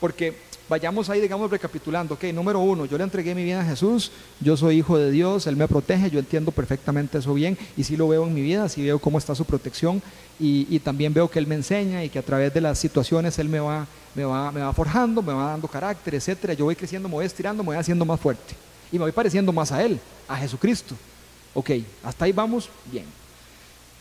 Porque 0.00 0.36
vayamos 0.70 1.10
ahí, 1.10 1.20
digamos, 1.20 1.50
recapitulando. 1.50 2.14
Ok, 2.14 2.24
número 2.32 2.60
uno, 2.60 2.86
yo 2.86 2.96
le 2.96 3.02
entregué 3.02 3.34
mi 3.34 3.42
vida 3.42 3.60
a 3.60 3.64
Jesús, 3.64 4.12
yo 4.40 4.56
soy 4.56 4.78
hijo 4.78 4.96
de 4.96 5.10
Dios, 5.10 5.48
Él 5.48 5.56
me 5.56 5.66
protege, 5.66 6.08
yo 6.10 6.20
entiendo 6.20 6.52
perfectamente 6.52 7.18
eso 7.18 7.34
bien 7.34 7.58
y 7.76 7.82
sí 7.82 7.96
lo 7.96 8.06
veo 8.06 8.24
en 8.24 8.32
mi 8.32 8.40
vida, 8.40 8.68
sí 8.68 8.84
veo 8.84 9.00
cómo 9.00 9.18
está 9.18 9.34
su 9.34 9.44
protección 9.44 10.00
y, 10.38 10.78
también 10.78 11.12
veo 11.12 11.28
que 11.28 11.40
Él 11.40 11.46
me 11.48 11.56
enseña 11.56 12.04
y 12.04 12.08
que 12.08 12.20
a 12.20 12.22
través 12.22 12.54
de 12.54 12.60
las 12.60 12.78
situaciones 12.78 13.38
Él 13.40 13.48
me 13.48 13.58
va, 13.58 13.86
me 14.14 14.24
va, 14.24 14.52
me 14.52 14.60
va 14.60 14.72
forjando, 14.72 15.20
me 15.22 15.32
va 15.32 15.50
dando 15.50 15.66
carácter, 15.66 16.14
etcétera. 16.14 16.54
Yo 16.54 16.64
voy 16.64 16.76
creciendo, 16.76 17.08
me 17.08 17.16
voy 17.16 17.26
estirando, 17.26 17.62
me 17.64 17.70
voy 17.70 17.76
haciendo 17.76 18.04
más 18.04 18.20
fuerte 18.20 18.54
y 18.92 18.96
me 18.96 19.02
voy 19.04 19.12
pareciendo 19.12 19.52
más 19.52 19.72
a 19.72 19.82
Él, 19.82 20.00
a 20.28 20.36
Jesucristo. 20.36 20.94
Ok, 21.52 21.70
hasta 22.04 22.24
ahí 22.24 22.32
vamos 22.32 22.70
bien. 22.90 23.04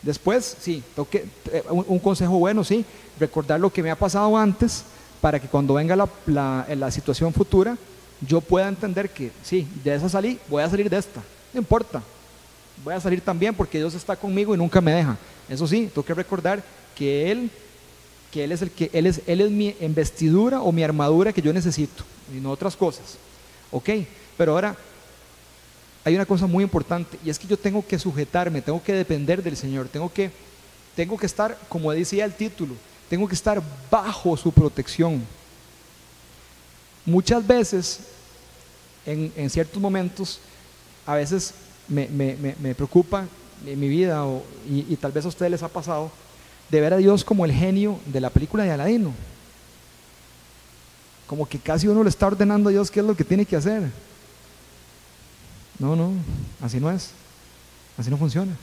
Después, 0.03 0.55
sí, 0.61 0.83
toque, 0.95 1.25
eh, 1.51 1.63
un 1.67 1.99
consejo 1.99 2.37
bueno, 2.37 2.63
sí, 2.63 2.85
recordar 3.19 3.59
lo 3.59 3.71
que 3.73 3.83
me 3.83 3.89
ha 3.91 3.97
pasado 3.97 4.37
antes 4.37 4.85
para 5.21 5.39
que 5.39 5.47
cuando 5.47 5.73
venga 5.73 5.95
la, 5.95 6.65
la, 6.67 6.91
situación 6.91 7.33
futura, 7.33 7.77
yo 8.21 8.41
pueda 8.41 8.67
entender 8.67 9.09
que 9.09 9.31
sí, 9.43 9.67
de 9.83 9.95
esa 9.95 10.09
salí, 10.09 10.39
voy 10.47 10.63
a 10.63 10.69
salir 10.69 10.89
de 10.89 10.97
esta, 10.97 11.21
no 11.53 11.59
importa, 11.59 12.01
voy 12.83 12.93
a 12.93 13.01
salir 13.01 13.21
también 13.21 13.53
porque 13.53 13.77
Dios 13.77 13.93
está 13.93 14.15
conmigo 14.15 14.53
y 14.53 14.57
nunca 14.57 14.81
me 14.81 14.93
deja. 14.93 15.17
Eso 15.49 15.67
sí, 15.67 15.87
tengo 15.87 16.05
que 16.05 16.13
recordar 16.13 16.63
que 16.95 17.31
Él, 17.31 17.49
que 18.31 18.43
Él 18.43 18.51
es 18.51 18.61
el 18.61 18.71
que 18.71 18.89
Él 18.93 19.07
es, 19.07 19.21
Él 19.25 19.41
es 19.41 19.51
mi 19.51 19.75
investidura 19.81 20.61
o 20.61 20.71
mi 20.71 20.83
armadura 20.83 21.33
que 21.33 21.41
yo 21.41 21.51
necesito, 21.53 22.03
y 22.33 22.39
no 22.39 22.51
otras 22.51 22.75
cosas. 22.75 23.17
¿Ok? 23.71 23.89
Pero 24.37 24.53
ahora 24.53 24.75
hay 26.03 26.15
una 26.15 26.25
cosa 26.25 26.47
muy 26.47 26.63
importante 26.63 27.19
y 27.25 27.29
es 27.29 27.37
que 27.37 27.47
yo 27.47 27.57
tengo 27.57 27.85
que 27.85 27.99
sujetarme, 27.99 28.61
tengo 28.61 28.81
que 28.81 28.93
depender 28.93 29.43
del 29.43 29.57
Señor, 29.57 29.89
tengo 29.89 30.11
que, 30.11 30.31
tengo 30.95 31.17
que 31.17 31.25
estar, 31.25 31.57
como 31.67 31.91
decía 31.91 32.25
el 32.25 32.33
título, 32.33 32.75
tengo 33.09 33.27
que 33.27 33.33
estar 33.33 33.61
bajo 33.89 34.37
su 34.37 34.51
protección. 34.51 35.23
Muchas 37.05 37.45
veces, 37.45 37.99
en, 39.05 39.49
ciertos 39.49 39.81
momentos, 39.81 40.39
a 41.05 41.15
veces 41.15 41.55
me, 41.87 42.75
preocupa 42.75 43.25
en 43.65 43.79
mi 43.79 43.89
vida, 43.89 44.23
y, 44.69 44.95
tal 44.97 45.11
vez 45.11 45.25
a 45.25 45.29
ustedes 45.29 45.51
les 45.51 45.63
ha 45.63 45.69
pasado, 45.69 46.11
de 46.69 46.79
ver 46.79 46.93
a 46.93 46.97
Dios 46.97 47.23
como 47.23 47.45
el 47.45 47.51
genio 47.51 47.99
de 48.05 48.21
la 48.21 48.29
película 48.29 48.63
de 48.63 48.71
Aladino. 48.71 49.11
Como 51.25 51.47
que 51.47 51.57
casi 51.57 51.87
uno 51.87 52.03
le 52.03 52.09
está 52.09 52.27
ordenando 52.27 52.69
a 52.69 52.71
Dios 52.71 52.91
qué 52.91 52.99
es 52.99 53.05
lo 53.05 53.15
que 53.15 53.23
tiene 53.23 53.45
que 53.45 53.55
hacer. 53.55 53.89
No, 55.79 55.95
no, 55.95 56.11
así 56.61 56.79
no 56.79 56.91
es. 56.91 57.11
Así 57.97 58.09
no 58.09 58.17
funciona. 58.17 58.55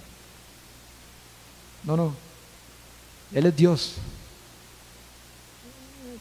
No, 1.83 1.97
no. 1.97 2.15
Él 3.33 3.47
es 3.47 3.57
Dios. 3.57 3.95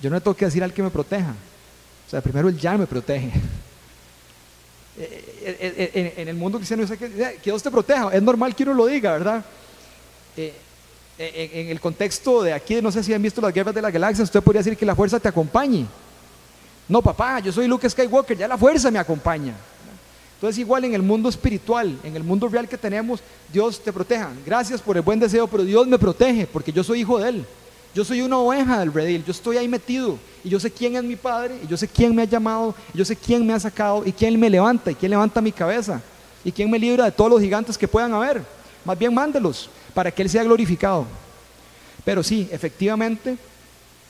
Yo 0.01 0.10
no 0.10 0.15
le 0.15 0.21
tengo 0.21 0.36
que 0.36 0.45
decir 0.45 0.63
al 0.63 0.73
que 0.73 0.84
me 0.84 0.89
proteja. 0.89 1.34
O 2.08 2.10
sea, 2.10 2.21
primero 2.21 2.49
Él 2.49 2.58
ya 2.58 2.77
me 2.77 2.88
protege. 2.88 3.31
Eh, 4.97 5.58
eh, 5.60 5.91
eh, 5.93 6.13
en, 6.17 6.27
el 6.29 6.36
mundo 6.36 6.58
cristiano, 6.58 6.84
que, 6.88 7.38
Dios 7.43 7.62
te 7.62 7.69
proteja. 7.69 8.10
Es 8.13 8.23
normal 8.23 8.55
que 8.55 8.63
uno 8.63 8.73
lo 8.73 8.86
diga, 8.86 9.12
¿verdad? 9.12 9.43
en, 10.38 11.67
el 11.69 11.79
contexto 11.81 12.41
de 12.41 12.53
aquí, 12.53 12.81
no 12.81 12.91
sé 12.91 13.03
si 13.03 13.13
han 13.13 13.21
visto 13.21 13.41
las 13.41 13.53
guerras 13.53 13.75
de 13.75 13.81
la 13.81 13.91
galaxia, 13.91 14.23
usted 14.23 14.41
podría 14.41 14.62
decir 14.62 14.77
que 14.77 14.86
la 14.86 14.95
fuerza 14.95 15.19
te 15.19 15.27
acompañe. 15.27 15.86
No, 16.88 17.01
papá, 17.01 17.39
yo 17.39 17.51
soy 17.51 17.67
Luke 17.67 17.89
Skywalker, 17.89 18.38
ya 18.38 18.47
la 18.47 18.58
fuerza 18.58 18.89
me 18.89 18.97
acompaña. 18.97 19.53
Entonces, 20.36 20.60
igual 20.60 20.86
en 20.86 20.93
el 20.93 21.01
mundo 21.01 21.29
espiritual, 21.29 21.97
en 22.03 22.15
el 22.15 22.23
mundo 22.23 22.47
real 22.47 22.67
que 22.67 22.77
tenemos, 22.77 23.21
Dios 23.51 23.81
te 23.84 23.91
proteja. 23.91 24.31
Gracias 24.45 24.81
por 24.81 24.95
el 24.95 25.01
buen 25.01 25.19
deseo, 25.19 25.47
pero 25.47 25.63
Dios 25.63 25.88
me 25.88 25.97
protege 25.97 26.45
porque 26.45 26.71
yo 26.71 26.84
soy 26.84 27.01
hijo 27.01 27.17
de 27.19 27.29
Él. 27.29 27.45
Yo 27.95 28.03
soy 28.03 28.21
una 28.21 28.38
oveja 28.38 28.79
del 28.79 28.91
redil, 28.91 29.23
yo 29.23 29.31
estoy 29.31 29.55
ahí 29.55 29.69
metido 29.69 30.19
y 30.43 30.49
yo 30.49 30.60
sé 30.60 30.69
quién 30.69 30.97
es 30.97 31.03
mi 31.05 31.15
padre, 31.15 31.58
y 31.63 31.67
yo 31.67 31.77
sé 31.77 31.88
quién 31.88 32.13
me 32.13 32.23
ha 32.23 32.25
llamado, 32.25 32.75
y 32.93 32.97
yo 32.97 33.05
sé 33.05 33.15
quién 33.15 33.47
me 33.47 33.53
ha 33.53 33.60
sacado 33.60 34.03
y 34.05 34.12
quién 34.12 34.38
me 34.38 34.49
levanta 34.49 34.91
y 34.91 34.95
quién 34.95 35.12
levanta 35.12 35.39
mi 35.39 35.53
cabeza 35.53 36.01
y 36.43 36.51
quién 36.51 36.69
me 36.69 36.77
libra 36.77 37.05
de 37.05 37.13
todos 37.13 37.31
los 37.31 37.39
gigantes 37.39 37.77
que 37.77 37.88
puedan 37.88 38.12
haber. 38.12 38.43
Más 38.84 38.99
bien 38.99 39.13
mándelos 39.13 39.69
para 39.93 40.12
que 40.12 40.21
Él 40.21 40.29
sea 40.29 40.43
glorificado. 40.43 41.05
Pero 42.03 42.21
sí, 42.21 42.49
efectivamente, 42.51 43.38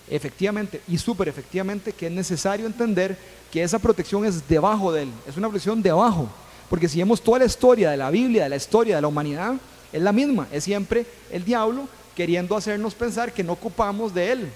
efectivamente 0.09 0.81
y 0.87 0.97
súper 0.97 1.27
efectivamente 1.27 1.91
que 1.91 2.07
es 2.07 2.11
necesario 2.11 2.65
entender 2.65 3.15
que 3.51 3.61
esa 3.61 3.77
protección 3.77 4.25
es 4.25 4.47
debajo 4.47 4.91
de 4.91 5.03
Él, 5.03 5.09
es 5.27 5.37
una 5.37 5.47
protección 5.47 5.83
debajo. 5.83 6.27
Porque 6.71 6.89
si 6.89 6.97
vemos 6.97 7.21
toda 7.21 7.37
la 7.37 7.45
historia 7.45 7.91
de 7.91 7.97
la 7.97 8.09
Biblia, 8.09 8.45
de 8.45 8.49
la 8.49 8.55
historia 8.55 8.95
de 8.95 9.01
la 9.03 9.07
humanidad, 9.07 9.53
es 9.93 10.01
la 10.01 10.11
misma, 10.11 10.47
es 10.51 10.63
siempre 10.63 11.05
el 11.31 11.45
diablo 11.45 11.87
queriendo 12.15 12.55
hacernos 12.55 12.95
pensar 12.95 13.31
que 13.31 13.43
no 13.43 13.53
ocupamos 13.53 14.13
de 14.13 14.31
Él 14.31 14.49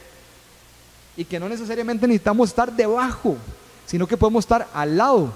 y 1.18 1.26
que 1.26 1.40
no 1.40 1.50
necesariamente 1.50 2.08
necesitamos 2.08 2.50
estar 2.50 2.72
debajo, 2.72 3.36
sino 3.86 4.08
que 4.08 4.16
podemos 4.16 4.46
estar 4.46 4.68
al 4.74 4.96
lado 4.96 5.34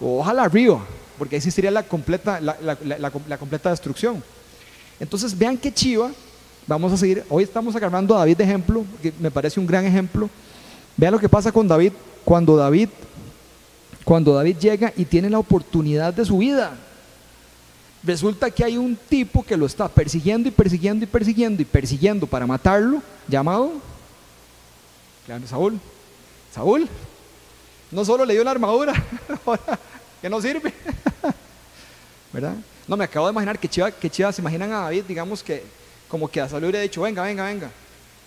o 0.00 0.20
ojalá 0.20 0.44
arriba, 0.44 0.80
porque 1.18 1.34
ahí 1.34 1.38
existiría 1.38 1.70
la 1.70 1.82
completa, 1.82 2.40
la, 2.40 3.38
completa 3.38 3.70
destrucción. 3.70 4.22
Entonces 5.00 5.36
vean 5.36 5.58
qué 5.58 5.72
chiva, 5.72 6.12
vamos 6.66 6.92
a 6.92 6.96
seguir, 6.96 7.24
hoy 7.28 7.42
estamos 7.42 7.74
agarrando 7.74 8.14
a 8.14 8.20
David 8.20 8.36
de 8.36 8.44
ejemplo, 8.44 8.84
que 9.02 9.12
me 9.18 9.30
parece 9.30 9.58
un 9.58 9.66
gran 9.66 9.84
ejemplo. 9.84 10.30
Vean 10.96 11.12
lo 11.12 11.18
que 11.18 11.28
pasa 11.28 11.50
con 11.50 11.66
David 11.66 11.92
cuando 12.24 12.56
David, 12.56 12.88
cuando 14.04 14.34
David 14.34 14.56
llega 14.58 14.92
y 14.96 15.04
tiene 15.04 15.28
la 15.28 15.38
oportunidad 15.38 16.14
de 16.14 16.24
su 16.24 16.38
vida. 16.38 16.76
Resulta 18.04 18.50
que 18.50 18.62
hay 18.62 18.76
un 18.76 18.94
tipo 18.96 19.42
que 19.42 19.56
lo 19.56 19.64
está 19.64 19.88
persiguiendo 19.88 20.48
y 20.48 20.52
persiguiendo 20.52 21.04
y 21.04 21.08
persiguiendo 21.08 21.62
y 21.62 21.64
persiguiendo 21.64 22.26
para 22.26 22.46
matarlo, 22.46 23.02
llamado 23.26 23.72
Saúl. 25.48 25.80
Saúl, 26.54 26.88
no 27.90 28.04
solo 28.04 28.26
le 28.26 28.34
dio 28.34 28.44
la 28.44 28.50
armadura, 28.50 28.92
que 30.22 30.28
no 30.28 30.40
sirve, 30.40 30.72
¿verdad? 32.32 32.54
No, 32.86 32.96
me 32.96 33.04
acabo 33.04 33.26
de 33.26 33.32
imaginar 33.32 33.58
que 33.58 33.68
Chiva, 33.68 33.90
que 33.90 34.10
Chiva 34.10 34.30
se 34.32 34.42
imaginan 34.42 34.70
a 34.72 34.82
David, 34.82 35.04
digamos 35.08 35.42
que 35.42 35.64
como 36.06 36.28
que 36.28 36.42
a 36.42 36.48
Saúl 36.48 36.60
le 36.60 36.68
hubiera 36.68 36.82
dicho, 36.82 37.00
venga, 37.00 37.22
venga, 37.22 37.46
venga, 37.46 37.70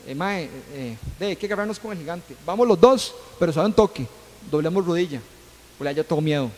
eh, 0.07 0.15
mae, 0.15 0.49
eh, 0.73 0.97
hay 1.19 1.35
que 1.35 1.45
agarrarnos 1.45 1.79
con 1.79 1.91
el 1.91 1.99
gigante. 1.99 2.35
Vamos 2.45 2.67
los 2.67 2.81
dos, 2.81 3.13
pero 3.39 3.53
saben 3.53 3.71
toque, 3.71 4.07
doblemos 4.49 4.83
rodilla, 4.83 5.21
porque 5.77 5.93
ya 5.93 6.03
tengo 6.03 6.21
miedo. 6.21 6.49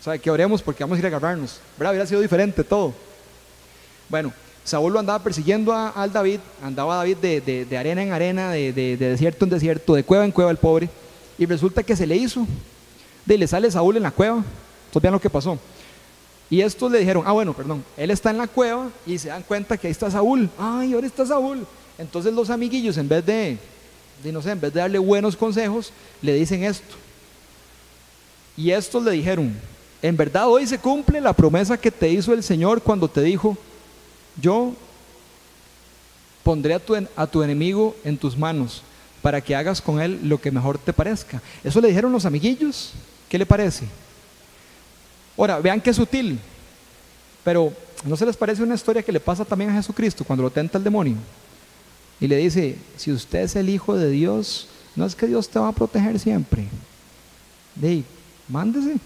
O 0.00 0.02
sea, 0.02 0.18
que 0.18 0.30
oremos 0.30 0.62
porque 0.62 0.82
vamos 0.82 0.96
a 0.96 0.98
ir 0.98 1.04
a 1.04 1.08
agarrarnos. 1.08 1.60
¿Verdad? 1.76 1.92
Hubiera 1.92 2.06
sido 2.06 2.20
diferente 2.20 2.64
todo. 2.64 2.94
Bueno, 4.08 4.32
Saúl 4.64 4.92
lo 4.92 4.98
andaba 4.98 5.22
persiguiendo 5.22 5.72
a, 5.72 5.90
al 5.90 6.12
David, 6.12 6.40
andaba 6.62 6.96
David 6.96 7.16
de, 7.18 7.78
arena 7.78 8.02
en 8.02 8.12
arena, 8.12 8.50
de, 8.50 8.72
de, 8.72 8.96
desierto 8.96 9.44
en 9.44 9.50
desierto, 9.50 9.94
de 9.94 10.04
cueva 10.04 10.24
en 10.24 10.32
cueva 10.32 10.50
el 10.50 10.56
pobre, 10.56 10.88
y 11.38 11.46
resulta 11.46 11.82
que 11.82 11.96
se 11.96 12.06
le 12.06 12.16
hizo, 12.16 12.46
de 13.24 13.38
le 13.38 13.46
sale 13.46 13.70
Saúl 13.70 13.96
en 13.96 14.02
la 14.02 14.10
cueva, 14.10 14.36
entonces 14.36 15.02
vean 15.02 15.12
lo 15.12 15.20
que 15.20 15.30
pasó. 15.30 15.58
Y 16.50 16.60
estos 16.60 16.90
le 16.90 16.98
dijeron, 16.98 17.22
ah 17.26 17.32
bueno, 17.32 17.54
perdón, 17.54 17.84
él 17.96 18.10
está 18.10 18.30
en 18.30 18.38
la 18.38 18.48
cueva 18.48 18.90
y 19.06 19.18
se 19.18 19.28
dan 19.28 19.42
cuenta 19.44 19.76
que 19.76 19.86
ahí 19.86 19.92
está 19.92 20.10
Saúl, 20.10 20.50
ay, 20.58 20.92
ahora 20.92 21.06
está 21.06 21.24
Saúl. 21.24 21.66
Entonces 21.96 22.32
los 22.32 22.50
amiguillos, 22.50 22.96
en 22.96 23.08
vez 23.08 23.24
de, 23.24 23.56
de, 24.22 24.32
no 24.32 24.42
sé, 24.42 24.50
en 24.50 24.60
vez 24.60 24.72
de 24.72 24.80
darle 24.80 24.98
buenos 24.98 25.36
consejos, 25.36 25.92
le 26.20 26.34
dicen 26.34 26.64
esto. 26.64 26.96
Y 28.56 28.72
estos 28.72 29.04
le 29.04 29.12
dijeron, 29.12 29.54
en 30.02 30.16
verdad 30.16 30.48
hoy 30.48 30.66
se 30.66 30.78
cumple 30.78 31.20
la 31.20 31.32
promesa 31.32 31.76
que 31.76 31.90
te 31.90 32.08
hizo 32.08 32.32
el 32.32 32.42
Señor 32.42 32.82
cuando 32.82 33.08
te 33.08 33.22
dijo, 33.22 33.56
yo 34.40 34.74
pondré 36.42 36.74
a 36.74 37.26
tu, 37.26 37.42
enemigo 37.42 37.94
en 38.04 38.16
tus 38.16 38.36
manos 38.36 38.82
para 39.22 39.40
que 39.40 39.54
hagas 39.54 39.82
con 39.82 40.00
él 40.00 40.20
lo 40.24 40.40
que 40.40 40.50
mejor 40.50 40.78
te 40.78 40.92
parezca. 40.92 41.42
Eso 41.62 41.80
le 41.80 41.88
dijeron 41.88 42.12
los 42.12 42.24
amiguillos. 42.24 42.92
¿Qué 43.28 43.38
le 43.38 43.46
parece? 43.46 43.84
Ahora, 45.36 45.60
vean 45.60 45.80
qué 45.80 45.92
sutil. 45.92 46.38
Pero 47.44 47.72
¿no 48.04 48.16
se 48.16 48.26
les 48.26 48.36
parece 48.36 48.62
una 48.62 48.74
historia 48.74 49.02
que 49.02 49.12
le 49.12 49.20
pasa 49.20 49.44
también 49.44 49.70
a 49.70 49.74
Jesucristo 49.74 50.24
cuando 50.24 50.42
lo 50.42 50.50
tenta 50.50 50.78
el 50.78 50.84
demonio? 50.84 51.16
Y 52.18 52.26
le 52.26 52.36
dice, 52.36 52.76
si 52.96 53.12
usted 53.12 53.40
es 53.40 53.56
el 53.56 53.68
Hijo 53.68 53.94
de 53.96 54.10
Dios, 54.10 54.68
no 54.96 55.04
es 55.04 55.14
que 55.14 55.26
Dios 55.26 55.48
te 55.48 55.58
va 55.58 55.68
a 55.68 55.72
proteger 55.72 56.18
siempre. 56.18 56.66
De 57.74 58.02
mándese. 58.48 58.96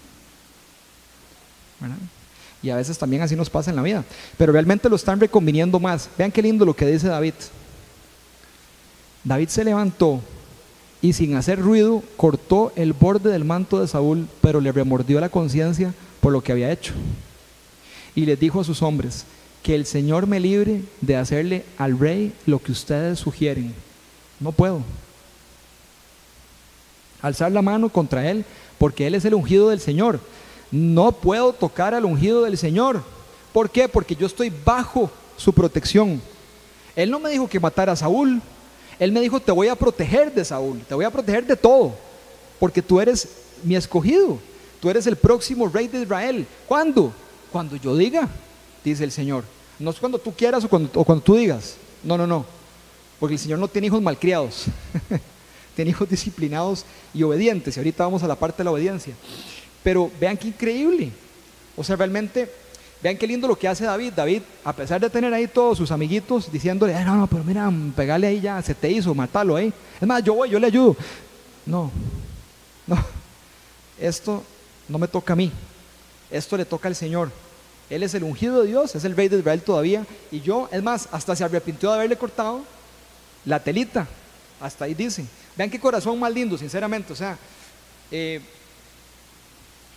Y 2.61 2.69
a 2.69 2.75
veces 2.75 2.97
también 2.97 3.21
así 3.21 3.35
nos 3.35 3.49
pasa 3.49 3.69
en 3.69 3.75
la 3.75 3.83
vida. 3.83 4.03
Pero 4.37 4.53
realmente 4.53 4.89
lo 4.89 4.95
están 4.95 5.19
reconviniendo 5.19 5.79
más. 5.79 6.09
Vean 6.17 6.31
qué 6.31 6.41
lindo 6.41 6.65
lo 6.65 6.75
que 6.75 6.85
dice 6.85 7.07
David. 7.07 7.33
David 9.23 9.49
se 9.49 9.63
levantó 9.63 10.21
y 11.01 11.13
sin 11.13 11.35
hacer 11.35 11.59
ruido 11.59 12.03
cortó 12.17 12.71
el 12.75 12.93
borde 12.93 13.29
del 13.29 13.45
manto 13.45 13.79
de 13.79 13.87
Saúl, 13.87 14.27
pero 14.41 14.61
le 14.61 14.71
remordió 14.71 15.19
la 15.19 15.29
conciencia 15.29 15.93
por 16.21 16.31
lo 16.31 16.41
que 16.41 16.51
había 16.51 16.71
hecho. 16.71 16.93
Y 18.15 18.25
les 18.25 18.39
dijo 18.39 18.61
a 18.61 18.63
sus 18.63 18.81
hombres, 18.81 19.25
que 19.65 19.73
el 19.73 19.87
Señor 19.87 20.27
me 20.27 20.39
libre 20.39 20.83
de 21.01 21.15
hacerle 21.15 21.65
al 21.79 21.97
rey 21.97 22.33
lo 22.45 22.59
que 22.59 22.71
ustedes 22.71 23.17
sugieren. 23.17 23.73
No 24.39 24.51
puedo. 24.51 24.83
Alzar 27.19 27.51
la 27.51 27.63
mano 27.63 27.89
contra 27.89 28.29
él, 28.29 28.45
porque 28.77 29.07
él 29.07 29.15
es 29.15 29.25
el 29.25 29.33
ungido 29.33 29.69
del 29.69 29.79
Señor 29.79 30.19
no 30.75 31.13
puedo 31.13 31.53
tocar 31.53 31.93
al 31.93 32.03
ungido 32.03 32.43
del 32.43 32.57
Señor. 32.57 33.01
¿Por 33.53 33.69
qué? 33.69 33.87
Porque 33.87 34.15
yo 34.15 34.27
estoy 34.27 34.51
bajo 34.63 35.09
su 35.37 35.53
protección. 35.53 36.21
Él 36.95 37.09
no 37.09 37.19
me 37.19 37.29
dijo 37.29 37.47
que 37.47 37.59
matara 37.59 37.93
a 37.93 37.95
Saúl. 37.95 38.41
Él 38.99 39.11
me 39.13 39.21
dijo, 39.21 39.39
te 39.39 39.53
voy 39.53 39.69
a 39.69 39.75
proteger 39.75 40.33
de 40.33 40.43
Saúl, 40.43 40.81
te 40.87 40.93
voy 40.93 41.05
a 41.05 41.11
proteger 41.11 41.45
de 41.45 41.55
todo, 41.55 41.93
porque 42.59 42.81
tú 42.81 42.99
eres 42.99 43.27
mi 43.63 43.75
escogido. 43.75 44.37
Tú 44.81 44.89
eres 44.89 45.07
el 45.07 45.15
próximo 45.15 45.67
rey 45.69 45.87
de 45.87 46.01
Israel. 46.01 46.45
¿Cuándo? 46.67 47.13
Cuando 47.51 47.77
yo 47.77 47.95
diga, 47.95 48.27
dice 48.83 49.03
el 49.03 49.11
Señor. 49.11 49.45
No 49.79 49.91
es 49.91 49.99
cuando 49.99 50.19
tú 50.19 50.33
quieras 50.33 50.63
o 50.65 50.69
cuando, 50.69 50.89
o 50.93 51.03
cuando 51.03 51.23
tú 51.23 51.35
digas. 51.35 51.75
No, 52.03 52.17
no, 52.17 52.27
no. 52.27 52.45
Porque 53.19 53.35
el 53.35 53.39
Señor 53.39 53.59
no 53.59 53.69
tiene 53.69 53.87
hijos 53.87 54.01
malcriados. 54.01 54.65
tiene 55.75 55.91
hijos 55.91 56.09
disciplinados 56.09 56.85
y 57.13 57.23
obedientes. 57.23 57.75
Y 57.75 57.79
ahorita 57.79 58.03
vamos 58.03 58.23
a 58.23 58.27
la 58.27 58.35
parte 58.35 58.57
de 58.57 58.65
la 58.65 58.71
obediencia. 58.71 59.15
Pero 59.85 60.11
vean 60.19 60.35
qué 60.35 60.47
increíble. 60.47 61.11
O 61.77 61.83
sea, 61.83 61.95
realmente, 61.95 62.51
vean 63.03 63.15
qué 63.15 63.27
lindo 63.27 63.47
lo 63.47 63.55
que 63.55 63.67
hace 63.67 63.85
David. 63.85 64.13
David, 64.13 64.41
a 64.63 64.73
pesar 64.73 64.99
de 64.99 65.11
tener 65.11 65.31
ahí 65.31 65.47
todos 65.47 65.77
sus 65.77 65.91
amiguitos 65.91 66.51
diciéndole, 66.51 66.91
no, 67.05 67.15
no, 67.15 67.27
pero 67.27 67.43
mira, 67.43 67.71
pegale 67.95 68.25
ahí 68.25 68.41
ya, 68.41 68.59
se 68.63 68.73
te 68.73 68.89
hizo, 68.89 69.13
matalo 69.13 69.55
ahí. 69.55 69.71
Es 70.01 70.07
más, 70.07 70.23
yo 70.23 70.33
voy, 70.33 70.49
yo 70.49 70.59
le 70.59 70.65
ayudo. 70.65 70.97
No, 71.67 71.91
no, 72.87 72.97
esto 73.99 74.43
no 74.89 74.97
me 74.97 75.07
toca 75.07 75.33
a 75.33 75.35
mí. 75.35 75.51
Esto 76.31 76.57
le 76.57 76.65
toca 76.65 76.87
al 76.87 76.95
Señor. 76.95 77.31
Él 77.87 78.01
es 78.01 78.15
el 78.15 78.23
ungido 78.23 78.63
de 78.63 78.69
Dios, 78.69 78.95
es 78.95 79.05
el 79.05 79.15
rey 79.15 79.27
de 79.27 79.37
Israel 79.37 79.61
todavía. 79.61 80.03
Y 80.31 80.41
yo, 80.41 80.67
es 80.71 80.81
más, 80.81 81.07
hasta 81.11 81.35
se 81.35 81.43
arrepintió 81.43 81.89
de 81.89 81.95
haberle 81.97 82.17
cortado 82.17 82.63
la 83.45 83.59
telita. 83.59 84.07
Hasta 84.59 84.85
ahí 84.85 84.95
dice. 84.95 85.25
Vean 85.55 85.69
qué 85.69 85.79
corazón 85.79 86.19
más 86.19 86.33
lindo, 86.33 86.57
sinceramente. 86.57 87.13
O 87.13 87.15
sea, 87.15 87.37
eh, 88.09 88.41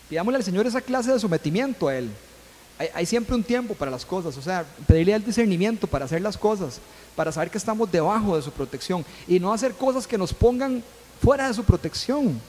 Pidámosle 0.09 0.39
al 0.39 0.45
Señor 0.45 0.67
esa 0.67 0.81
clase 0.81 1.13
de 1.13 1.21
sometimiento 1.21 1.89
a 1.89 1.97
Él. 1.97 2.11
Hay, 2.95 3.07
siempre 3.07 3.35
un 3.35 3.43
tiempo 3.43 3.75
para 3.75 3.91
las 3.91 4.07
cosas, 4.07 4.37
o 4.37 4.43
sea, 4.43 4.65
pedirle 4.87 5.13
el 5.13 5.25
discernimiento 5.25 5.89
para 5.89 6.05
hacer 6.05 6.23
las 6.23 6.37
cosas, 6.37 6.81
para 7.17 7.33
saber 7.33 7.51
que 7.51 7.59
estamos 7.59 7.91
debajo 7.91 8.37
de 8.37 8.43
su 8.43 8.53
protección 8.53 9.05
y 9.27 9.41
no 9.41 9.53
hacer 9.53 9.73
cosas 9.73 10.07
que 10.07 10.17
nos 10.17 10.33
pongan 10.33 10.85
fuera 11.21 11.49
de 11.49 11.55
su 11.55 11.65
protección. 11.65 12.41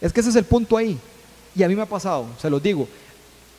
Es 0.00 0.10
que 0.10 0.20
ese 0.20 0.30
es 0.30 0.36
el 0.36 0.44
punto 0.44 0.78
ahí. 0.78 0.98
Y 1.54 1.62
a 1.62 1.68
mí 1.68 1.76
me 1.76 1.82
ha 1.82 1.86
pasado, 1.86 2.26
se 2.40 2.48
los 2.48 2.62
digo. 2.62 2.88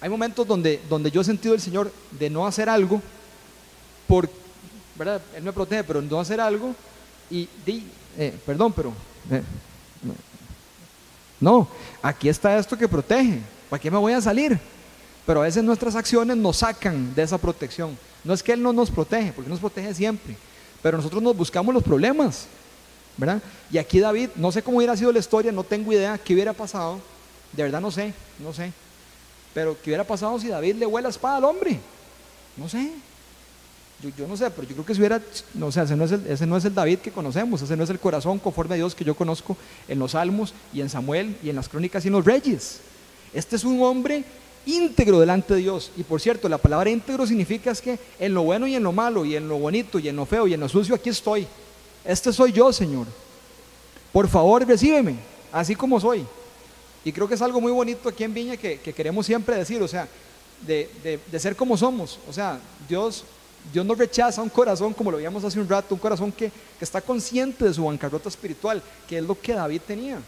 Hay 0.01 0.09
momentos 0.09 0.47
donde, 0.47 0.81
donde 0.89 1.11
yo 1.11 1.21
he 1.21 1.23
sentido 1.23 1.53
el 1.53 1.61
Señor 1.61 1.91
de 2.11 2.29
no 2.29 2.47
hacer 2.47 2.67
algo, 2.67 2.99
por, 4.07 4.27
¿verdad? 4.95 5.21
Él 5.35 5.43
me 5.43 5.53
protege, 5.53 5.83
pero 5.83 6.01
no 6.01 6.19
hacer 6.19 6.41
algo 6.41 6.73
y 7.29 7.47
di, 7.65 7.87
eh, 8.17 8.33
perdón, 8.45 8.73
pero 8.73 8.93
eh, 9.29 9.43
no, 11.45 11.67
aquí 12.01 12.27
está 12.27 12.57
esto 12.57 12.75
que 12.75 12.87
protege. 12.87 13.39
¿Para 13.69 13.79
qué 13.79 13.91
me 13.91 13.99
voy 13.99 14.13
a 14.13 14.19
salir? 14.19 14.59
Pero 15.27 15.41
a 15.41 15.43
veces 15.43 15.63
nuestras 15.63 15.95
acciones 15.95 16.35
nos 16.35 16.57
sacan 16.57 17.13
de 17.13 17.21
esa 17.21 17.37
protección. 17.37 17.95
No 18.23 18.33
es 18.33 18.41
que 18.41 18.53
Él 18.53 18.63
no 18.63 18.73
nos 18.73 18.89
protege, 18.89 19.31
porque 19.31 19.47
nos 19.47 19.59
protege 19.59 19.93
siempre. 19.93 20.35
Pero 20.81 20.97
nosotros 20.97 21.21
nos 21.21 21.37
buscamos 21.37 21.71
los 21.71 21.83
problemas. 21.83 22.47
¿verdad? 23.15 23.43
Y 23.69 23.77
aquí 23.77 23.99
David, 23.99 24.29
no 24.35 24.51
sé 24.51 24.63
cómo 24.63 24.77
hubiera 24.77 24.97
sido 24.97 25.11
la 25.11 25.19
historia, 25.19 25.51
no 25.51 25.63
tengo 25.63 25.93
idea 25.93 26.17
qué 26.17 26.33
hubiera 26.33 26.51
pasado. 26.51 26.99
De 27.53 27.61
verdad 27.61 27.79
no 27.79 27.91
sé, 27.91 28.11
no 28.39 28.51
sé. 28.51 28.73
Pero 29.53 29.77
qué 29.83 29.91
hubiera 29.91 30.03
pasado 30.03 30.39
si 30.39 30.47
David 30.47 30.77
le 30.77 30.87
vuela 30.87 31.09
la 31.09 31.11
espada 31.11 31.37
al 31.37 31.43
hombre. 31.43 31.79
No 32.57 32.67
sé. 32.67 32.91
Yo, 34.17 34.27
no 34.27 34.35
sé, 34.35 34.51
pero 34.51 34.67
yo 34.67 34.73
creo 34.75 34.85
que 34.85 34.93
si 34.93 34.99
hubiera, 34.99 35.21
no, 35.53 35.71
sé, 35.71 35.81
ese 35.81 35.95
no, 35.95 36.03
es 36.03 36.11
el, 36.11 36.27
ese 36.27 36.45
no 36.45 36.57
es 36.57 36.65
el 36.65 36.75
David 36.75 36.99
que 36.99 37.11
conocemos, 37.11 37.61
ese 37.61 37.77
no 37.77 37.83
es 37.83 37.89
el 37.89 37.99
corazón 37.99 38.39
conforme 38.39 38.75
a 38.75 38.77
Dios 38.77 38.93
que 38.93 39.05
yo 39.05 39.15
conozco 39.15 39.57
en 39.87 39.97
los 39.99 40.11
Salmos 40.11 40.53
y 40.73 40.81
en 40.81 40.89
Samuel 40.89 41.35
y 41.41 41.49
en 41.49 41.55
las 41.55 41.69
crónicas 41.69 42.03
y 42.03 42.09
en 42.09 42.13
los 42.13 42.25
reyes. 42.25 42.81
Este 43.33 43.55
es 43.55 43.63
un 43.63 43.81
hombre 43.81 44.23
íntegro 44.65 45.19
delante 45.19 45.53
de 45.53 45.61
Dios. 45.61 45.91
Y 45.97 46.03
por 46.03 46.19
cierto, 46.19 46.49
la 46.49 46.57
palabra 46.57 46.89
íntegro 46.89 47.25
significa 47.25 47.71
es 47.71 47.81
que 47.81 47.97
en 48.19 48.33
lo 48.33 48.43
bueno 48.43 48.67
y 48.67 48.75
en 48.75 48.83
lo 48.83 48.91
malo, 48.91 49.25
y 49.25 49.35
en 49.35 49.47
lo 49.47 49.57
bonito 49.57 49.97
y 49.97 50.09
en 50.09 50.15
lo 50.15 50.25
feo 50.25 50.47
y 50.47 50.53
en 50.53 50.59
lo 50.59 50.69
sucio, 50.69 50.95
aquí 50.95 51.09
estoy. 51.09 51.47
Este 52.03 52.31
soy 52.33 52.51
yo, 52.51 52.71
Señor. 52.71 53.07
Por 54.11 54.27
favor, 54.27 54.65
recíbeme, 54.65 55.15
así 55.51 55.75
como 55.75 55.99
soy. 55.99 56.25
Y 57.03 57.11
creo 57.11 57.27
que 57.27 57.35
es 57.35 57.41
algo 57.41 57.61
muy 57.61 57.71
bonito 57.71 58.09
aquí 58.09 58.23
en 58.23 58.33
Viña 58.33 58.57
que, 58.57 58.79
queremos 58.79 59.25
siempre 59.25 59.55
decir, 59.55 59.81
o 59.81 59.87
sea, 59.87 60.07
de, 60.65 61.19
de, 61.31 61.39
ser 61.39 61.55
como 61.55 61.77
somos. 61.77 62.19
O 62.27 62.33
sea, 62.33 62.59
Dios 62.87 63.25
Dios 63.71 63.85
no 63.85 63.95
rechaza 63.95 64.41
un 64.41 64.49
corazón, 64.49 64.93
como 64.93 65.11
lo 65.11 65.17
veíamos 65.17 65.43
hace 65.43 65.59
un 65.59 65.67
rato, 65.67 65.95
un 65.95 65.99
corazón 65.99 66.31
que, 66.31 66.51
está 66.79 67.01
consciente 67.01 67.65
de 67.65 67.73
su 67.73 67.83
bancarrota 67.83 68.29
espiritual, 68.29 68.81
que 69.07 69.17
es 69.17 69.23
lo 69.23 69.39
que 69.39 69.53
David 69.53 69.81
tenía. 69.87 70.19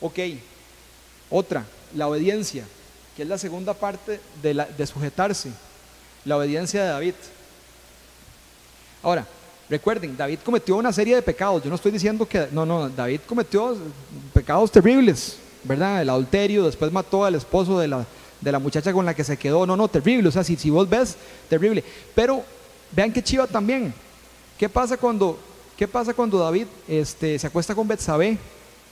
Ok, 0.00 0.18
otra, 1.30 1.64
la 1.94 2.08
obediencia, 2.08 2.64
que 3.16 3.22
es 3.22 3.28
la 3.28 3.38
segunda 3.38 3.74
parte 3.74 4.20
de, 4.42 4.66
de 4.76 4.86
sujetarse, 4.86 5.50
la 6.24 6.36
obediencia 6.36 6.82
de 6.82 6.88
David. 6.88 7.14
Ahora, 9.02 9.26
recuerden, 9.68 10.16
David 10.16 10.38
cometió 10.44 10.76
una 10.76 10.92
serie 10.92 11.16
de 11.16 11.22
pecados. 11.22 11.62
Yo 11.62 11.70
no 11.70 11.76
estoy 11.76 11.92
diciendo 11.92 12.26
que, 12.26 12.48
no, 12.52 12.64
no, 12.64 12.88
David 12.88 13.20
cometió 13.26 13.76
pecados 14.32 14.70
terribles, 14.70 15.36
¿verdad? 15.64 16.02
El 16.02 16.10
adulterio, 16.10 16.64
después 16.64 16.92
mató 16.92 17.24
al 17.24 17.34
esposo 17.34 17.78
de 17.78 17.88
la, 17.88 18.06
de 18.42 18.52
la 18.52 18.58
muchacha 18.58 18.92
con 18.92 19.06
la 19.06 19.14
que 19.14 19.24
se 19.24 19.36
quedó. 19.38 19.66
No, 19.66 19.76
no, 19.76 19.88
terrible. 19.88 20.28
O 20.28 20.32
sea, 20.32 20.44
si, 20.44 20.56
si 20.56 20.68
vos 20.68 20.88
ves, 20.88 21.16
terrible. 21.48 21.82
Pero 22.14 22.42
vean 22.94 23.12
qué 23.12 23.22
chiva 23.22 23.46
también. 23.46 23.94
¿Qué 24.58 24.68
pasa 24.68 24.96
cuando, 24.96 25.38
qué 25.76 25.88
pasa 25.88 26.12
cuando 26.12 26.38
David 26.38 26.66
este, 26.86 27.38
se 27.38 27.46
acuesta 27.46 27.74
con 27.74 27.88
Betsabé? 27.88 28.36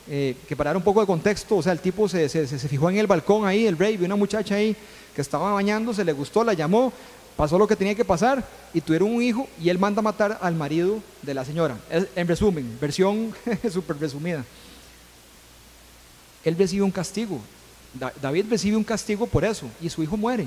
Eh, 0.08 0.36
que 0.48 0.56
para 0.56 0.70
dar 0.70 0.76
un 0.76 0.82
poco 0.82 1.00
de 1.00 1.06
contexto, 1.06 1.56
o 1.56 1.62
sea, 1.62 1.72
el 1.72 1.80
tipo 1.80 2.08
se, 2.08 2.28
se, 2.28 2.46
se, 2.46 2.68
fijó 2.68 2.90
en 2.90 2.96
el 2.96 3.06
balcón 3.06 3.46
ahí, 3.46 3.66
el 3.66 3.78
rey, 3.78 3.96
vio 3.96 4.06
una 4.06 4.16
muchacha 4.16 4.56
ahí 4.56 4.74
que 5.14 5.20
estaba 5.20 5.52
bañándose, 5.52 6.04
le 6.04 6.12
gustó, 6.12 6.42
la 6.42 6.54
llamó, 6.54 6.92
pasó 7.36 7.58
lo 7.58 7.68
que 7.68 7.76
tenía 7.76 7.94
que 7.94 8.04
pasar 8.04 8.44
y 8.74 8.80
tuvieron 8.80 9.14
un 9.14 9.22
hijo 9.22 9.46
y 9.60 9.68
él 9.68 9.78
manda 9.78 10.00
a 10.00 10.02
matar 10.02 10.38
al 10.40 10.54
marido 10.54 11.00
de 11.22 11.34
la 11.34 11.44
señora. 11.44 11.78
En 12.16 12.26
resumen, 12.26 12.76
versión 12.80 13.32
súper 13.72 13.98
resumida. 13.98 14.44
Él 16.44 16.56
recibe 16.58 16.82
un 16.82 16.90
castigo, 16.90 17.38
David 17.92 18.46
recibe 18.48 18.76
un 18.76 18.84
castigo 18.84 19.26
por 19.26 19.44
eso 19.44 19.66
y 19.80 19.88
su 19.88 20.02
hijo 20.02 20.16
muere. 20.16 20.46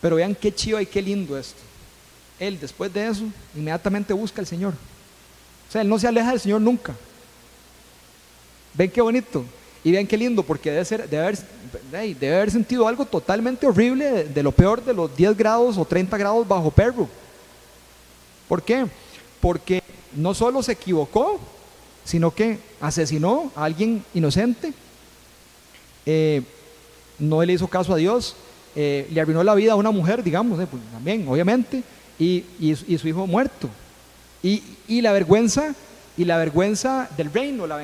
Pero 0.00 0.16
vean 0.16 0.34
qué 0.34 0.54
chido 0.54 0.80
y 0.80 0.86
qué 0.86 1.02
lindo 1.02 1.36
esto. 1.38 1.60
Él 2.38 2.58
después 2.60 2.92
de 2.92 3.06
eso 3.08 3.24
inmediatamente 3.54 4.12
busca 4.12 4.40
al 4.40 4.46
Señor. 4.46 4.74
O 5.68 5.72
sea, 5.72 5.82
él 5.82 5.88
no 5.88 5.98
se 5.98 6.06
aleja 6.06 6.30
del 6.30 6.40
Señor 6.40 6.60
nunca. 6.60 6.94
Ven 8.74 8.90
qué 8.90 9.00
bonito. 9.00 9.44
Y 9.82 9.92
vean 9.92 10.06
qué 10.06 10.16
lindo, 10.16 10.42
porque 10.42 10.72
debe 10.72 10.84
ser, 10.84 11.08
debe 11.08 11.22
haber, 11.22 11.38
debe 12.18 12.34
haber 12.34 12.50
sentido 12.50 12.88
algo 12.88 13.04
totalmente 13.04 13.66
horrible, 13.66 14.24
de, 14.24 14.42
lo 14.42 14.50
peor 14.50 14.84
de 14.84 14.92
los 14.92 15.16
10 15.16 15.36
grados 15.36 15.78
o 15.78 15.84
30 15.84 16.16
grados 16.16 16.48
bajo 16.48 16.72
perro. 16.72 17.08
¿Por 18.48 18.62
qué? 18.62 18.86
Porque 19.40 19.82
no 20.12 20.34
solo 20.34 20.60
se 20.62 20.72
equivocó, 20.72 21.38
sino 22.04 22.32
que 22.32 22.58
asesinó 22.80 23.52
a 23.54 23.64
alguien 23.64 24.04
inocente, 24.12 24.74
eh, 26.06 26.42
no 27.18 27.42
le 27.44 27.52
hizo 27.52 27.66
caso 27.66 27.92
a 27.92 27.96
Dios, 27.96 28.36
eh, 28.76 29.08
le 29.10 29.20
arruinó 29.20 29.42
la 29.42 29.54
vida 29.54 29.72
a 29.72 29.76
una 29.76 29.90
mujer, 29.90 30.22
digamos, 30.22 30.60
eh, 30.60 30.66
pues, 30.70 30.82
también, 30.92 31.26
obviamente, 31.28 31.82
y, 32.18 32.44
su 32.98 33.08
hijo 33.08 33.26
muerto. 33.26 33.68
Y, 34.42 34.62
la 35.00 35.12
vergüenza, 35.12 35.74
y 36.16 36.24
la 36.24 36.36
vergüenza 36.36 37.08
del 37.16 37.32
reino, 37.32 37.66
la, 37.66 37.78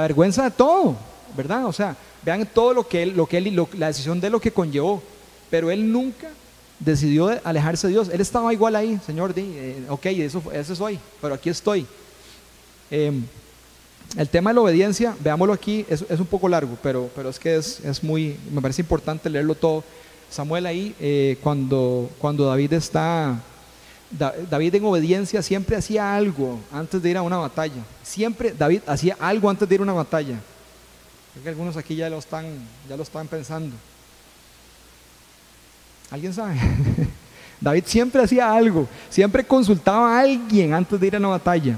vergüenza 0.00 0.44
de 0.44 0.50
todo, 0.52 0.96
¿verdad? 1.36 1.66
O 1.66 1.72
sea, 1.72 1.96
vean 2.24 2.46
todo 2.46 2.72
lo 2.72 2.86
que 2.86 3.02
él, 3.02 3.14
lo 3.16 3.26
que 3.26 3.38
él, 3.38 3.66
la 3.76 3.88
decisión 3.88 4.20
de 4.20 4.30
lo 4.30 4.40
que 4.40 4.52
conllevó, 4.52 5.02
pero 5.50 5.70
él 5.70 5.90
nunca 5.90 6.30
decidió 6.78 7.36
alejarse 7.42 7.88
de 7.88 7.94
Dios. 7.94 8.08
Él 8.08 8.20
estaba 8.20 8.52
igual 8.52 8.76
ahí, 8.76 9.00
Señor, 9.04 9.34
di, 9.34 9.84
ok, 9.88 10.06
eso, 10.06 10.42
eso 10.52 10.76
soy, 10.76 10.98
pero 11.20 11.34
aquí 11.34 11.50
estoy. 11.50 11.86
Em, 12.90 13.24
el 14.16 14.28
tema 14.28 14.50
de 14.50 14.54
la 14.54 14.60
obediencia, 14.60 15.16
veámoslo 15.20 15.52
aquí, 15.52 15.84
es, 15.88 16.02
un 16.02 16.26
poco 16.26 16.48
largo, 16.48 16.78
pero, 16.82 17.10
pero 17.16 17.30
es 17.30 17.38
que 17.38 17.56
es, 17.56 17.80
es, 17.80 18.02
muy, 18.02 18.36
me 18.52 18.60
parece 18.60 18.82
importante 18.82 19.28
leerlo 19.28 19.54
todo. 19.54 19.82
Samuel 20.30 20.66
ahí, 20.66 20.94
eh, 21.00 21.36
cuando, 21.42 22.10
cuando 22.18 22.46
David 22.46 22.74
está, 22.74 23.40
David 24.10 24.76
en 24.76 24.84
obediencia 24.84 25.42
siempre 25.42 25.76
hacía 25.76 26.14
algo 26.14 26.60
antes 26.72 27.02
de 27.02 27.10
ir 27.10 27.16
a 27.16 27.22
una 27.22 27.38
batalla. 27.38 27.84
Siempre 28.04 28.52
David 28.56 28.82
hacía 28.86 29.16
algo 29.18 29.50
antes 29.50 29.68
de 29.68 29.74
ir 29.74 29.80
a 29.80 29.84
una 29.84 29.92
batalla. 29.92 30.38
Creo 31.32 31.42
que 31.42 31.48
algunos 31.48 31.76
aquí 31.76 31.96
ya 31.96 32.08
lo 32.08 32.18
están, 32.18 32.46
ya 32.88 32.96
lo 32.96 33.02
están 33.02 33.26
pensando. 33.26 33.74
¿Alguien 36.10 36.32
sabe? 36.32 36.54
David 37.60 37.84
siempre 37.86 38.22
hacía 38.22 38.52
algo, 38.52 38.86
siempre 39.10 39.44
consultaba 39.44 40.16
a 40.16 40.20
alguien 40.20 40.74
antes 40.74 41.00
de 41.00 41.06
ir 41.06 41.16
a 41.16 41.18
una 41.18 41.28
batalla 41.28 41.76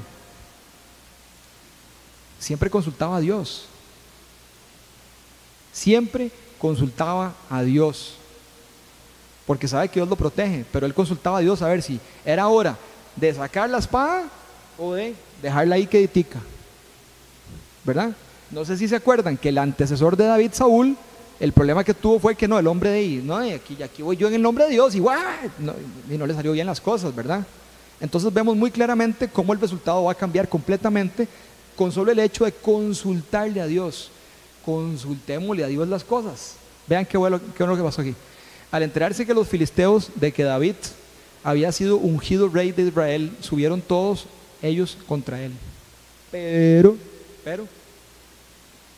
siempre 2.39 2.71
consultaba 2.71 3.17
a 3.17 3.21
Dios. 3.21 3.67
Siempre 5.73 6.31
consultaba 6.59 7.35
a 7.51 7.63
Dios. 7.63 8.15
Porque 9.47 9.69
sabe 9.69 9.89
que 9.89 10.01
Dios 10.01 10.09
lo 10.09 10.17
protege, 10.17 10.65
pero 10.73 10.87
él 10.87 10.95
consultaba 10.95 11.39
a 11.39 11.41
Dios 11.41 11.63
a 11.63 11.69
ver 11.69 11.83
si 11.83 12.01
era 12.25 12.49
hora 12.49 12.77
de 13.15 13.33
sacar 13.33 13.71
la 13.71 13.79
espada 13.79 14.25
o 14.79 14.95
de 14.95 15.15
dejarla 15.43 15.77
ahí 15.77 15.87
queditica. 15.87 16.41
¿Verdad? 17.85 18.17
No 18.51 18.65
sé 18.65 18.77
si 18.77 18.89
se 18.89 18.97
acuerdan 18.97 19.37
que 19.37 19.51
el 19.51 19.59
antecesor 19.59 20.17
de 20.17 20.25
David, 20.25 20.51
Saúl, 20.53 20.97
el 21.39 21.53
problema 21.53 21.85
que 21.85 21.95
tuvo 21.95 22.19
fue 22.19 22.35
que 22.35 22.49
no, 22.49 22.59
el 22.59 22.67
hombre 22.67 22.91
de 22.91 22.99
ahí, 22.99 23.23
no, 23.25 23.37
aquí, 23.37 23.81
aquí 23.83 24.03
voy 24.03 24.17
yo 24.17 24.29
en 24.29 24.35
el 24.35 24.43
nombre 24.43 24.65
de 24.65 24.71
Dios 24.71 24.95
y, 24.95 25.01
no, 25.01 25.75
y 26.11 26.17
no 26.17 26.27
le 26.27 26.35
salió 26.35 26.53
bien 26.53 26.67
las 26.67 26.81
cosas, 26.81 27.15
¿verdad? 27.15 27.45
Entonces 28.01 28.33
vemos 28.33 28.57
muy 28.57 28.71
claramente 28.71 29.29
cómo 29.29 29.53
el 29.53 29.61
resultado 29.61 30.05
va 30.05 30.13
a 30.13 30.17
cambiar 30.17 30.49
completamente 30.49 31.29
con 31.77 31.93
solo 31.93 32.11
el 32.11 32.19
hecho 32.19 32.45
de 32.45 32.53
consultarle 32.53 33.61
a 33.61 33.67
Dios. 33.67 34.11
Consultémosle 34.65 35.65
a 35.65 35.69
Dios 35.69 35.87
las 35.89 36.03
cosas. 36.03 36.55
Vean 36.87 37.05
qué 37.07 37.17
bueno, 37.17 37.41
qué 37.57 37.63
bueno 37.63 37.77
que 37.77 37.83
pasó 37.83 38.01
aquí. 38.01 38.15
Al 38.71 38.83
enterarse 38.83 39.27
que 39.27 39.35
los 39.35 39.47
filisteos 39.47 40.11
de 40.15 40.33
que 40.33 40.43
David 40.43 40.75
había 41.45 41.71
sido 41.71 41.97
ungido 41.97 42.49
rey 42.49 42.73
de 42.73 42.83
Israel, 42.83 43.31
subieron 43.41 43.81
todos 43.81 44.27
ellos 44.63 44.99
contra 45.07 45.41
él. 45.41 45.53
Pero, 46.33 46.97
pero, 47.45 47.69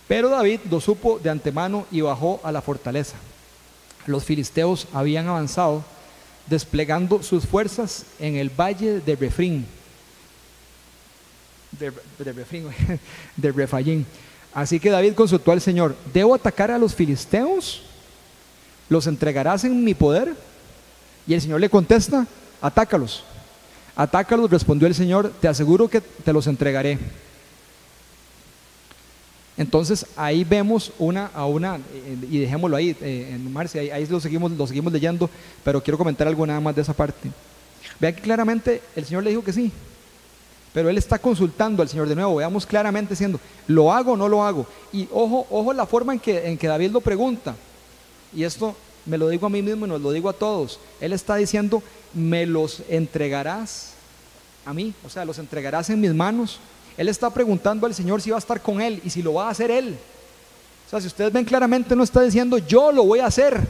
pero 0.07 0.29
David 0.31 0.61
lo 0.71 0.81
supo 0.81 1.19
de 1.19 1.29
antemano 1.29 1.87
y 1.91 2.01
bajó 2.01 2.41
a 2.43 2.51
la 2.51 2.63
fortaleza. 2.63 3.17
Los 4.07 4.25
filisteos 4.25 4.87
habían 4.95 5.29
avanzado 5.29 5.85
desplegando 6.47 7.23
sus 7.23 7.45
fuerzas 7.45 8.07
en 8.19 8.37
el 8.37 8.49
valle 8.49 9.01
de 9.01 9.17
Refrín 9.17 9.67
de, 11.79 11.93
de, 13.37 13.53
Refayín. 13.53 14.07
Así 14.53 14.81
que 14.81 14.91
David 14.91 15.15
consultó 15.15 15.53
al 15.53 15.61
Señor, 15.61 15.97
¿debo 16.13 16.35
atacar 16.35 16.71
a 16.71 16.79
los 16.79 16.95
filisteos? 16.95 17.83
¿Los 18.89 19.07
entregarás 19.07 19.65
en 19.65 19.85
mi 19.85 19.95
poder? 19.95 20.35
Y 21.27 21.35
el 21.35 21.41
Señor 21.41 21.61
le 21.61 21.69
contesta, 21.69 22.27
atácalos. 22.61 23.23
Atácalos, 23.95 24.51
respondió 24.51 24.89
el 24.89 24.95
Señor, 24.95 25.33
te 25.41 25.49
aseguro 25.49 25.89
que 25.89 26.01
te 26.01 26.33
los 26.33 26.47
entregaré. 26.47 26.99
Entonces 29.57 30.07
ahí 30.17 30.45
vemos 30.45 30.93
una 30.99 31.27
a 31.35 31.45
una, 31.45 31.81
y 32.31 32.39
dejémoslo 32.39 32.77
ahí, 32.77 32.97
eh, 33.01 33.33
en 33.35 33.53
Marcia, 33.53 33.81
ahí, 33.81 33.91
ahí, 33.91 34.07
lo, 34.07 34.21
seguimos, 34.21 34.53
lo 34.53 34.67
seguimos 34.69 34.93
leyendo, 34.93 35.29
pero 35.65 35.83
quiero 35.83 35.99
comentar 35.99 36.29
algo 36.29 36.47
nada 36.47 36.61
más 36.61 36.77
de 36.77 36.83
esa 36.83 36.93
parte. 36.93 37.29
Vean 37.99 38.15
que 38.15 38.23
claramente 38.23 38.81
el 38.95 39.05
Señor 39.05 39.25
le 39.25 39.31
dijo 39.31 39.43
que 39.43 39.53
sí, 39.53 39.73
pero 40.73 40.89
él 40.89 40.99
está 40.99 41.19
consultando 41.19 41.83
al 41.83 41.89
Señor 41.89 42.09
de 42.09 42.15
nuevo. 42.15 42.37
Veamos 42.37 42.67
claramente 42.67 43.15
diciendo, 43.15 43.41
¿lo 43.67 43.93
hago 43.93 44.13
o 44.13 44.17
no 44.17 44.29
lo 44.29 44.45
hago? 44.45 44.67
Y 44.93 45.09
ojo, 45.13 45.47
ojo 45.51 45.73
la 45.73 45.87
forma 45.87 46.13
en 46.13 46.21
que, 46.21 46.49
en 46.49 46.59
que 46.59 46.67
David 46.67 46.91
lo 46.91 47.01
pregunta. 47.01 47.57
Y 48.35 48.45
esto 48.45 48.77
me 49.07 49.19
lo 49.19 49.29
digo 49.29 49.47
a 49.47 49.51
mí 49.51 49.63
mismo 49.63 49.87
y 49.87 49.89
nos 49.89 50.01
lo 50.01 50.13
digo 50.13 50.29
a 50.29 50.35
todos. 50.35 50.79
Él 51.01 51.13
está 51.13 51.37
diciendo, 51.37 51.83
¿me 52.15 52.47
los 52.47 52.83
entregarás 52.89 53.95
a 54.65 54.75
mí? 54.75 54.93
O 55.05 55.09
sea, 55.09 55.25
¿los 55.25 55.39
entregarás 55.39 55.89
en 55.91 56.01
mis 56.01 56.15
manos? 56.15 56.61
Él 56.97 57.09
está 57.09 57.31
preguntando 57.31 57.87
al 57.87 57.95
Señor 57.95 58.21
si 58.21 58.31
va 58.31 58.37
a 58.37 58.41
estar 58.41 58.61
con 58.61 58.81
él 58.81 59.01
y 59.05 59.11
si 59.11 59.23
lo 59.23 59.35
va 59.35 59.47
a 59.47 59.51
hacer 59.51 59.71
él. 59.71 59.97
O 60.87 60.91
sea, 60.91 61.01
si 61.01 61.07
ustedes 61.07 61.33
ven 61.33 61.45
claramente, 61.45 61.95
no 61.95 62.03
está 62.03 62.23
diciendo, 62.23 62.59
yo 62.59 62.93
lo 62.93 63.05
voy 63.05 63.21
a 63.21 63.27
hacer. 63.27 63.61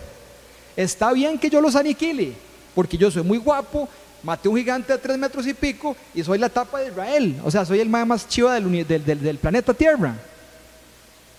Está 0.77 1.13
bien 1.13 1.39
que 1.39 1.51
yo 1.51 1.61
los 1.61 1.75
aniquile, 1.77 2.33
porque 2.75 2.97
yo 2.97 3.11
soy 3.11 3.23
muy 3.23 3.39
guapo, 3.39 3.89
maté 4.23 4.49
un 4.49 4.57
gigante 4.57 4.93
de 4.93 4.99
tres 4.99 5.19
metros 5.19 5.47
y 5.47 5.55
pico 5.55 5.97
y 6.15 6.23
soy 6.23 6.39
la 6.39 6.49
tapa 6.49 6.81
de 6.81 6.89
Israel. 6.89 7.41
O 7.45 7.51
sea, 7.51 7.65
soy 7.65 7.81
el 7.81 7.89
más 7.89 8.29
chiva 8.29 8.55
del, 8.55 8.87
del, 8.87 9.39
planeta 9.39 9.75
Tierra. 9.75 10.15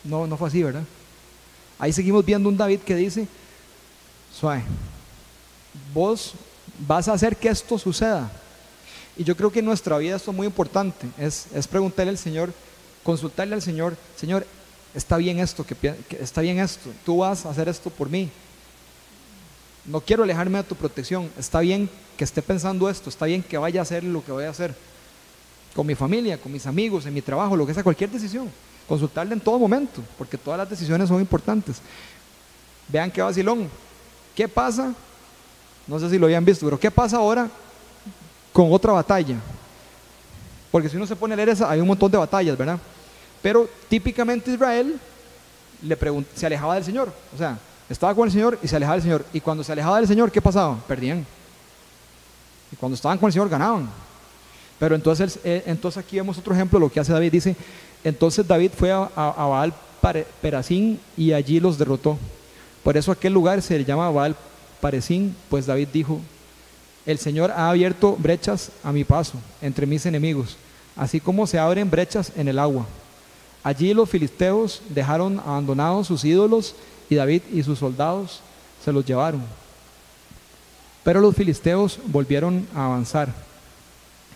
No, 0.04 0.28
no 0.28 0.38
fue 0.38 0.48
así, 0.48 0.64
¿verdad? 0.64 0.84
Ahí 1.78 1.94
seguimos 1.94 2.26
viendo 2.26 2.50
un 2.50 2.58
David 2.58 2.80
que 2.80 2.96
dice, 2.96 3.28
suave, 4.34 4.64
vos 5.94 6.34
vas 6.88 7.08
a 7.08 7.14
hacer 7.14 7.36
que 7.36 7.50
esto 7.50 7.78
suceda. 7.78 8.30
Y 9.18 9.24
yo 9.24 9.36
creo 9.36 9.52
que 9.52 9.60
en 9.60 9.66
nuestra 9.66 9.98
vida 9.98 10.16
esto 10.16 10.32
es 10.32 10.38
muy 10.38 10.48
importante, 10.48 11.08
es, 11.18 11.48
es 11.54 11.68
preguntarle 11.68 12.12
al 12.12 12.18
Señor, 12.18 12.54
consultarle 13.04 13.56
al 13.56 13.62
Señor, 13.62 13.98
Señor, 14.16 14.46
está 14.94 15.18
bien 15.18 15.40
esto, 15.40 15.66
que, 15.66 15.76
que, 15.76 16.18
está 16.22 16.42
bien 16.42 16.60
esto, 16.60 16.90
tú 17.06 17.18
vas 17.18 17.46
a 17.46 17.50
hacer 17.50 17.68
esto 17.68 17.90
por 17.90 18.10
mí. 18.10 18.30
No 19.86 20.02
quiero 20.02 20.24
alejarme 20.24 20.60
de 20.60 20.64
tu 20.64 20.76
protección, 20.76 21.30
está 21.38 21.62
bien 21.62 21.90
que 22.18 22.24
esté 22.24 22.42
pensando 22.42 22.90
esto, 22.90 23.10
está 23.10 23.26
bien 23.26 23.42
que 23.42 23.58
vaya 23.58 23.80
a 23.80 23.84
hacer 23.84 24.04
lo 24.04 24.24
que 24.24 24.32
voy 24.32 24.44
a 24.44 24.50
hacer 24.50 24.76
con 25.74 25.88
mi 25.88 25.96
familia, 25.96 26.38
con 26.38 26.52
mis 26.52 26.66
amigos, 26.68 27.06
en 27.06 27.14
mi 27.14 27.22
trabajo, 27.22 27.56
lo 27.56 27.66
que 27.66 27.74
sea, 27.74 27.84
cualquier 27.84 28.10
decisión. 28.10 28.50
Consultarle 28.88 29.34
en 29.34 29.40
todo 29.40 29.58
momento, 29.60 30.02
porque 30.18 30.38
todas 30.38 30.58
las 30.58 30.70
decisiones 30.70 31.08
son 31.08 31.22
importantes. 31.22 31.78
Vean 32.88 33.12
qué 33.12 33.22
vacilón. 33.22 33.70
¿Qué 34.36 34.48
pasa? 34.48 34.94
No 35.88 36.00
sé 36.00 36.10
si 36.10 36.18
lo 36.18 36.26
habían 36.26 36.44
visto, 36.44 36.66
pero 36.66 36.80
¿qué 36.80 36.92
pasa 36.92 37.18
ahora 37.18 37.50
con 38.52 38.72
otra 38.72 38.94
batalla? 38.94 39.38
Porque 40.72 40.90
si 40.90 40.98
uno 40.98 41.08
se 41.08 41.16
pone 41.16 41.34
a 41.34 41.38
leer 41.38 41.50
esa, 41.50 41.70
hay 41.70 41.80
un 41.80 41.88
montón 41.88 42.12
de 42.12 42.18
batallas, 42.18 42.58
¿verdad? 42.58 42.80
Pero 43.42 43.70
típicamente 43.88 44.52
Israel 44.52 45.00
le 45.82 45.98
se 46.36 46.46
alejaba 46.46 46.76
del 46.76 46.84
Señor. 46.84 47.12
O 47.34 47.38
sea, 47.38 47.58
estaba 47.90 48.14
con 48.14 48.28
el 48.28 48.32
Señor 48.32 48.60
y 48.62 48.68
se 48.68 48.76
alejaba 48.76 48.96
del 48.96 49.04
Señor. 49.04 49.26
Y 49.34 49.42
cuando 49.42 49.64
se 49.64 49.72
alejaba 49.72 49.98
del 49.98 50.08
Señor, 50.08 50.32
¿qué 50.32 50.42
pasaba? 50.42 50.78
Perdían. 50.88 51.26
Y 52.72 52.76
cuando 52.76 52.96
estaban 52.96 53.18
con 53.18 53.28
el 53.28 53.34
Señor 53.34 53.50
ganaban. 53.50 53.90
Pero 54.78 54.96
entonces, 54.96 55.40
eh, 55.44 55.64
entonces 55.66 56.04
aquí 56.04 56.16
vemos 56.16 56.38
otro 56.38 56.54
ejemplo 56.54 56.80
de 56.80 56.86
lo 56.86 56.92
que 56.92 57.00
hace 57.00 57.12
David. 57.12 57.32
Dice, 57.32 57.56
entonces 58.04 58.48
David 58.48 58.72
fue 58.78 58.92
a, 58.92 59.10
a, 59.16 59.46
Baal 59.46 59.74
Perazín 60.42 61.00
y 61.18 61.34
allí 61.34 61.60
los 61.60 61.78
derrotó. 61.78 62.18
Por 62.84 62.96
eso 62.96 63.12
aquel 63.12 63.34
lugar 63.34 63.62
se 63.62 63.84
llama 63.84 64.10
Baal 64.10 64.36
Paresín, 64.80 65.36
pues 65.50 65.66
David 65.66 65.90
dijo, 65.92 66.22
el 67.06 67.18
Señor 67.18 67.52
ha 67.52 67.70
abierto 67.70 68.16
brechas 68.18 68.72
a 68.84 68.92
mi 68.92 69.04
paso 69.04 69.34
entre 69.62 69.86
mis 69.86 70.06
enemigos, 70.06 70.56
así 70.96 71.20
como 71.20 71.46
se 71.48 71.60
abren 71.60 71.90
brechas 71.90 72.32
en 72.38 72.48
el 72.48 72.60
agua. 72.60 72.86
Allí 73.64 73.94
los 73.94 74.10
filisteos 74.10 74.82
dejaron 74.88 75.40
abandonados 75.40 76.08
sus 76.08 76.24
ídolos 76.24 76.76
y 77.10 77.16
David 77.16 77.41
y 77.51 77.64
sus 77.64 77.80
soldados 77.80 78.41
se 78.84 78.91
los 78.91 79.05
llevaron. 79.05 79.41
Pero 81.03 81.22
los 81.22 81.36
filisteos 81.36 81.99
volvieron 82.05 82.68
a 82.76 82.86
avanzar 82.86 83.34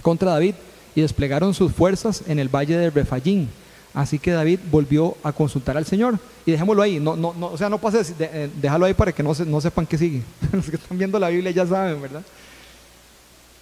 contra 0.02 0.32
David 0.32 0.56
y 0.96 1.02
desplegaron 1.02 1.54
sus 1.54 1.72
fuerzas 1.72 2.24
en 2.28 2.40
el 2.40 2.50
valle 2.50 2.78
de 2.78 2.90
Refayín. 2.90 3.50
Así 3.94 4.18
que 4.18 4.32
David 4.32 4.60
volvió 4.72 5.16
a 5.24 5.32
consultar 5.32 5.78
al 5.78 5.86
Señor. 5.86 6.18
Y 6.46 6.52
dejémoslo 6.52 6.82
ahí, 6.82 7.00
no, 7.00 7.16
no, 7.16 7.34
no, 7.38 7.48
o 7.48 7.58
sea, 7.58 7.70
no 7.70 7.78
pases, 7.78 8.14
eh, 8.20 8.50
déjalo 8.60 8.86
ahí 8.86 8.94
para 8.94 9.12
que 9.12 9.22
no, 9.22 9.34
no 9.46 9.62
sepan 9.62 9.86
qué 9.86 9.98
sigue. 9.98 10.24
Los 10.52 10.70
que 10.70 10.78
están 10.78 10.98
viendo 10.98 11.20
la 11.20 11.30
Biblia 11.30 11.52
ya 11.52 11.66
saben, 11.66 12.02
¿verdad? 12.02 12.24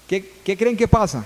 ¿Qué, 0.07 0.32
¿Qué, 0.43 0.57
creen 0.57 0.78
que 0.78 0.88
pasa? 0.88 1.24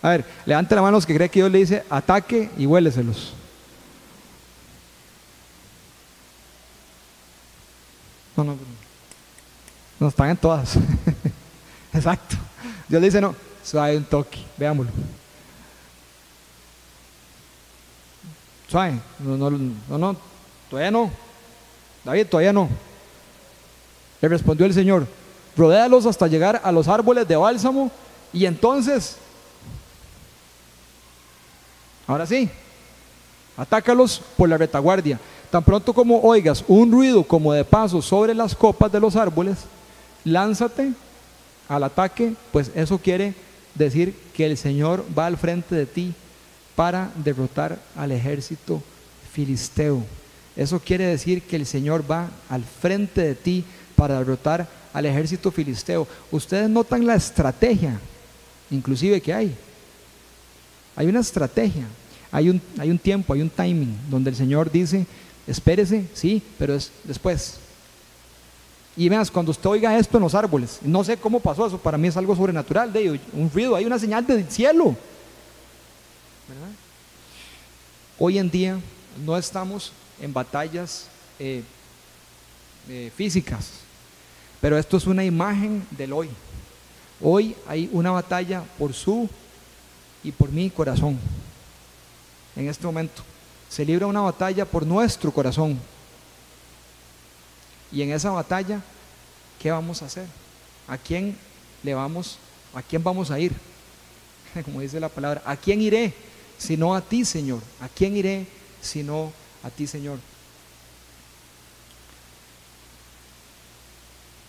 A 0.00 0.10
ver, 0.10 0.24
levante 0.46 0.74
la 0.74 0.82
mano 0.82 0.96
los 0.96 1.06
que 1.06 1.14
creen 1.14 1.30
que 1.30 1.40
Dios 1.40 1.50
le 1.50 1.58
dice 1.58 1.84
ataque 1.88 2.50
y 2.58 2.66
huéleselos. 2.66 3.34
No, 8.36 8.44
no, 8.44 8.56
no 10.00 10.08
están 10.08 10.30
en 10.30 10.36
todas. 10.36 10.76
Exacto. 11.92 12.36
Dios 12.88 13.00
le 13.00 13.06
dice, 13.06 13.20
no, 13.20 13.34
suave 13.62 13.96
un 13.96 14.04
toque, 14.04 14.38
veámoslo. 14.56 14.92
Suave, 18.68 19.00
no, 19.18 19.36
no, 19.36 19.50
no, 19.50 19.98
no, 19.98 20.16
todavía 20.70 20.90
no. 20.90 21.10
David, 22.04 22.26
todavía 22.26 22.52
no. 22.52 22.68
Le 24.20 24.28
respondió 24.28 24.66
el 24.66 24.74
Señor, 24.74 25.06
rodéalos 25.56 26.06
hasta 26.06 26.26
llegar 26.26 26.60
a 26.64 26.72
los 26.72 26.88
árboles 26.88 27.28
de 27.28 27.36
bálsamo 27.36 27.90
y 28.32 28.46
entonces, 28.46 29.16
ahora 32.06 32.26
sí, 32.26 32.48
atácalos 33.56 34.22
por 34.36 34.48
la 34.48 34.56
retaguardia. 34.56 35.18
Tan 35.52 35.62
pronto 35.62 35.92
como 35.92 36.18
oigas 36.22 36.64
un 36.66 36.90
ruido 36.90 37.22
como 37.22 37.52
de 37.52 37.62
paso 37.62 38.00
sobre 38.00 38.34
las 38.34 38.54
copas 38.54 38.90
de 38.90 38.98
los 38.98 39.16
árboles, 39.16 39.58
lánzate 40.24 40.92
al 41.68 41.84
ataque, 41.84 42.32
pues 42.50 42.70
eso 42.74 42.96
quiere 42.96 43.34
decir 43.74 44.14
que 44.32 44.46
el 44.46 44.56
Señor 44.56 45.04
va 45.16 45.26
al 45.26 45.36
frente 45.36 45.74
de 45.74 45.84
ti 45.84 46.14
para 46.74 47.10
derrotar 47.22 47.78
al 47.94 48.12
ejército 48.12 48.82
filisteo. 49.30 50.02
Eso 50.56 50.80
quiere 50.80 51.04
decir 51.04 51.42
que 51.42 51.56
el 51.56 51.66
Señor 51.66 52.02
va 52.10 52.30
al 52.48 52.64
frente 52.64 53.20
de 53.20 53.34
ti 53.34 53.62
para 53.94 54.16
derrotar 54.20 54.66
al 54.94 55.04
ejército 55.04 55.50
filisteo. 55.50 56.08
Ustedes 56.30 56.70
notan 56.70 57.06
la 57.06 57.14
estrategia, 57.14 58.00
inclusive 58.70 59.20
que 59.20 59.34
hay. 59.34 59.54
Hay 60.96 61.08
una 61.08 61.20
estrategia, 61.20 61.84
hay 62.30 62.48
un, 62.48 62.58
hay 62.78 62.90
un 62.90 62.98
tiempo, 62.98 63.34
hay 63.34 63.42
un 63.42 63.50
timing 63.50 63.94
donde 64.08 64.30
el 64.30 64.36
Señor 64.36 64.72
dice, 64.72 65.06
espérese, 65.46 66.06
sí, 66.14 66.42
pero 66.58 66.74
es 66.74 66.90
después. 67.04 67.58
Y 68.96 69.08
veas, 69.08 69.30
cuando 69.30 69.50
usted 69.50 69.70
oiga 69.70 69.98
esto 69.98 70.18
en 70.18 70.22
los 70.22 70.34
árboles, 70.34 70.78
no 70.82 71.02
sé 71.02 71.16
cómo 71.16 71.40
pasó 71.40 71.66
eso, 71.66 71.78
para 71.78 71.96
mí 71.96 72.08
es 72.08 72.16
algo 72.16 72.36
sobrenatural, 72.36 72.92
de 72.92 73.18
un 73.32 73.50
ruido, 73.52 73.74
hay 73.74 73.86
una 73.86 73.98
señal 73.98 74.26
del 74.26 74.48
cielo. 74.50 74.94
Hoy 78.18 78.38
en 78.38 78.50
día 78.50 78.78
no 79.24 79.36
estamos 79.36 79.92
en 80.20 80.32
batallas 80.32 81.08
eh, 81.38 81.62
eh, 82.88 83.10
físicas, 83.16 83.70
pero 84.60 84.76
esto 84.76 84.96
es 84.98 85.06
una 85.06 85.24
imagen 85.24 85.86
del 85.90 86.12
hoy. 86.12 86.28
Hoy 87.20 87.56
hay 87.66 87.88
una 87.92 88.10
batalla 88.10 88.62
por 88.78 88.92
su 88.92 89.28
y 90.22 90.32
por 90.32 90.50
mi 90.50 90.68
corazón. 90.68 91.18
En 92.54 92.68
este 92.68 92.84
momento 92.84 93.22
se 93.72 93.86
libra 93.86 94.06
una 94.06 94.20
batalla 94.20 94.66
por 94.66 94.84
nuestro 94.84 95.32
corazón. 95.32 95.80
Y 97.90 98.02
en 98.02 98.12
esa 98.12 98.30
batalla, 98.30 98.82
¿qué 99.58 99.70
vamos 99.70 100.02
a 100.02 100.06
hacer? 100.06 100.26
¿A 100.86 100.98
quién 100.98 101.38
le 101.82 101.94
vamos, 101.94 102.36
a 102.74 102.82
quién 102.82 103.02
vamos 103.02 103.30
a 103.30 103.40
ir? 103.40 103.54
Como 104.66 104.82
dice 104.82 105.00
la 105.00 105.08
palabra, 105.08 105.42
¿a 105.46 105.56
quién 105.56 105.80
iré? 105.80 106.12
Sino 106.58 106.94
a 106.94 107.00
ti, 107.00 107.24
Señor. 107.24 107.62
¿A 107.80 107.88
quién 107.88 108.14
iré? 108.14 108.46
Sino 108.82 109.32
a 109.62 109.70
ti, 109.70 109.86
Señor. 109.86 110.18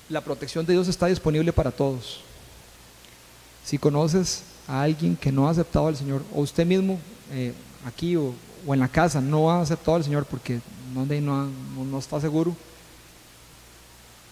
La 0.10 0.20
protección 0.20 0.66
de 0.66 0.74
Dios 0.74 0.90
está 0.90 1.06
disponible 1.06 1.54
para 1.54 1.72
todos. 1.72 2.20
Si 3.64 3.78
conoces 3.78 4.44
a 4.68 4.82
alguien 4.82 5.16
que 5.16 5.32
no 5.32 5.48
ha 5.48 5.52
aceptado 5.52 5.88
al 5.88 5.96
Señor, 5.96 6.24
o 6.34 6.42
usted 6.42 6.66
mismo 6.66 7.00
eh, 7.32 7.54
aquí 7.86 8.18
o, 8.18 8.36
en 8.68 8.80
la 8.80 8.88
casa 8.88 9.20
no 9.20 9.52
ha 9.52 9.62
aceptado 9.62 9.98
al 9.98 10.04
Señor 10.04 10.26
porque 10.26 10.60
no, 10.94 11.06
no, 11.06 11.50
no 11.86 12.00
está 12.00 12.22
seguro, 12.22 12.56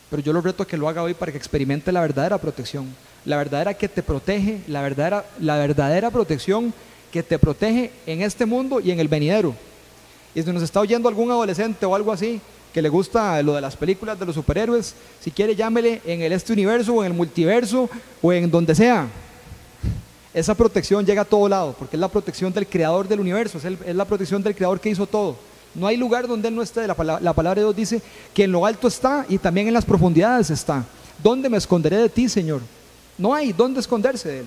pero 0.10 0.22
yo 0.22 0.34
lo 0.34 0.42
reto 0.42 0.68
que 0.68 0.78
lo 0.78 0.88
haga 0.88 1.04
hoy 1.04 1.14
para 1.14 1.32
que 1.32 1.38
experimente 1.38 1.92
la 1.92 2.02
verdadera 2.02 2.38
protección, 2.38 2.94
la 3.26 3.38
verdadera 3.38 3.74
que 3.74 3.88
te 3.88 4.04
protege, 4.04 4.62
la 4.68 4.82
verdadera, 4.82 5.26
la 5.40 5.58
verdadera 5.58 6.12
protección 6.12 6.74
que 7.12 7.24
te 7.24 7.40
protege 7.40 7.92
en 8.06 8.22
este 8.22 8.46
mundo 8.46 8.80
y 8.80 8.92
en 8.92 9.00
el 9.00 9.08
venidero. 9.08 9.56
Y 10.36 10.44
si 10.44 10.52
nos 10.52 10.64
está 10.64 10.80
oyendo 10.80 11.10
algún 11.10 11.32
adolescente 11.32 11.86
o 11.86 11.96
algo 11.96 12.12
así 12.12 12.40
que 12.74 12.82
le 12.82 12.90
gusta 12.90 13.42
lo 13.44 13.54
de 13.54 13.62
las 13.62 13.76
películas 13.76 14.18
de 14.18 14.26
los 14.26 14.36
superhéroes, 14.36 14.96
si 15.20 15.32
quiere 15.32 15.56
llámele 15.56 16.02
en 16.06 16.22
el 16.22 16.32
este 16.32 16.54
universo 16.54 16.94
o 16.94 17.04
en 17.04 17.12
el 17.12 17.18
multiverso 17.18 17.90
o 18.22 18.32
en 18.32 18.50
donde 18.50 18.76
sea. 18.76 19.08
Esa 20.34 20.56
protección 20.56 21.06
llega 21.06 21.24
a 21.24 21.26
todo 21.26 21.50
lado, 21.50 21.76
porque 21.78 21.98
es 21.98 22.00
la 22.00 22.08
protección 22.08 22.54
del 22.54 22.68
creador 22.68 23.08
del 23.08 23.20
universo, 23.20 23.58
es, 23.58 23.96
la 23.96 24.06
protección 24.06 24.42
del 24.42 24.56
creador 24.56 24.80
que 24.80 24.90
hizo 24.90 25.06
todo. 25.06 25.36
No 25.76 25.88
hay 25.88 25.98
lugar 25.98 26.28
donde 26.28 26.48
Él 26.48 26.56
no 26.56 26.62
esté. 26.62 26.88
La 26.88 26.96
palabra, 26.96 27.22
la 27.22 27.34
palabra 27.34 27.62
de 27.62 27.66
Dios 27.66 27.76
dice 27.76 28.02
que 28.34 28.46
en 28.46 28.52
lo 28.52 28.66
alto 28.66 28.88
está 28.88 29.26
y 29.28 29.38
también 29.38 29.68
en 29.68 29.74
las 29.74 29.86
profundidades 29.86 30.50
está. 30.50 30.86
¿Dónde 31.22 31.50
me 31.50 31.58
esconderé 31.58 31.98
de 31.98 32.10
ti, 32.10 32.30
Señor? 32.30 32.62
No 33.18 33.34
hay 33.34 33.52
dónde 33.52 33.80
esconderse 33.80 34.30
de 34.30 34.40
Él. 34.40 34.46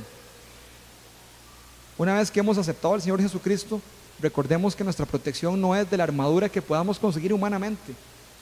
Una 1.96 2.14
vez 2.14 2.30
que 2.30 2.40
hemos 2.40 2.58
aceptado 2.58 2.94
al 2.94 3.02
Señor 3.02 3.20
Jesucristo, 3.20 3.80
recordemos 4.20 4.74
que 4.74 4.84
nuestra 4.84 5.06
protección 5.06 5.60
no 5.60 5.76
es 5.76 5.88
de 5.88 5.96
la 5.96 6.04
armadura 6.04 6.48
que 6.48 6.62
podamos 6.62 6.98
conseguir 6.98 7.32
humanamente. 7.32 7.94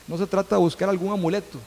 No 0.09 0.17
se 0.17 0.27
trata 0.27 0.57
de 0.57 0.61
buscar 0.61 0.89
algún 0.89 1.13
amuleto 1.13 1.59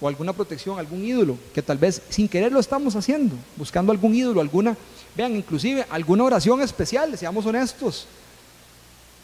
o 0.00 0.08
alguna 0.08 0.32
protección, 0.32 0.78
algún 0.78 1.04
ídolo, 1.04 1.36
que 1.52 1.62
tal 1.62 1.76
vez 1.76 2.00
sin 2.08 2.26
querer 2.26 2.50
lo 2.52 2.60
estamos 2.60 2.96
haciendo, 2.96 3.34
buscando 3.56 3.92
algún 3.92 4.14
ídolo, 4.14 4.40
alguna, 4.40 4.76
vean, 5.14 5.36
inclusive 5.36 5.86
alguna 5.90 6.24
oración 6.24 6.62
especial, 6.62 7.16
seamos 7.18 7.44
honestos. 7.44 8.06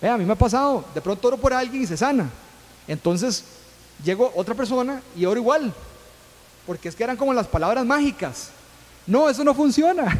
Eh, 0.03 0.09
a 0.09 0.18
mí 0.18 0.24
me 0.24 0.35
ha 0.35 0.37
pasado, 0.37 0.85
de 0.95 1.01
pronto 1.01 1.29
oro 1.29 1.39
por 1.39 1.55
alguien 1.55 1.83
y 1.83 1.87
se 1.87 1.97
sana. 1.97 2.29
Entonces 2.87 3.45
llegó 4.05 4.31
otra 4.37 4.55
persona 4.55 5.01
y 5.16 5.24
oro 5.24 5.41
igual, 5.41 5.72
porque 6.66 6.89
es 6.89 6.95
que 6.95 7.05
eran 7.05 7.16
como 7.16 7.33
las 7.33 7.47
palabras 7.47 7.87
mágicas. 7.87 8.51
No, 9.07 9.31
eso 9.31 9.43
no 9.45 9.55
funciona. 9.55 10.18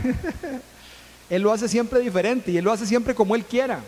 él 1.31 1.43
lo 1.43 1.53
hace 1.53 1.69
siempre 1.69 2.01
diferente 2.01 2.51
y 2.51 2.57
Él 2.57 2.65
lo 2.65 2.73
hace 2.73 2.87
siempre 2.87 3.15
como 3.15 3.35
Él 3.35 3.45
quiera. 3.45 3.81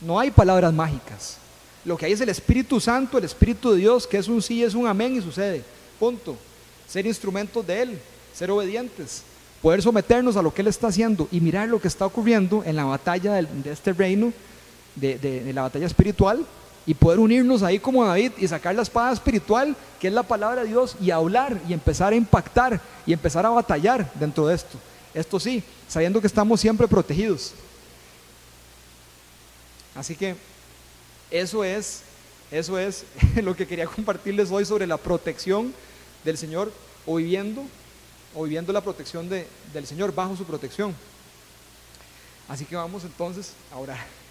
No 0.00 0.20
hay 0.20 0.30
palabras 0.30 0.72
mágicas. 0.72 1.36
Lo 1.84 1.96
que 1.96 2.06
hay 2.06 2.12
es 2.12 2.20
el 2.20 2.28
Espíritu 2.28 2.78
Santo, 2.78 3.18
el 3.18 3.24
Espíritu 3.24 3.72
de 3.72 3.78
Dios, 3.78 4.06
que 4.06 4.18
es 4.18 4.28
un 4.28 4.42
sí, 4.42 4.62
es 4.62 4.74
un 4.74 4.86
amén 4.86 5.16
y 5.16 5.22
sucede. 5.22 5.64
Punto. 6.00 6.36
Ser 6.88 7.06
instrumentos 7.06 7.64
de 7.64 7.82
Él, 7.82 7.98
ser 8.34 8.50
obedientes, 8.50 9.22
poder 9.62 9.82
someternos 9.82 10.36
a 10.36 10.42
lo 10.42 10.52
que 10.52 10.62
Él 10.62 10.68
está 10.68 10.88
haciendo 10.88 11.28
y 11.30 11.40
mirar 11.40 11.68
lo 11.68 11.80
que 11.80 11.86
está 11.86 12.06
ocurriendo 12.06 12.64
en 12.64 12.74
la 12.74 12.84
batalla 12.84 13.34
de 13.34 13.70
este 13.70 13.92
reino 13.92 14.32
de, 14.96 15.52
la 15.54 15.62
batalla 15.62 15.86
espiritual 15.86 16.44
y 16.86 16.94
poder 16.94 17.18
unirnos 17.18 17.62
ahí 17.62 17.78
como 17.78 18.04
David 18.04 18.32
y 18.38 18.48
sacar 18.48 18.74
la 18.74 18.82
espada 18.82 19.12
espiritual, 19.12 19.76
que 20.00 20.08
es 20.08 20.14
la 20.14 20.22
palabra 20.22 20.62
de 20.62 20.68
Dios, 20.68 20.96
y 21.00 21.10
hablar 21.10 21.60
y 21.68 21.72
empezar 21.72 22.12
a 22.12 22.16
impactar 22.16 22.80
y 23.06 23.12
empezar 23.12 23.44
a 23.46 23.50
batallar 23.50 24.10
dentro 24.14 24.46
de 24.46 24.54
esto. 24.54 24.78
Esto 25.12 25.38
sí, 25.38 25.62
sabiendo 25.88 26.20
que 26.20 26.26
estamos 26.26 26.60
siempre 26.60 26.88
protegidos. 26.88 27.52
Así 29.94 30.14
que 30.16 30.36
eso 31.30 31.62
es, 31.62 32.02
eso 32.50 32.78
es 32.78 33.04
lo 33.42 33.54
que 33.54 33.66
quería 33.66 33.86
compartirles 33.86 34.50
hoy 34.50 34.64
sobre 34.64 34.86
la 34.86 34.96
protección 34.96 35.74
del 36.24 36.38
Señor 36.38 36.72
o 37.06 37.16
viviendo, 37.16 37.64
o 38.34 38.44
viviendo 38.44 38.72
la 38.72 38.80
protección 38.80 39.28
de, 39.28 39.46
del 39.72 39.86
Señor 39.86 40.14
bajo 40.14 40.36
su 40.36 40.44
protección. 40.44 40.94
Así 42.48 42.64
que 42.64 42.76
vamos 42.76 43.04
entonces 43.04 43.52
a 43.72 43.78
orar. 43.78 44.20